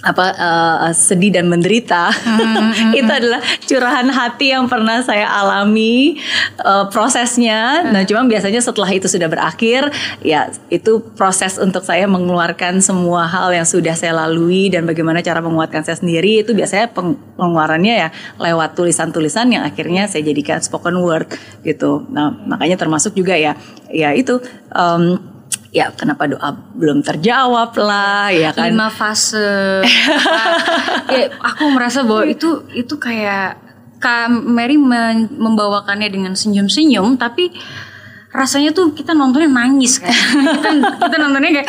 [0.00, 2.08] apa uh, sedih dan menderita
[2.98, 6.16] itu adalah curahan hati yang pernah saya alami
[6.64, 7.84] uh, prosesnya.
[7.92, 9.92] Nah, cuma biasanya setelah itu sudah berakhir,
[10.24, 15.44] ya itu proses untuk saya mengeluarkan semua hal yang sudah saya lalui dan bagaimana cara
[15.44, 18.08] menguatkan saya sendiri itu biasanya peng- pengeluarannya ya
[18.40, 21.28] lewat tulisan-tulisan yang akhirnya saya jadikan spoken word
[21.60, 22.08] gitu.
[22.08, 23.52] Nah, makanya termasuk juga ya
[23.92, 24.40] ya itu
[24.72, 25.39] um,
[25.70, 29.86] ya kenapa doa belum terjawab lah ya kan Lima fase.
[31.14, 33.70] ya, aku merasa bahwa itu itu kayak
[34.00, 37.52] Kameri men- membawakannya dengan senyum-senyum, tapi
[38.30, 40.06] rasanya tuh kita nontonnya nangis kan.
[40.06, 40.70] kita,
[41.02, 41.68] kita nontonnya kayak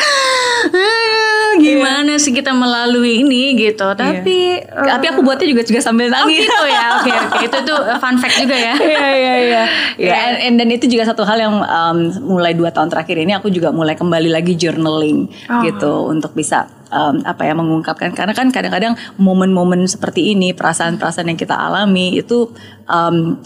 [0.69, 3.81] "Ah, gimana sih kita melalui ini gitu.
[3.91, 7.57] Tapi eh, tapi aku buatnya juga juga sambil Oh nangis gitu ya, oke oke itu
[7.65, 8.73] tuh fun fact juga ya.
[8.77, 9.63] Iya iya iya.
[10.01, 10.17] Ya,
[10.49, 13.93] dan itu juga satu hal yang um, mulai dua tahun terakhir ini aku juga mulai
[13.93, 15.61] kembali lagi journaling Oh.
[15.61, 21.37] gitu untuk bisa um, apa ya mengungkapkan karena kan kadang-kadang momen-momen seperti ini perasaan-perasaan yang
[21.37, 22.49] kita alami itu
[22.85, 23.37] um,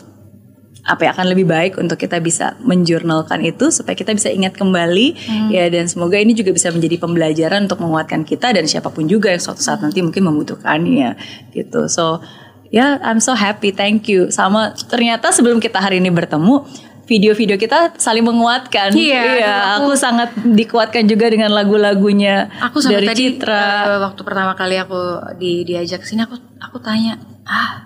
[0.86, 5.18] apa ya akan lebih baik untuk kita bisa menjurnalkan itu supaya kita bisa ingat kembali
[5.50, 5.66] ya.
[5.74, 9.42] Dan semoga ini juga bisa menjadi pembelajaran untuk menguatkan kita dan siapa pun juga yang
[9.42, 11.18] suatu saat nanti mungkin membutuhkannya
[11.58, 11.90] gitu.
[11.90, 12.22] So
[12.70, 13.74] ya I'm so happy.
[13.74, 14.30] Thank you.
[14.30, 16.66] Sama ternyata sebelum kita hari ini bertemu
[17.06, 18.90] video-video kita saling menguatkan.
[18.94, 23.62] Iya, aku, sangat dikuatkan juga dengan lagu-lagunya Aku sampai dari tadi Citra.
[23.62, 24.98] eh, waktu pertama kali aku
[25.38, 27.85] di diajak sini aku aku tanya, "Ah,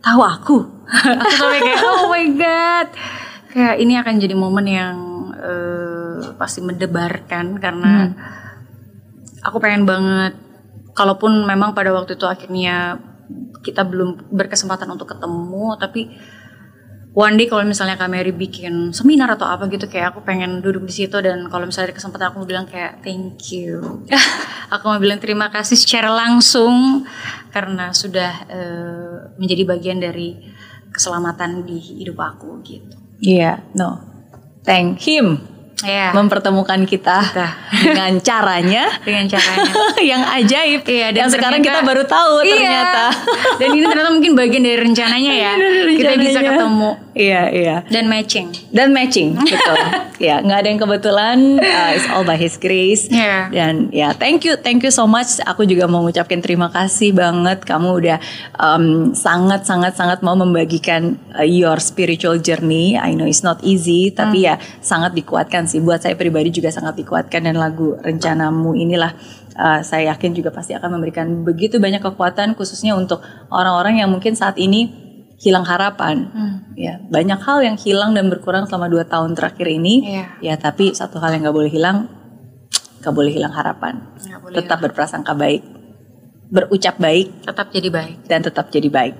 [0.00, 0.56] tahu aku?"
[0.90, 2.88] aku sampai kayak, "Oh my god."
[3.50, 4.96] Kayak ini akan jadi momen yang
[5.34, 8.14] eh, pasti mendebarkan karena
[9.40, 10.36] aku pengen banget
[10.92, 13.00] kalaupun memang pada waktu itu akhirnya
[13.60, 16.12] kita belum berkesempatan untuk ketemu tapi
[17.14, 20.94] one day kalau misalnya Kameri bikin seminar atau apa gitu kayak aku pengen duduk di
[20.94, 24.04] situ dan kalau misalnya ada kesempatan aku mau bilang kayak thank you.
[24.70, 27.02] Aku mau bilang terima kasih secara langsung
[27.50, 30.38] karena sudah eh, menjadi bagian dari
[30.94, 32.94] keselamatan di hidup aku gitu.
[33.18, 33.98] Iya no.
[34.62, 35.49] Thank him
[35.80, 37.48] ya mempertemukan kita Kita.
[37.72, 38.84] dengan caranya.
[39.00, 39.72] Dengan caranya.
[40.12, 40.80] Yang ajaib.
[40.84, 42.52] Iya, dan yang sekarang kita baru tahu Iya.
[42.56, 43.04] ternyata.
[43.60, 45.52] Dan ini ternyata mungkin bagian dari rencananya ya.
[46.00, 46.90] Kita bisa ketemu.
[47.10, 47.76] Iya iya.
[47.90, 48.48] Dan matching.
[48.72, 49.76] Dan matching betul.
[50.16, 53.08] Ya nggak ada yang kebetulan uh, it's all by his grace.
[53.10, 53.50] Iya.
[53.50, 55.36] dan ya thank you thank you so much.
[55.44, 57.60] Aku juga mau ngucapin terima kasih banget.
[57.66, 58.18] Kamu udah
[58.56, 62.96] um, sangat sangat sangat mau membagikan uh, your spiritual journey.
[62.96, 65.80] I know it's not easy tapi ya sangat dikuatkan sih.
[65.82, 69.12] Buat saya pribadi juga sangat dikuatkan dan lagu rencanamu inilah
[69.56, 74.36] uh, saya yakin juga pasti akan memberikan begitu banyak kekuatan khususnya untuk orang-orang yang mungkin
[74.36, 74.88] saat ini
[75.40, 76.28] hilang harapan.
[76.76, 79.94] Ya banyak hal yang hilang dan berkurang selama dua tahun terakhir ini.
[80.04, 80.26] Iya.
[80.40, 82.08] ya tapi satu hal yang nggak boleh hilang
[83.00, 84.04] nggak boleh hilang harapan.
[84.16, 85.80] Boleh tetap berprasangka baik
[86.50, 88.26] berucap baik tetap jadi baik.
[88.26, 89.14] dan tetap jadi baik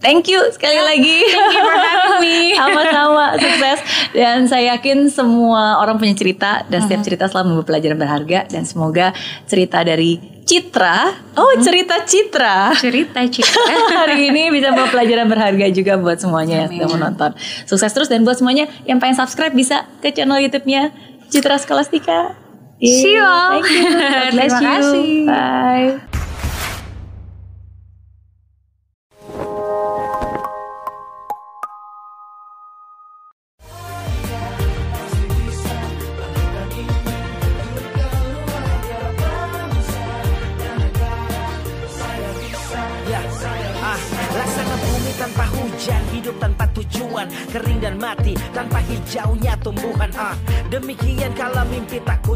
[0.00, 3.78] thank you sekali lagi thank you for having me sama-sama sukses
[4.16, 8.64] dan saya yakin semua orang punya cerita dan setiap cerita selalu membawa pelajaran berharga dan
[8.66, 9.12] semoga
[9.46, 13.60] cerita dari Citra oh cerita Citra cerita cerita
[14.02, 17.30] hari ini bisa bawa pelajaran berharga juga buat semuanya yang sedang menonton.
[17.70, 20.90] Sukses terus dan buat semuanya yang pengen subscribe bisa ke channel YouTube-nya
[21.30, 22.34] Citra Skolastika.
[22.82, 23.60] See you all.
[23.60, 23.84] Thank you.
[24.18, 24.70] God bless Terima you.
[24.74, 25.10] kasih.
[25.28, 26.09] Bye.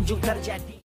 [0.05, 0.84] Kunjung terjadi.